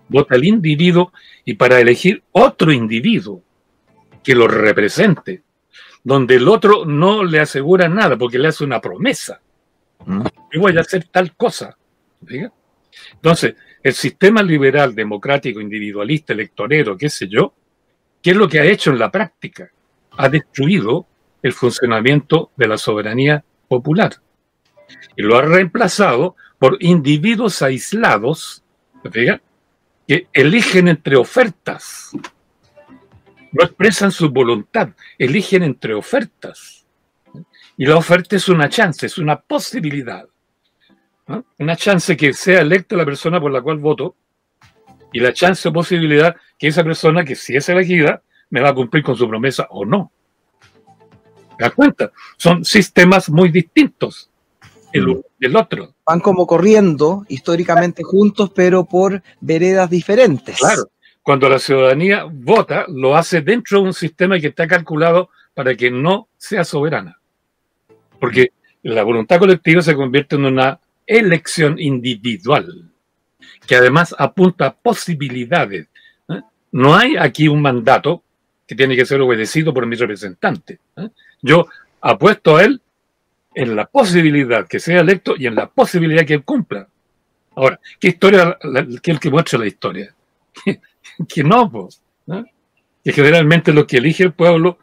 [0.09, 1.13] Vota el individuo
[1.45, 3.43] y para elegir otro individuo
[4.23, 5.43] que lo represente,
[6.03, 9.41] donde el otro no le asegura nada porque le hace una promesa.
[10.53, 11.77] Yo voy a hacer tal cosa.
[13.13, 17.55] Entonces, el sistema liberal, democrático, individualista, electorero, qué sé yo,
[18.21, 19.71] ¿qué es lo que ha hecho en la práctica?
[20.17, 21.07] Ha destruido
[21.43, 24.13] el funcionamiento de la soberanía popular
[25.17, 28.63] y lo ha reemplazado por individuos aislados
[30.07, 32.11] que eligen entre ofertas.
[33.53, 36.87] No expresan su voluntad, eligen entre ofertas.
[37.77, 40.27] Y la oferta es una chance, es una posibilidad.
[41.59, 44.17] Una chance que sea electa la persona por la cual voto
[45.13, 48.75] y la chance o posibilidad que esa persona, que si es elegida, me va a
[48.75, 50.13] cumplir con su promesa o no.
[51.57, 52.13] ¿Te das cuenta?
[52.37, 54.30] Son sistemas muy distintos
[54.93, 55.95] el del otro.
[56.05, 60.59] Van como corriendo históricamente juntos, pero por veredas diferentes.
[60.59, 60.91] Claro.
[61.23, 65.91] Cuando la ciudadanía vota, lo hace dentro de un sistema que está calculado para que
[65.91, 67.19] no sea soberana.
[68.19, 68.53] Porque
[68.83, 72.91] la voluntad colectiva se convierte en una elección individual,
[73.67, 75.89] que además apunta a posibilidades.
[76.29, 76.41] ¿eh?
[76.73, 78.23] No hay aquí un mandato
[78.67, 80.79] que tiene que ser obedecido por mi representante.
[80.97, 81.09] ¿eh?
[81.43, 81.67] Yo
[82.01, 82.81] apuesto a él
[83.55, 86.89] en la posibilidad que sea electo y en la posibilidad que él cumpla.
[87.57, 88.57] Ahora, ¿qué historia
[89.03, 90.15] que el que muestra la historia?
[91.29, 92.03] que no, pues,
[93.05, 94.79] que generalmente los que elige el pueblo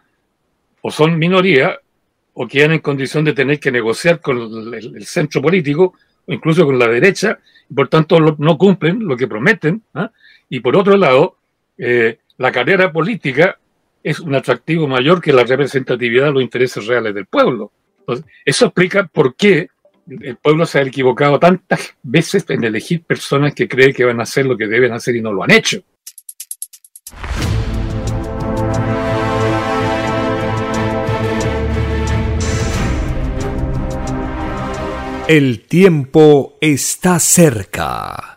[0.82, 1.80] o son minoría
[2.34, 5.94] o quedan en condición de tener que negociar con el centro político
[6.28, 7.40] incluso con la derecha,
[7.74, 9.82] por tanto no cumplen lo que prometen.
[9.94, 10.12] ¿ah?
[10.50, 11.38] Y por otro lado,
[11.78, 13.58] eh, la carrera política
[14.04, 17.72] es un atractivo mayor que la representatividad de los intereses reales del pueblo.
[18.46, 19.70] Eso explica por qué
[20.10, 24.24] el pueblo se ha equivocado tantas veces en elegir personas que creen que van a
[24.24, 25.82] hacer lo que deben hacer y no lo han hecho.
[35.28, 38.37] El tiempo está cerca.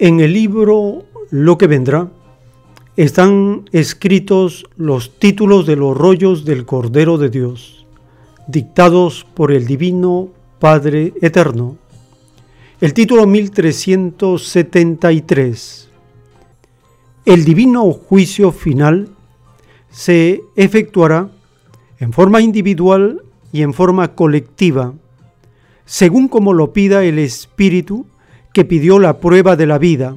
[0.00, 2.08] En el libro Lo que vendrá,
[2.96, 7.84] están escritos los títulos de los rollos del Cordero de Dios,
[8.46, 10.28] dictados por el Divino
[10.60, 11.78] Padre Eterno.
[12.80, 15.88] El título 1373.
[17.24, 19.08] El divino juicio final
[19.90, 21.28] se efectuará
[21.98, 24.94] en forma individual y en forma colectiva,
[25.86, 28.06] según como lo pida el Espíritu
[28.52, 30.16] que pidió la prueba de la vida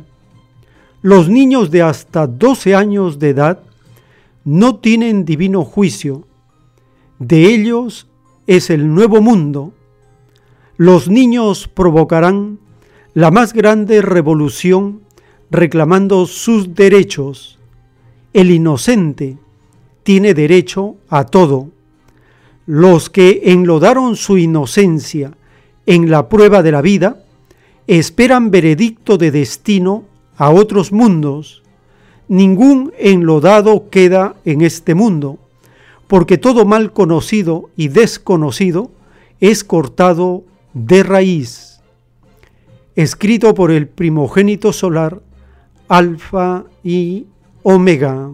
[1.01, 3.63] los niños de hasta 12 años de edad
[4.45, 6.27] no tienen divino juicio.
[7.17, 8.07] De ellos
[8.45, 9.73] es el nuevo mundo.
[10.77, 12.59] Los niños provocarán
[13.15, 15.01] la más grande revolución
[15.49, 17.57] reclamando sus derechos.
[18.33, 19.37] El inocente
[20.03, 21.69] tiene derecho a todo.
[22.67, 25.31] Los que enlodaron su inocencia
[25.87, 27.20] en la prueba de la vida
[27.87, 30.03] esperan veredicto de destino
[30.37, 31.63] a otros mundos,
[32.27, 35.37] ningún enlodado queda en este mundo,
[36.07, 38.91] porque todo mal conocido y desconocido
[39.39, 40.43] es cortado
[40.73, 41.81] de raíz.
[42.95, 45.21] Escrito por el primogénito solar,
[45.87, 47.25] Alfa y
[47.63, 48.29] Omega.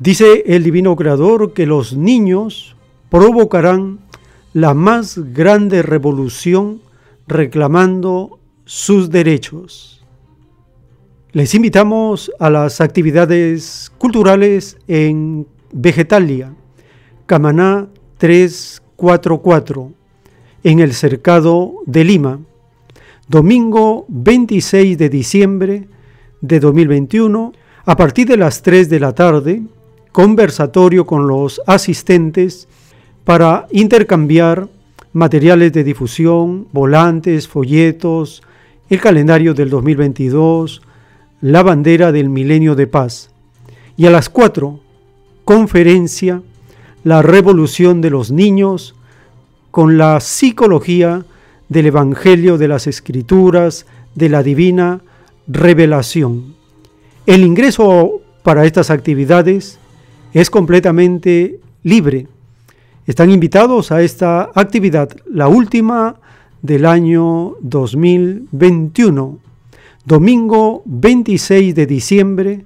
[0.00, 2.74] Dice el Divino Creador que los niños
[3.10, 3.98] provocarán
[4.54, 6.80] la más grande revolución
[7.28, 10.02] reclamando sus derechos.
[11.32, 16.54] Les invitamos a las actividades culturales en Vegetalia,
[17.26, 19.92] Camaná 344,
[20.64, 22.40] en el Cercado de Lima,
[23.28, 25.88] domingo 26 de diciembre
[26.40, 27.52] de 2021,
[27.84, 29.62] a partir de las 3 de la tarde,
[30.12, 32.68] conversatorio con los asistentes
[33.24, 34.68] para intercambiar
[35.12, 38.42] materiales de difusión, volantes, folletos,
[38.88, 40.82] el calendario del 2022,
[41.40, 43.30] la bandera del milenio de paz.
[43.96, 44.80] Y a las 4,
[45.44, 46.42] conferencia,
[47.02, 48.94] la revolución de los niños
[49.70, 51.24] con la psicología
[51.68, 55.00] del Evangelio de las Escrituras, de la divina
[55.46, 56.54] revelación.
[57.26, 59.79] El ingreso para estas actividades
[60.32, 62.26] es completamente libre.
[63.06, 66.16] Están invitados a esta actividad, la última
[66.62, 69.38] del año 2021,
[70.04, 72.64] domingo 26 de diciembre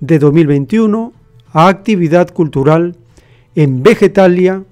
[0.00, 1.12] de 2021,
[1.52, 2.96] a actividad cultural
[3.54, 4.62] en Vegetalia,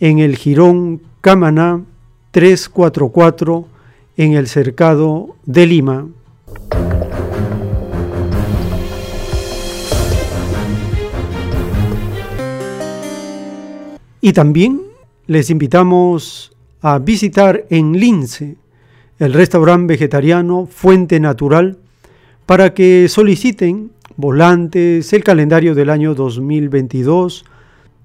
[0.00, 1.82] en el Girón Camaná
[2.32, 3.66] 344,
[4.16, 6.06] en el Cercado de Lima.
[14.20, 14.82] Y también
[15.26, 18.56] les invitamos a visitar en Lince
[19.18, 21.78] el restaurante vegetariano Fuente Natural
[22.46, 27.44] para que soliciten volantes, el calendario del año 2022,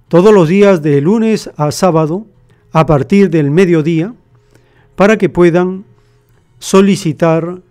[0.08, 2.28] todos los días de lunes a sábado
[2.72, 4.14] a partir del mediodía,
[4.96, 5.86] para que puedan
[6.60, 7.62] solicitar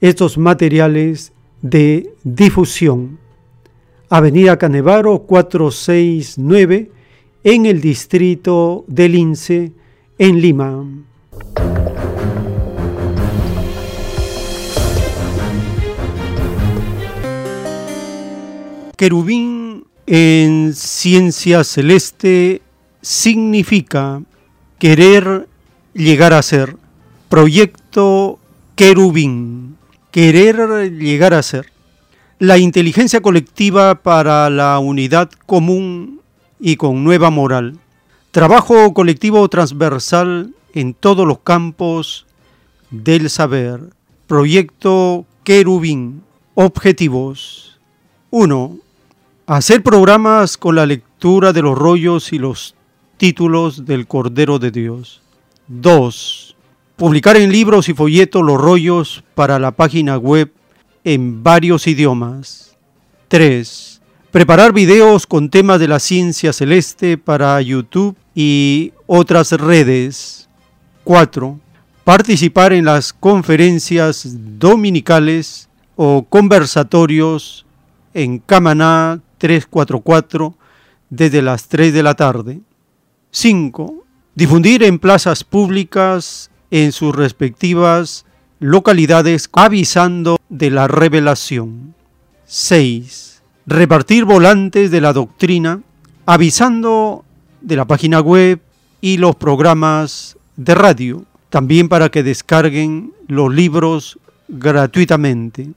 [0.00, 3.18] estos materiales de difusión.
[4.10, 6.97] Avenida Canevaro 469
[7.44, 9.72] en el distrito de Lince,
[10.18, 10.84] en Lima.
[18.96, 22.62] Querubín en ciencia celeste
[23.00, 24.22] significa
[24.78, 25.48] querer
[25.94, 26.76] llegar a ser.
[27.28, 28.40] Proyecto
[28.74, 29.76] Querubín.
[30.10, 31.66] Querer llegar a ser.
[32.40, 36.17] La inteligencia colectiva para la unidad común
[36.60, 37.78] y con nueva moral.
[38.30, 42.26] Trabajo colectivo transversal en todos los campos
[42.90, 43.80] del saber.
[44.26, 46.22] Proyecto Querubín.
[46.54, 47.78] Objetivos.
[48.30, 48.76] 1.
[49.46, 52.74] Hacer programas con la lectura de los rollos y los
[53.16, 55.22] títulos del Cordero de Dios.
[55.68, 56.56] 2.
[56.96, 60.52] Publicar en libros y folletos los rollos para la página web
[61.04, 62.76] en varios idiomas.
[63.28, 63.87] 3
[64.30, 70.48] preparar videos con temas de la ciencia celeste para YouTube y otras redes.
[71.04, 71.58] 4.
[72.04, 77.66] Participar en las conferencias dominicales o conversatorios
[78.14, 80.54] en Camaná 344
[81.10, 82.60] desde las 3 de la tarde.
[83.30, 84.04] 5.
[84.34, 88.26] Difundir en plazas públicas en sus respectivas
[88.60, 91.94] localidades avisando de la revelación.
[92.46, 93.37] 6
[93.68, 95.82] repartir volantes de la doctrina,
[96.24, 97.24] avisando
[97.60, 98.60] de la página web
[99.02, 105.68] y los programas de radio, también para que descarguen los libros gratuitamente.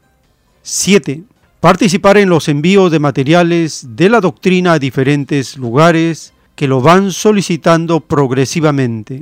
[0.62, 1.24] 7.
[1.60, 7.12] Participar en los envíos de materiales de la doctrina a diferentes lugares que lo van
[7.12, 9.22] solicitando progresivamente.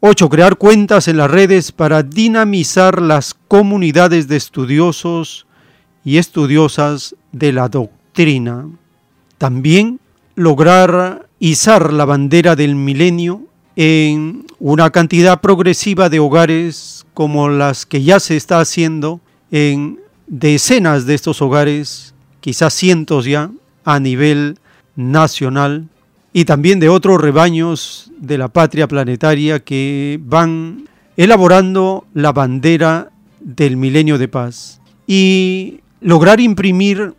[0.00, 0.28] 8.
[0.30, 5.46] Crear cuentas en las redes para dinamizar las comunidades de estudiosos
[6.02, 8.68] y estudiosas de la doctrina.
[9.38, 10.00] También
[10.34, 13.42] lograr izar la bandera del milenio
[13.76, 21.06] en una cantidad progresiva de hogares como las que ya se está haciendo en decenas
[21.06, 23.50] de estos hogares, quizás cientos ya,
[23.84, 24.58] a nivel
[24.96, 25.88] nacional,
[26.32, 33.10] y también de otros rebaños de la patria planetaria que van elaborando la bandera
[33.40, 34.80] del milenio de paz.
[35.06, 37.14] Y lograr imprimir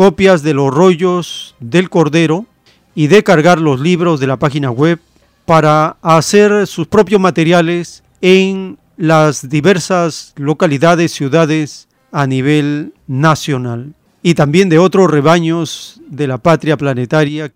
[0.00, 2.46] copias de los rollos del Cordero
[2.94, 4.98] y descargar los libros de la página web
[5.44, 14.70] para hacer sus propios materiales en las diversas localidades, ciudades a nivel nacional y también
[14.70, 17.52] de otros rebaños de la patria planetaria.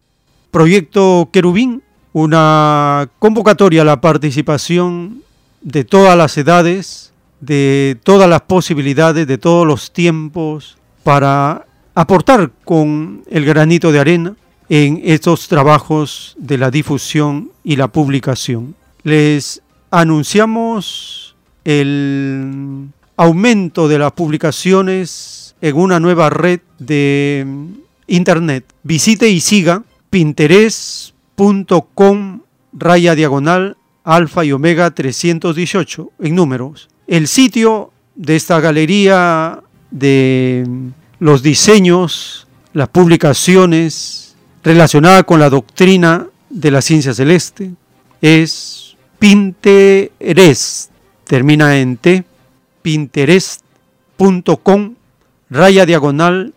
[0.50, 1.82] Proyecto Querubín,
[2.12, 5.22] una convocatoria a la participación
[5.62, 11.64] de todas las edades, de todas las posibilidades, de todos los tiempos, para
[11.94, 14.34] aportar con el granito de arena
[14.68, 18.74] en estos trabajos de la difusión y la publicación.
[19.02, 27.46] Les anunciamos el aumento de las publicaciones en una nueva red de
[28.06, 28.64] internet.
[28.82, 32.40] Visite y siga pinterest.com
[32.72, 36.88] raya diagonal alfa y omega 318 en números.
[37.06, 40.64] El sitio de esta galería de
[41.18, 47.72] los diseños, las publicaciones relacionadas con la doctrina de la ciencia celeste
[48.20, 50.90] es Pinterest,
[51.24, 52.24] termina en T,
[52.82, 54.94] pinterest.com,
[55.50, 56.54] raya diagonal,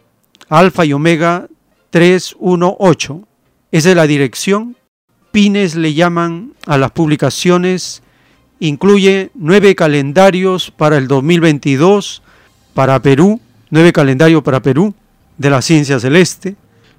[0.50, 1.48] alfa y omega
[1.90, 3.27] 318.
[3.72, 4.76] Esa es la dirección.
[5.32, 8.02] Pines le llaman a las publicaciones.
[8.60, 12.24] Incluye nueve calendarios para el 2022
[12.74, 13.40] para Perú,
[13.70, 14.94] nueve calendarios para Perú
[15.38, 16.56] de la ciencia celeste,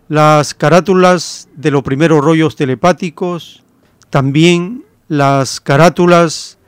[0.08, 3.62] las carátulas de los primeros rollos telepáticos,
[4.10, 6.58] también las carátulas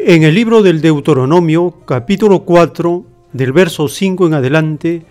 [0.06, 5.06] En el libro del Deuteronomio, capítulo 4, del verso 5 en adelante,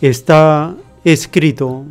[0.00, 1.84] está escrito,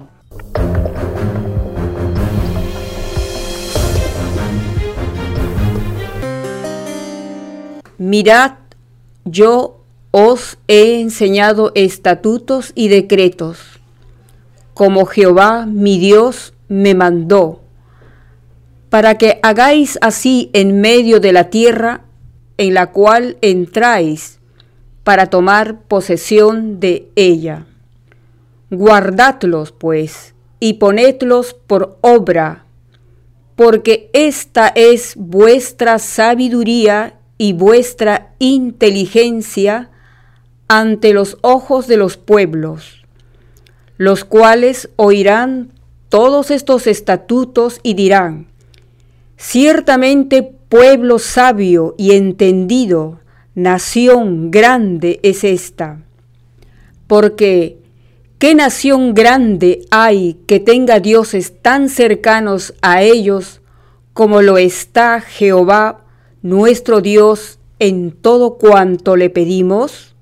[8.00, 8.54] Mirad,
[9.24, 9.78] yo
[10.10, 13.60] os he enseñado estatutos y decretos,
[14.74, 17.62] como Jehová mi Dios me mandó,
[18.90, 22.02] para que hagáis así en medio de la tierra
[22.58, 24.40] en la cual entráis
[25.04, 27.66] para tomar posesión de ella.
[28.70, 32.66] Guardadlos, pues, y ponedlos por obra,
[33.56, 39.90] porque esta es vuestra sabiduría y vuestra inteligencia
[40.68, 43.06] ante los ojos de los pueblos,
[43.98, 45.72] los cuales oirán
[46.10, 48.48] todos estos estatutos y dirán,
[49.38, 53.22] ciertamente Pueblo sabio y entendido,
[53.56, 56.02] nación grande es esta.
[57.08, 57.78] Porque,
[58.38, 63.62] ¿qué nación grande hay que tenga dioses tan cercanos a ellos
[64.12, 66.04] como lo está Jehová,
[66.42, 70.16] nuestro Dios, en todo cuanto le pedimos?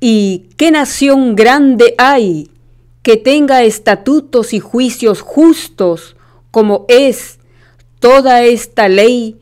[0.00, 2.50] ¿Y qué nación grande hay
[3.02, 6.16] que tenga estatutos y juicios justos
[6.50, 7.38] como es
[8.02, 9.38] toda esta ley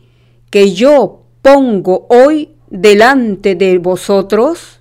[0.50, 4.80] que yo pongo hoy delante de vosotros?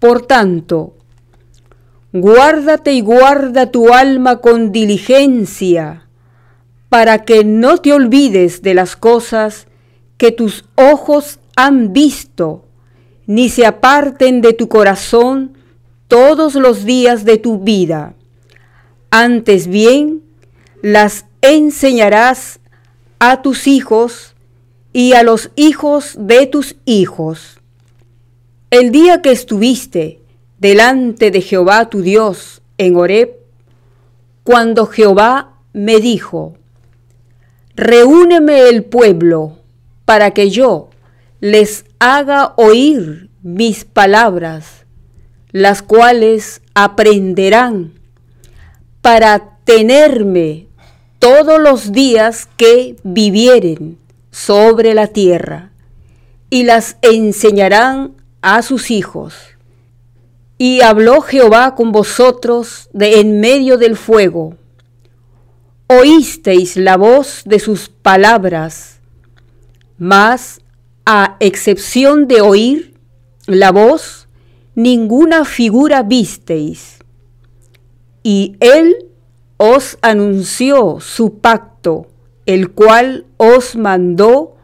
[0.00, 0.94] Por tanto,
[2.12, 6.08] guárdate y guarda tu alma con diligencia,
[6.88, 9.68] para que no te olvides de las cosas
[10.16, 12.64] que tus ojos han visto,
[13.28, 15.56] ni se aparten de tu corazón
[16.08, 18.14] todos los días de tu vida.
[19.10, 20.22] Antes bien,
[20.82, 22.60] las enseñarás
[23.18, 24.34] a tus hijos
[24.92, 27.60] y a los hijos de tus hijos.
[28.70, 30.20] El día que estuviste
[30.58, 33.36] delante de Jehová tu Dios en Horeb,
[34.42, 36.56] cuando Jehová me dijo,
[37.74, 39.58] Reúneme el pueblo
[40.04, 40.88] para que yo
[41.40, 44.86] les haga oír mis palabras,
[45.52, 47.92] las cuales aprenderán
[49.02, 50.65] para tenerme
[51.26, 53.98] todos los días que vivieren
[54.30, 55.72] sobre la tierra,
[56.50, 59.34] y las enseñarán a sus hijos.
[60.56, 64.54] Y habló Jehová con vosotros de en medio del fuego.
[65.88, 69.00] Oísteis la voz de sus palabras,
[69.98, 70.60] mas
[71.06, 72.94] a excepción de oír
[73.46, 74.28] la voz,
[74.76, 76.98] ninguna figura visteis.
[78.22, 79.06] Y él
[79.56, 82.06] os anunció su pacto,
[82.44, 84.56] el cual os mandó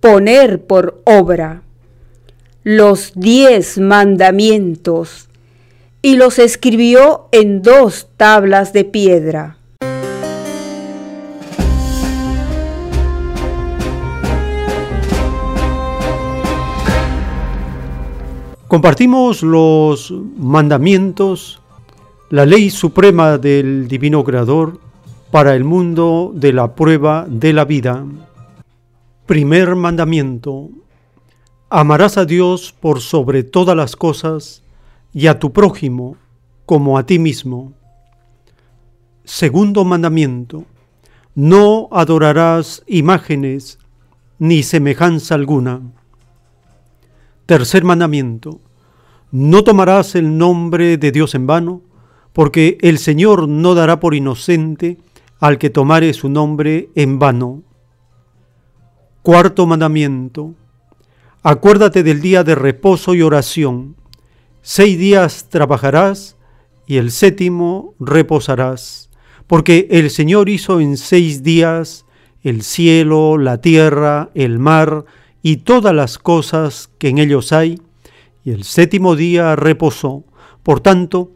[0.00, 1.62] poner por obra
[2.62, 5.28] los diez mandamientos
[6.02, 9.58] y los escribió en dos tablas de piedra.
[18.68, 21.60] Compartimos los mandamientos,
[22.28, 24.80] la ley suprema del Divino Creador
[25.30, 28.04] para el mundo de la prueba de la vida.
[29.26, 30.70] Primer mandamiento.
[31.70, 34.64] Amarás a Dios por sobre todas las cosas
[35.12, 36.16] y a tu prójimo
[36.64, 37.74] como a ti mismo.
[39.24, 40.64] Segundo mandamiento.
[41.36, 43.78] No adorarás imágenes
[44.40, 45.80] ni semejanza alguna.
[47.46, 48.60] Tercer mandamiento.
[49.30, 51.82] No tomarás el nombre de Dios en vano,
[52.36, 54.98] porque el Señor no dará por inocente
[55.40, 57.62] al que tomare su nombre en vano.
[59.22, 60.52] Cuarto mandamiento.
[61.42, 63.96] Acuérdate del día de reposo y oración.
[64.60, 66.36] Seis días trabajarás
[66.86, 69.08] y el séptimo reposarás,
[69.46, 72.04] porque el Señor hizo en seis días
[72.42, 75.06] el cielo, la tierra, el mar,
[75.40, 77.80] y todas las cosas que en ellos hay,
[78.44, 80.22] y el séptimo día reposó.
[80.62, 81.30] Por tanto,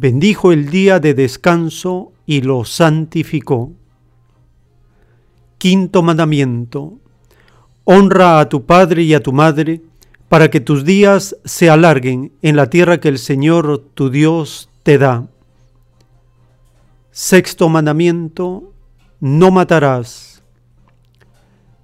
[0.00, 3.72] bendijo el día de descanso y lo santificó.
[5.58, 6.98] Quinto mandamiento.
[7.84, 9.82] Honra a tu padre y a tu madre,
[10.30, 14.96] para que tus días se alarguen en la tierra que el Señor tu Dios te
[14.96, 15.26] da.
[17.10, 18.72] Sexto mandamiento.
[19.20, 20.42] No matarás.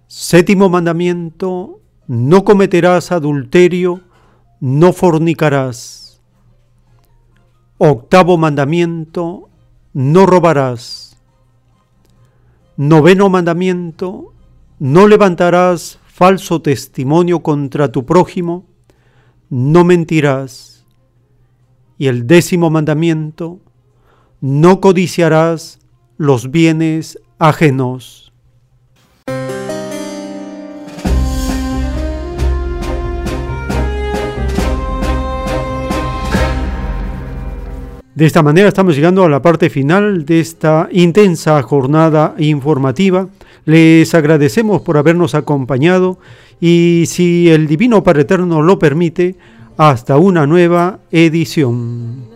[0.07, 4.01] Séptimo mandamiento, no cometerás adulterio,
[4.61, 6.06] no fornicarás.
[7.79, 9.51] Octavo mandamiento,
[9.93, 11.19] no robarás.
[12.79, 14.33] Noveno mandamiento,
[14.79, 18.65] no levantarás falso testimonio contra tu prójimo,
[19.51, 20.87] no mentirás.
[21.99, 23.61] Y el décimo mandamiento,
[24.41, 25.79] no codiciarás
[26.17, 28.26] los bienes ajenos.
[38.17, 43.29] De esta manera estamos llegando a la parte final de esta intensa jornada informativa.
[43.67, 46.19] Les agradecemos por habernos acompañado
[46.59, 49.35] y si el Divino Padre Eterno lo permite,
[49.77, 52.36] hasta una nueva edición.